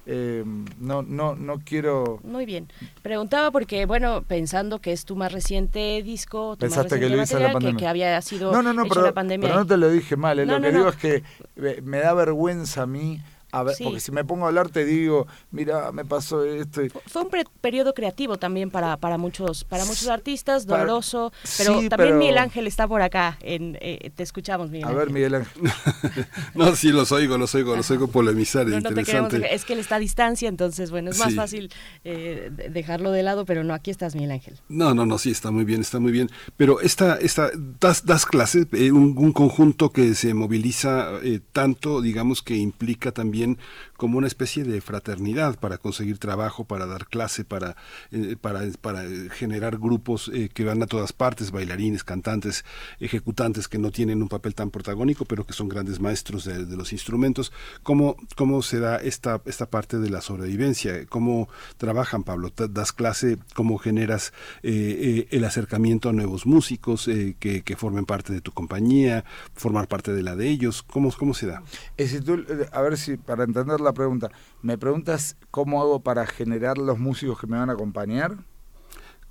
[0.07, 0.43] eh,
[0.79, 2.19] no, no, no quiero...
[2.23, 2.67] Muy bien.
[3.01, 7.21] Preguntaba porque, bueno, pensando que es tu más reciente disco, tu más Pensaste que lo
[7.21, 7.77] hice la que, pandemia.
[7.79, 9.47] que había sido No, no, no, hecho pero, la pandemia.
[9.49, 10.37] pero no te lo dije mal.
[10.39, 11.23] eh, No, lo que digo es que
[11.55, 13.19] eh, me da vergüenza a mí,
[13.59, 13.83] a ver, Sí.
[13.83, 16.81] porque si me pongo a hablar te digo, mira, me pasó esto.
[17.07, 21.79] Fue un pre- periodo creativo también para, para muchos para muchos artistas, Para- doloroso, pero
[21.81, 23.37] sí, también pero- Miguel Ángel está por acá.
[23.41, 25.05] En, eh, te escuchamos, Miguel A Ángel.
[25.05, 25.61] ver, Miguel Ángel.
[26.55, 29.73] No, sí, los oigo, los oigo, los oigo polemizar, No, no te queremos es que
[29.73, 31.35] él está a distancia, entonces, bueno, es más Sí.
[31.35, 31.71] fácil
[32.03, 34.59] eh, de- dejarlo de lado, pero no, aquí estás, Miguel Ángel.
[34.69, 36.29] No, no, no, sí, está muy bien, está muy bien.
[36.57, 42.01] Pero esta, esta, das, das clases, eh, un, un conjunto que se moviliza eh, tanto,
[42.01, 43.57] digamos, que implica también and
[44.05, 47.75] como una especie de fraternidad para conseguir trabajo, para dar clase, para,
[48.11, 52.65] eh, para, para eh, generar grupos eh, que van a todas partes, bailarines, cantantes,
[52.99, 56.93] ejecutantes que no tienen un papel tan protagónico, pero que son grandes maestros de, los
[56.93, 57.51] instrumentos.
[57.81, 61.07] ¿Cómo, ¿Cómo se da esta, esta parte de la sobrevivencia?
[61.07, 62.51] ¿Cómo trabajan, Pablo?
[62.51, 63.39] ¿Te- ¿Das clase?
[63.55, 69.25] ¿Cómo generas el acercamiento a nuevos músicos que, que formen parte de tu compañía,
[69.55, 70.83] formar parte de la de ellos?
[70.83, 71.63] ¿Cómo, cómo se da?
[71.97, 74.29] Eh, a ver si, para entender la pregunta,
[74.61, 78.37] ¿me preguntas cómo hago para generar los músicos que me van a acompañar?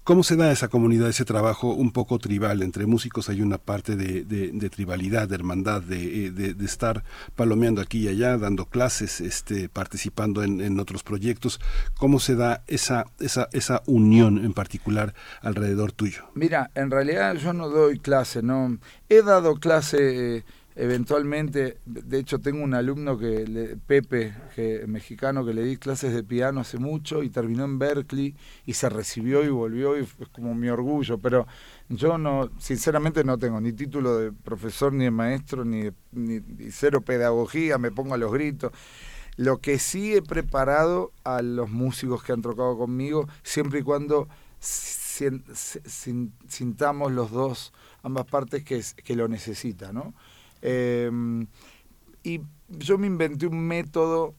[0.02, 2.60] ¿Cómo se da esa comunidad, ese trabajo un poco tribal?
[2.62, 6.64] Entre músicos hay una parte de, de- de tribalidad, de hermandad, de, eh, de- de
[6.66, 7.04] estar
[7.36, 11.58] palomeando aquí y allá, dando clases, este, participando en, en otros proyectos.
[11.96, 16.24] ¿Cómo se da esa, esa, esa unión en particular alrededor tuyo?
[16.34, 18.76] Mira, en realidad yo no doy clase, no.
[19.08, 20.44] He dado clase eh,
[20.76, 24.34] eventualmente, de hecho tengo un alumno que Pepe,
[24.86, 28.34] mexicano, que le di clases de piano hace mucho y terminó en Berkeley
[28.66, 31.46] y se recibió y volvió y es como mi orgullo, pero
[31.88, 37.02] yo no, sinceramente no tengo ni título de profesor ni de maestro ni, de- cero
[37.02, 38.72] pedagogía, me pongo a los gritos.
[39.36, 44.28] Lo que sí he preparado a los músicos que han tocado conmigo, siempre y cuando
[46.48, 47.72] sintamos los dos,
[48.02, 50.14] ambas partes que, lo necesitan, ¿no?
[50.64, 51.10] Eh,
[52.22, 54.34] y yo me inventé un método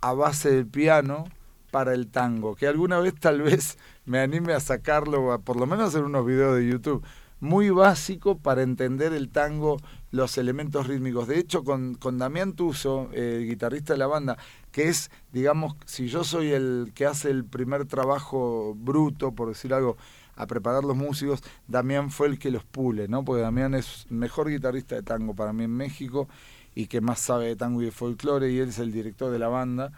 [0.00, 1.24] a base del piano
[1.70, 5.66] para el tango, que alguna vez tal vez me anime a sacarlo, a por lo
[5.66, 7.04] menos hacer unos videos de YouTube,
[7.38, 9.78] muy básico para entender el tango,
[10.10, 11.28] los elementos rítmicos.
[11.28, 14.36] De hecho, con, con Damián Tuso, el guitarrista de la banda,
[14.72, 19.72] que es, digamos, si yo soy el que hace el primer trabajo bruto, por decir
[19.72, 19.96] algo,
[20.40, 23.24] a preparar los músicos, Damián fue el que los pule, ¿no?
[23.24, 26.28] Porque Damián es mejor guitarrista de tango para mí en México
[26.74, 29.38] y que más sabe de tango y de folclore, y él es el director de
[29.38, 29.92] la banda.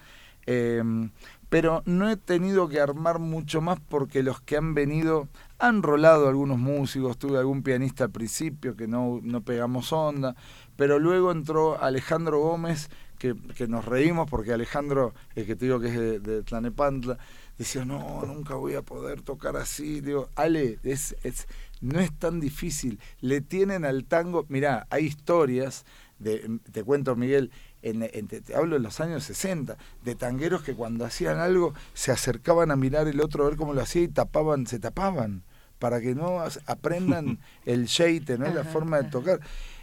[0.46, 1.10] Em,
[1.48, 6.28] pero no he tenido que armar mucho más porque los que han venido han rolado
[6.28, 10.34] algunos músicos, tuve algún pianista al principio que no, no pegamos onda,
[10.76, 15.78] pero luego entró Alejandro Gómez, que, que, nos reímos porque Alejandro, el que te digo
[15.78, 17.18] que es de, de Tlanepantla,
[17.58, 20.00] decía, no, nunca voy a poder tocar así.
[20.00, 21.46] Digo, Ale, es, es,
[21.80, 22.98] no es tan difícil.
[23.20, 25.84] Le tienen al tango, mirá, hay historias,
[26.18, 27.50] de, te cuento Miguel,
[27.82, 32.12] en, en, te, hablo en los años 60, de tangueros que cuando hacían algo se
[32.12, 35.42] acercaban a mirar el otro a ver cómo lo hacía y tapaban, se tapaban,
[35.78, 38.46] para que no aprendan el sheite, ¿no?
[38.52, 39.40] la forma de tocar.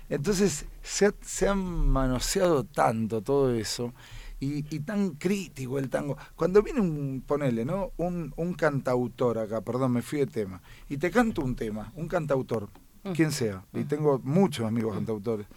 [0.09, 3.93] Entonces se, se han manoseado tanto todo eso
[4.39, 6.17] y, y, tan crítico el tango.
[6.35, 7.91] Cuando viene un, ponele, ¿no?
[7.97, 12.07] Un, un cantautor acá, perdón, me fui de tema, y te canto un tema, un
[12.07, 12.69] cantautor,
[13.13, 15.47] quien sea, y tengo muchos amigos cantautores,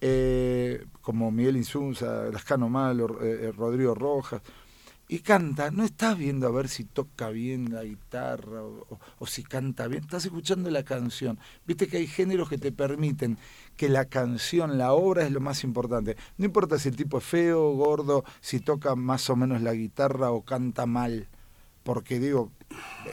[0.00, 4.42] eh, como Miguel Insunza, Lascano Malo, eh, Rodrigo Rojas,
[5.08, 9.26] y canta, no estás viendo a ver si toca bien la guitarra o, o, o,
[9.26, 11.36] si canta bien, estás escuchando la canción.
[11.66, 13.36] Viste que hay géneros que te permiten
[13.80, 16.14] que la canción, la obra es lo más importante.
[16.36, 20.32] No importa si el tipo es feo, gordo, si toca más o menos la guitarra
[20.32, 21.28] o canta mal.
[21.82, 22.52] Porque digo,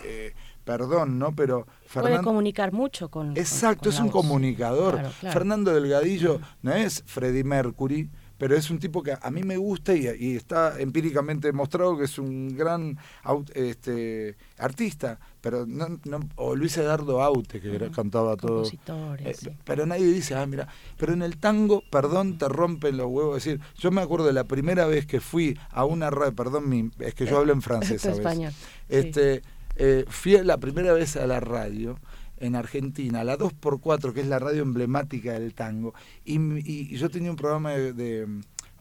[0.04, 0.34] eh,
[0.66, 1.34] perdón, ¿no?
[1.34, 2.18] Pero Fernando...
[2.18, 3.38] Puede comunicar mucho con...
[3.38, 4.14] Exacto, con, con es un voz.
[4.14, 4.96] comunicador.
[4.96, 5.34] Claro, claro.
[5.34, 9.96] Fernando Delgadillo no es Freddie Mercury, pero es un tipo que a mí me gusta
[9.96, 12.98] y, y está empíricamente demostrado que es un gran
[13.54, 17.92] este, artista, pero no, no, o Luis Eduardo Aute que uh -huh.
[17.92, 18.64] cantaba todo.
[18.66, 19.48] Eh, sí.
[19.64, 20.68] Pero nadie dice, ah, mira,
[20.98, 23.38] pero en el tango, perdón, te rompen los huevos.
[23.38, 26.68] Es decir, yo me acuerdo de la primera vez que fui a una radio, perdón,
[26.68, 28.26] mi, es que yo hablo en francés a veces.
[28.26, 28.52] Español.
[28.90, 29.42] Este, sí.
[29.78, 31.98] eh, fui la primera vez a la radio
[32.42, 35.94] en Argentina, la 2x4, que es la radio emblemática del tango,
[36.26, 38.28] y, y, y yo tenía un programa de, de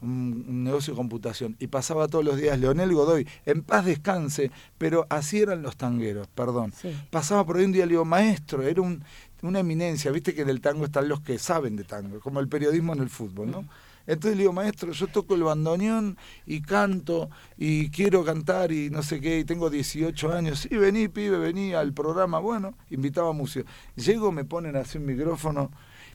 [0.01, 4.51] un, un, negocio de computación, y pasaba todos los días Leonel Godoy, en paz descanse,
[4.77, 6.73] pero así eran los tangueros, perdón.
[6.79, 6.95] Sí.
[7.09, 9.03] Pasaba por ahí un día, le digo, maestro, era un,
[9.41, 12.47] una eminencia, viste que en el tango están los que saben de tango, como el
[12.47, 13.65] periodismo en el fútbol, ¿no?
[14.07, 19.03] Entonces le digo, maestro, yo toco el bandoneón y canto y quiero cantar y no
[19.03, 20.59] sé qué, y tengo 18 años.
[20.59, 22.39] Sí, vení, pibe, vení al programa.
[22.39, 23.69] Bueno, invitaba a músicos.
[23.97, 25.71] Llego, me ponen así un micrófono,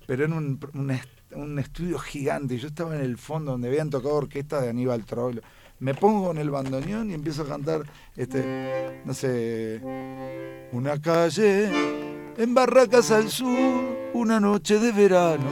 [0.07, 0.91] pero en un, un,
[1.35, 2.59] un estudio gigante.
[2.59, 5.43] Yo estaba en el fondo donde habían tocado orquesta de Aníbal Troilo.
[5.79, 7.83] Me pongo en el bandoneón y empiezo a cantar,
[8.17, 9.81] este, no sé,
[10.73, 11.71] una calle
[12.37, 15.51] en Barracas al sur, una noche de verano.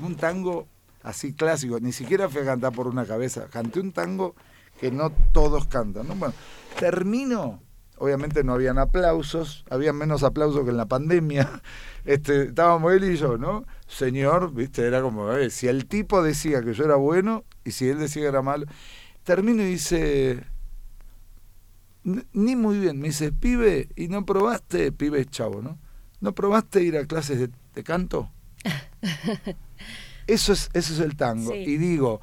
[0.00, 0.68] Un tango
[1.02, 4.34] así clásico, ni siquiera fui a cantar por una cabeza, canté un tango
[4.80, 6.08] que no todos cantan.
[6.08, 6.14] ¿no?
[6.14, 6.34] Bueno,
[6.78, 7.60] termino,
[7.98, 11.62] obviamente no habían aplausos, había menos aplausos que en la pandemia,
[12.04, 13.64] este, estábamos él y yo, ¿no?
[13.86, 17.88] Señor, viste, era como, eh, si el tipo decía que yo era bueno y si
[17.88, 18.66] él decía que era malo,
[19.24, 20.44] termino y dice,
[22.04, 25.78] ni muy bien, me dice, pibe, ¿y no probaste, pibe chavo, ¿no?
[26.20, 28.30] ¿No probaste ir a clases de, de canto?
[30.26, 31.52] Eso es, eso es el tango.
[31.52, 31.58] Sí.
[31.58, 32.20] Y digo,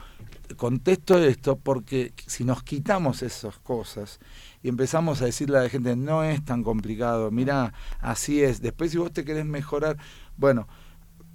[0.58, 4.20] contesto esto porque si nos quitamos esas cosas
[4.64, 8.62] y empezamos a decirle a la gente, no es tan complicado, mira, así es.
[8.62, 9.98] Después si vos te querés mejorar,
[10.38, 10.70] bueno,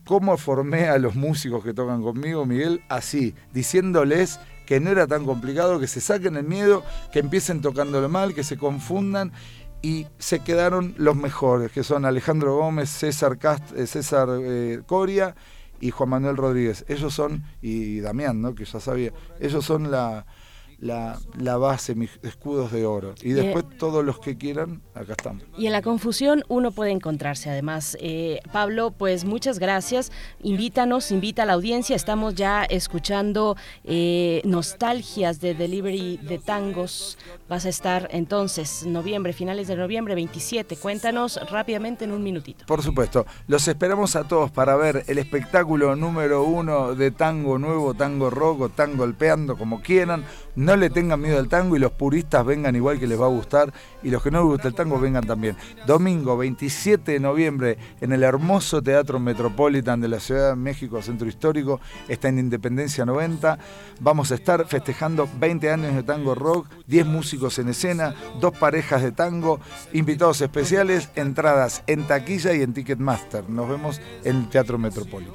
[0.07, 2.83] ¿cómo formé a los músicos que tocan conmigo, Miguel?
[2.89, 6.83] Así, diciéndoles que no era tan complicado, que se saquen el miedo,
[7.13, 9.33] que empiecen tocándolo mal, que se confundan
[9.83, 15.37] y se quedaron los mejores, que son Alejandro Gómez, César, Cast César eh, Coria
[15.81, 16.87] y Juan Manuel Rodríguez.
[16.89, 18.55] Ellos son, y Damián, ¿no?
[18.55, 20.27] que ya sabía, ellos son la,
[20.81, 23.15] la, la base, mis escudos de oro.
[23.23, 25.43] Y después y, todos los que quieran, acá estamos.
[25.57, 27.97] Y en la confusión uno puede encontrarse además.
[28.01, 30.13] Eh, Pablo, pues muchas gracias.
[30.43, 31.97] Invítanos, invita a la audiencia.
[31.97, 37.19] Estamos ya escuchando eh, nostalgias de delivery de tangos.
[37.49, 40.77] Vas a estar entonces, noviembre, finales de noviembre 27.
[40.77, 42.67] Cuéntanos rápidamente en un minutito.
[42.67, 43.27] Por supuesto.
[43.47, 48.61] Los esperamos a todos para ver el espectáculo número uno de tango nuevo, tango rock
[48.61, 50.25] o tango golpeando, como quieran
[50.59, 53.29] no le tengan miedo al tango y los puristas vengan igual que les va a
[53.29, 53.73] gustar
[54.03, 55.57] y los que no les gusta el tango vengan también.
[55.87, 61.29] Domingo 27 de noviembre en el hermoso Teatro Metropolitan de la Ciudad de México, Centro
[61.29, 63.57] Histórico, está en Independencia 90.
[64.01, 69.01] Vamos a estar festejando 20 años de tango rock, 10 músicos en escena, dos parejas
[69.01, 69.61] de tango,
[69.93, 73.49] invitados especiales, entradas en taquilla y en Ticketmaster.
[73.49, 75.35] Nos vemos en el Teatro Metropolitan.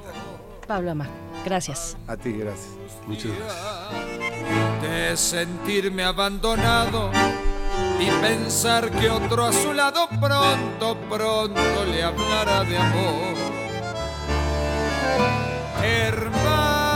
[0.68, 1.10] Pablo Amar,
[1.45, 1.98] gracias.
[2.08, 2.83] A ti, gracias.
[4.82, 7.11] De sentirme abandonado
[7.99, 13.35] y pensar que otro a su lado pronto, pronto le hablará de amor.
[15.83, 16.93] Hermano,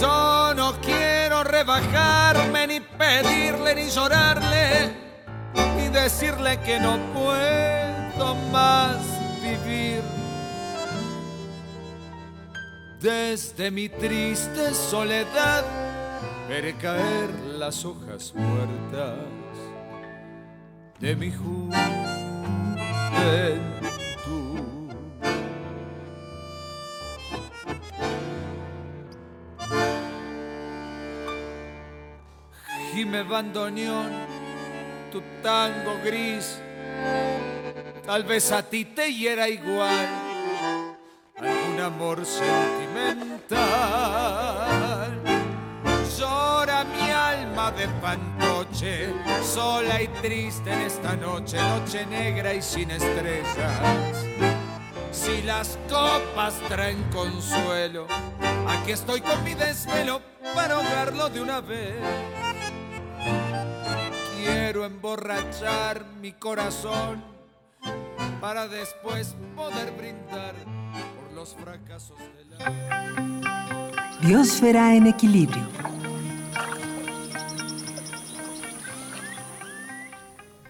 [0.00, 4.96] yo no quiero rebajarme ni pedirle ni llorarle
[5.78, 8.96] y decirle que no puedo más
[9.40, 10.21] vivir.
[13.02, 15.64] Desde mi triste soledad
[16.48, 19.18] veré caer las hojas muertas
[21.00, 21.74] de mi juventud.
[32.94, 34.12] Gime bandoneón,
[35.10, 36.60] tu tango gris,
[38.06, 40.22] tal vez a ti te hiera igual
[41.42, 43.60] algún amor sentimental.
[46.18, 49.12] Llora mi alma de fantoche,
[49.42, 54.24] sola y triste en esta noche, noche negra y sin estrellas.
[55.10, 58.06] Si las copas traen consuelo,
[58.68, 60.22] aquí estoy con mi desvelo
[60.54, 61.96] para ahogarlo de una vez.
[64.36, 67.22] Quiero emborrachar mi corazón
[68.40, 70.54] para después poder brindar
[71.42, 74.18] los fracasos de la...
[74.22, 75.66] Biosfera en equilibrio.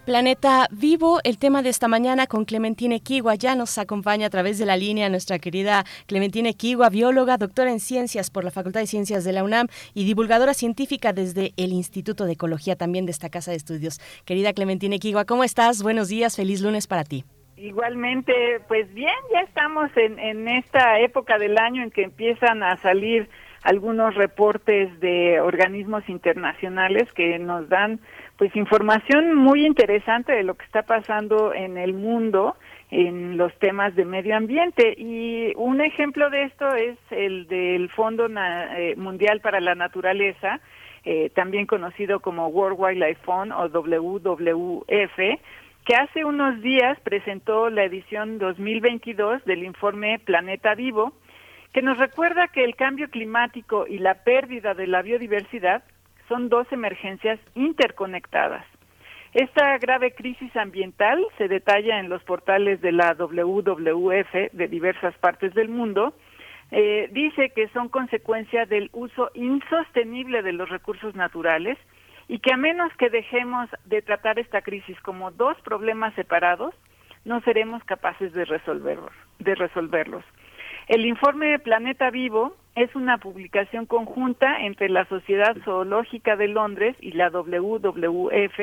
[0.07, 3.35] Planeta Vivo, el tema de esta mañana con Clementine Kiwa.
[3.35, 7.79] Ya nos acompaña a través de la línea nuestra querida Clementine Kiwa, bióloga, doctora en
[7.79, 12.25] ciencias por la Facultad de Ciencias de la UNAM y divulgadora científica desde el Instituto
[12.25, 14.01] de Ecología también de esta casa de estudios.
[14.25, 15.83] Querida Clementine Kiwa, ¿cómo estás?
[15.83, 17.27] Buenos días, feliz lunes para ti.
[17.57, 22.77] Igualmente, pues bien, ya estamos en, en esta época del año en que empiezan a
[22.79, 23.29] salir
[23.63, 28.01] algunos reportes de organismos internacionales que nos dan
[28.37, 32.57] pues información muy interesante de lo que está pasando en el mundo
[32.91, 34.95] en los temas de medio ambiente.
[34.99, 40.61] Y un ejemplo de esto es el del Fondo eh, Mundial para la Naturaleza,
[41.05, 45.41] eh, también conocido como World Wildlife Fund o WWF,
[45.85, 51.13] que hace unos días presentó la edición 2022 del informe Planeta Vivo,
[51.73, 55.83] que nos recuerda que el cambio climático y la pérdida de la biodiversidad
[56.29, 58.65] son dos emergencias interconectadas.
[59.35, 65.55] Esta grave crisis ambiental se detalla en los portales de la WWF de diversas partes
[65.55, 66.15] del mundo.
[66.71, 71.79] Eh, dice que son consecuencia del uso insostenible de los recursos naturales
[72.33, 76.75] y que a menos que dejemos de tratar esta crisis como dos problemas separados,
[77.27, 78.99] no seremos capaces de, resolver,
[79.39, 80.25] de resolverlos.
[80.89, 87.13] El informe Planeta Vivo es una publicación conjunta entre la Sociedad Zoológica de Londres y
[87.13, 88.61] la WWF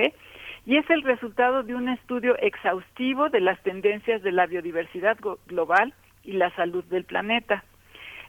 [0.65, 5.15] y es el resultado de un estudio exhaustivo de las tendencias de la biodiversidad
[5.45, 7.63] global y la salud del planeta.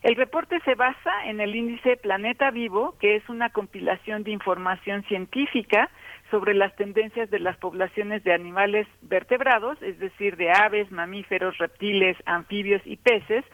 [0.03, 5.03] El reporte se basa en el índice Planeta Vivo, que es una compilación de información
[5.05, 5.91] científica
[6.31, 12.17] sobre las tendencias de las poblaciones de animales vertebrados, es decir, de aves, mamíferos, reptiles,
[12.25, 13.45] anfibios y peces,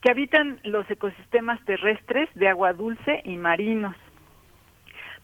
[0.00, 3.94] que habitan los ecosistemas terrestres de agua dulce y marinos.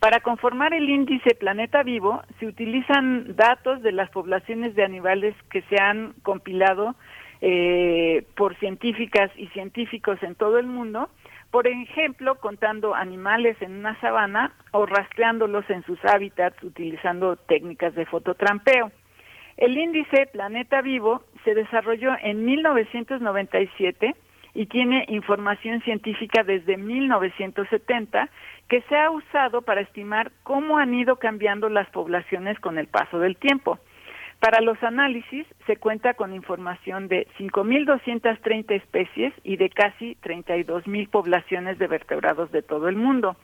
[0.00, 5.62] Para conformar el índice Planeta Vivo se utilizan datos de las poblaciones de animales que
[5.62, 6.94] se han compilado
[7.40, 11.08] eh, por científicas y científicos en todo el mundo,
[11.50, 18.06] por ejemplo, contando animales en una sabana o rastreándolos en sus hábitats utilizando técnicas de
[18.06, 18.92] fototrampeo.
[19.56, 24.14] El índice Planeta Vivo se desarrolló en 1997
[24.54, 28.28] y tiene información científica desde 1970
[28.68, 33.18] que se ha usado para estimar cómo han ido cambiando las poblaciones con el paso
[33.18, 33.78] del tiempo.
[34.40, 41.78] Para los análisis se cuenta con información de 5.230 especies y de casi 32.000 poblaciones
[41.78, 43.36] de vertebrados de todo el mundo.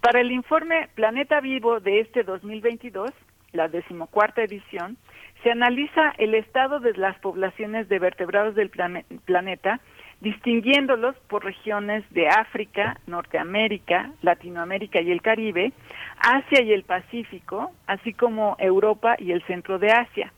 [0.00, 3.10] Para el informe Planeta Vivo de este 2022,
[3.52, 4.96] la decimocuarta edición,
[5.42, 9.80] se analiza el estado de las poblaciones de vertebrados del plane- planeta
[10.20, 15.72] distinguiéndolos por regiones de África, Norteamérica, Latinoamérica y el Caribe,
[16.18, 20.32] Asia y el Pacífico, así como Europa y el centro de Asia.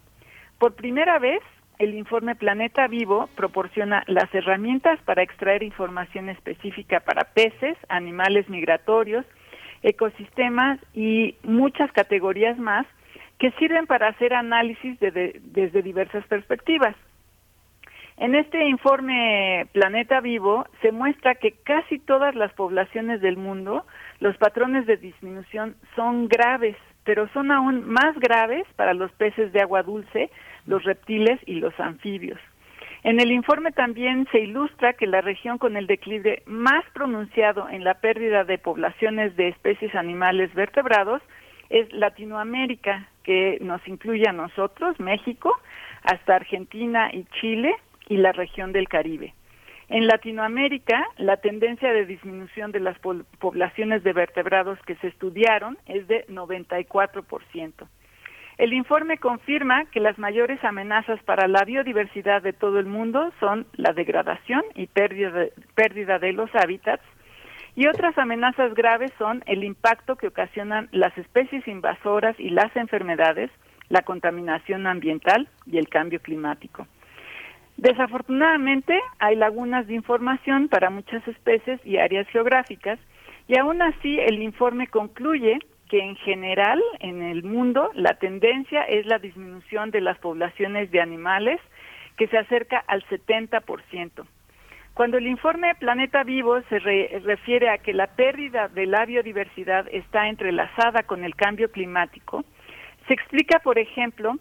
[0.59, 1.43] Por primera vez,
[1.79, 9.27] el informe Planeta Vivo proporciona las herramientas para extraer información específica para peces, animales migratorios,
[9.83, 12.87] ecosistemas y muchas categorías más
[13.39, 16.95] que sirven para hacer análisis desde diversas perspectivas.
[18.23, 23.85] En este informe Planeta Vivo se muestra que casi todas las poblaciones del mundo,
[24.21, 29.61] los patrones de disminución son graves, pero son aún más graves para los peces de
[29.61, 30.31] agua dulce,
[30.67, 32.39] los reptiles y los anfibios.
[33.03, 37.83] En el informe también se ilustra que la región con el declive más pronunciado en
[37.83, 41.23] la pérdida de poblaciones de especies animales vertebrados
[41.71, 45.59] es Latinoamérica, que nos incluye a nosotros, México,
[46.05, 47.75] hasta Argentina y Chile
[48.13, 49.33] y la región del Caribe.
[49.89, 56.07] En Latinoamérica, la tendencia de disminución de las poblaciones de vertebrados que se estudiaron es
[56.09, 57.89] de 94%.
[58.59, 63.67] El informe confirma que las mayores amenazas para la biodiversidad de todo el mundo son
[63.73, 67.03] la degradación y pérdida de, los hábitats,
[67.75, 73.51] y otras amenazas graves son el impacto que ocasionan las especies invasoras y las enfermedades,
[73.89, 76.87] la contaminación ambiental y el cambio climático.
[77.77, 82.99] Desafortunadamente, hay lagunas de información para muchas especies y áreas geográficas,
[83.49, 89.05] y aún así el informe concluye que en general en el mundo la tendencia es
[89.07, 91.61] la disminución de las poblaciones de animales
[92.17, 94.25] que se acerca al 70%.
[94.95, 100.29] Cuando el informe Planeta Vivo se refiere a que la pérdida de la biodiversidad está
[100.29, 102.45] entrelazada con el cambio climático,
[103.07, 104.37] se explica, por ejemplo,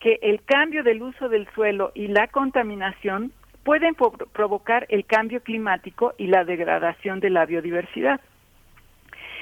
[0.00, 3.32] que el cambio del uso del suelo y la contaminación
[3.64, 3.96] pueden
[4.32, 8.20] provocar el cambio climático y la degradación de la biodiversidad.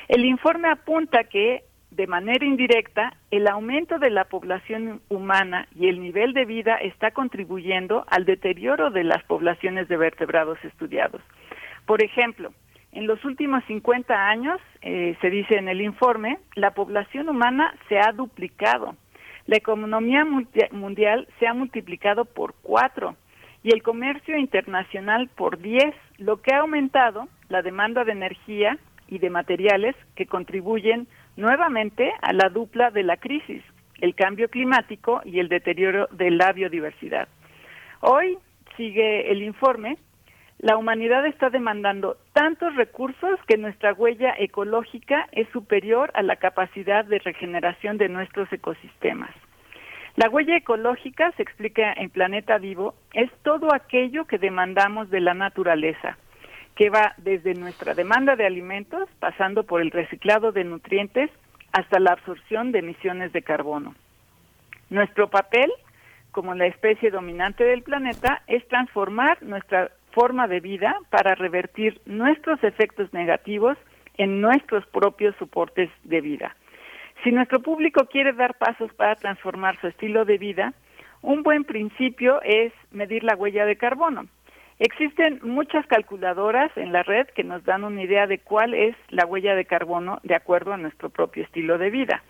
[0.08, 6.00] El informe apunta que, de manera indirecta, el aumento de la población humana y el
[6.00, 11.20] nivel de vida está contribuyendo al deterioro de las poblaciones de vertebrados estudiados.
[11.86, 12.52] Por ejemplo,
[12.92, 17.98] en los últimos 50 años, eh, se dice en el informe, la población humana se
[17.98, 18.96] ha duplicado,
[19.46, 20.24] la economía
[20.70, 23.16] mundial se ha multiplicado por cuatro
[23.62, 29.18] y el comercio internacional por diez, lo que ha aumentado la demanda de energía, y
[29.18, 31.06] de materiales que contribuyen
[31.36, 33.62] nuevamente a la dupla de la crisis,
[34.00, 37.28] el cambio climático y el deterioro de la biodiversidad.
[38.00, 38.38] Hoy,
[38.76, 39.98] sigue el informe,
[40.64, 47.04] la humanidad está demandando tantos recursos que nuestra huella ecológica es superior a la capacidad
[47.04, 49.28] de regeneración de nuestros ecosistemas.
[50.16, 55.34] La huella ecológica, se explica en Planeta Vivo, es todo aquello que demandamos de la
[55.34, 56.16] naturaleza,
[56.76, 61.28] que va desde nuestra demanda de alimentos, pasando por el reciclado de nutrientes,
[61.72, 63.94] hasta la absorción de emisiones de carbono.
[64.88, 65.70] Nuestro papel,
[66.30, 72.62] como la especie dominante del planeta, es transformar nuestra forma de vida para revertir nuestros
[72.62, 73.76] efectos negativos
[74.16, 76.56] en nuestros propios soportes de vida.
[77.22, 80.72] Si nuestro público quiere dar pasos para transformar su estilo de vida,
[81.22, 84.26] un buen principio es medir la huella de carbono.
[84.78, 89.24] Existen muchas calculadoras en la red que nos dan una idea de cuál es la
[89.24, 92.22] huella de carbono de acuerdo a nuestro propio estilo de vida.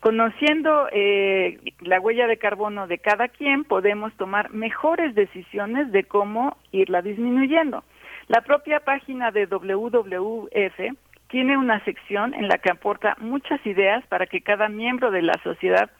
[0.00, 6.56] Conociendo eh, la huella de carbono de cada quien, podemos tomar mejores decisiones de cómo
[6.72, 7.84] irla disminuyendo.
[8.28, 10.96] La propia página de WWF
[11.28, 15.34] tiene una sección en la que aporta muchas ideas para que cada miembro de la
[15.44, 15.90] sociedad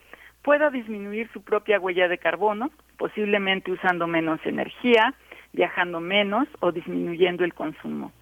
[0.43, 5.13] pueda disminuir su propia huella de carbono, posiblemente usando menos energía,
[5.53, 8.13] viajando menos o disminuyendo el consumo.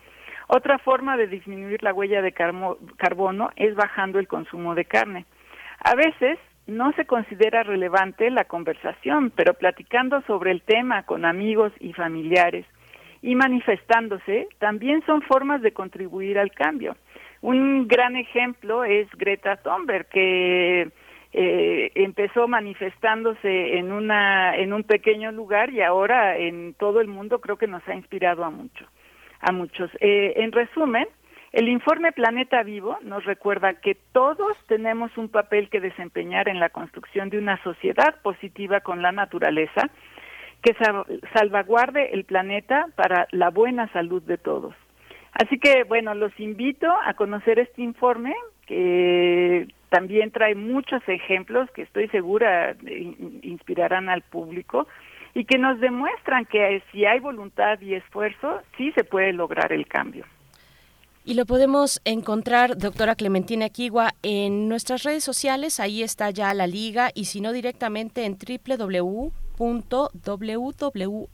[0.49, 5.25] Otra forma de disminuir la huella de carbono es bajando el consumo de carne.
[5.81, 11.73] A veces no se considera relevante la conversación, pero platicando sobre el tema con amigos
[11.81, 12.67] y familiares
[13.23, 16.97] y manifestándose también son formas de contribuir al cambio.
[17.41, 20.91] Un gran ejemplo es Greta Thunberg, que
[21.33, 27.41] eh, empezó manifestándose en una en un pequeño lugar y ahora en todo el mundo
[27.41, 28.87] creo que nos ha inspirado a mucho
[29.41, 31.07] a muchos eh, en resumen
[31.53, 36.69] el informe Planeta Vivo nos recuerda que todos tenemos un papel que desempeñar en la
[36.69, 39.89] construcción de una sociedad positiva con la naturaleza
[40.63, 40.77] que
[41.33, 44.75] salvaguarde el planeta para la buena salud de todos.
[45.33, 48.35] Así que, bueno, los invito a conocer este informe
[48.67, 52.77] que también trae muchos ejemplos que estoy segura
[53.43, 54.87] inspirarán al público
[55.33, 59.87] y que nos demuestran que si hay voluntad y esfuerzo, sí se puede lograr el
[59.87, 60.27] cambio.
[61.29, 65.79] Y lo podemos encontrar, doctora Clementina Kigua, en nuestras redes sociales.
[65.79, 71.29] Ahí está ya la liga y si no directamente en www www.wwf.org.mx.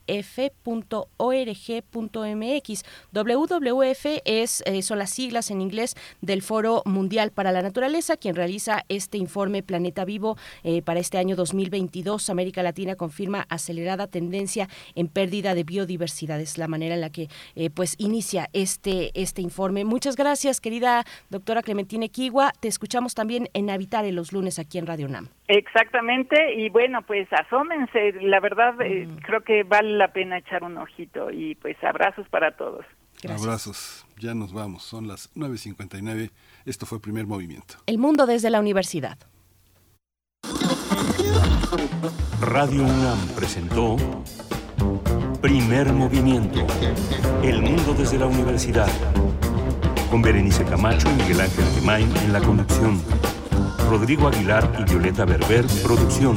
[3.12, 8.34] WWF es, eh, son las siglas en inglés del Foro Mundial para la Naturaleza, quien
[8.34, 12.30] realiza este informe Planeta Vivo eh, para este año 2022.
[12.30, 16.40] América Latina confirma acelerada tendencia en pérdida de biodiversidad.
[16.40, 19.84] Es la manera en la que eh, pues inicia este, este informe.
[19.84, 22.52] Muchas gracias, querida doctora Clementina Kigua.
[22.60, 25.28] Te escuchamos también en Habitar en los lunes aquí en Radio UNAM.
[25.48, 29.16] Exactamente, y bueno, pues asómense, la verdad eh, mm.
[29.18, 32.84] creo que vale la pena echar un ojito y pues abrazos para todos.
[33.28, 36.30] Abrazos, ya nos vamos, son las 9.59,
[36.66, 37.76] esto fue el primer movimiento.
[37.86, 39.18] El mundo desde la universidad.
[42.40, 43.96] Radio UNAM presentó
[45.40, 46.66] Primer Movimiento,
[47.42, 48.88] El mundo desde la universidad,
[50.10, 53.00] con Berenice Camacho y Miguel Ángel Gemain en la conducción.
[53.88, 56.36] Rodrigo Aguilar y Violeta Berber, producción.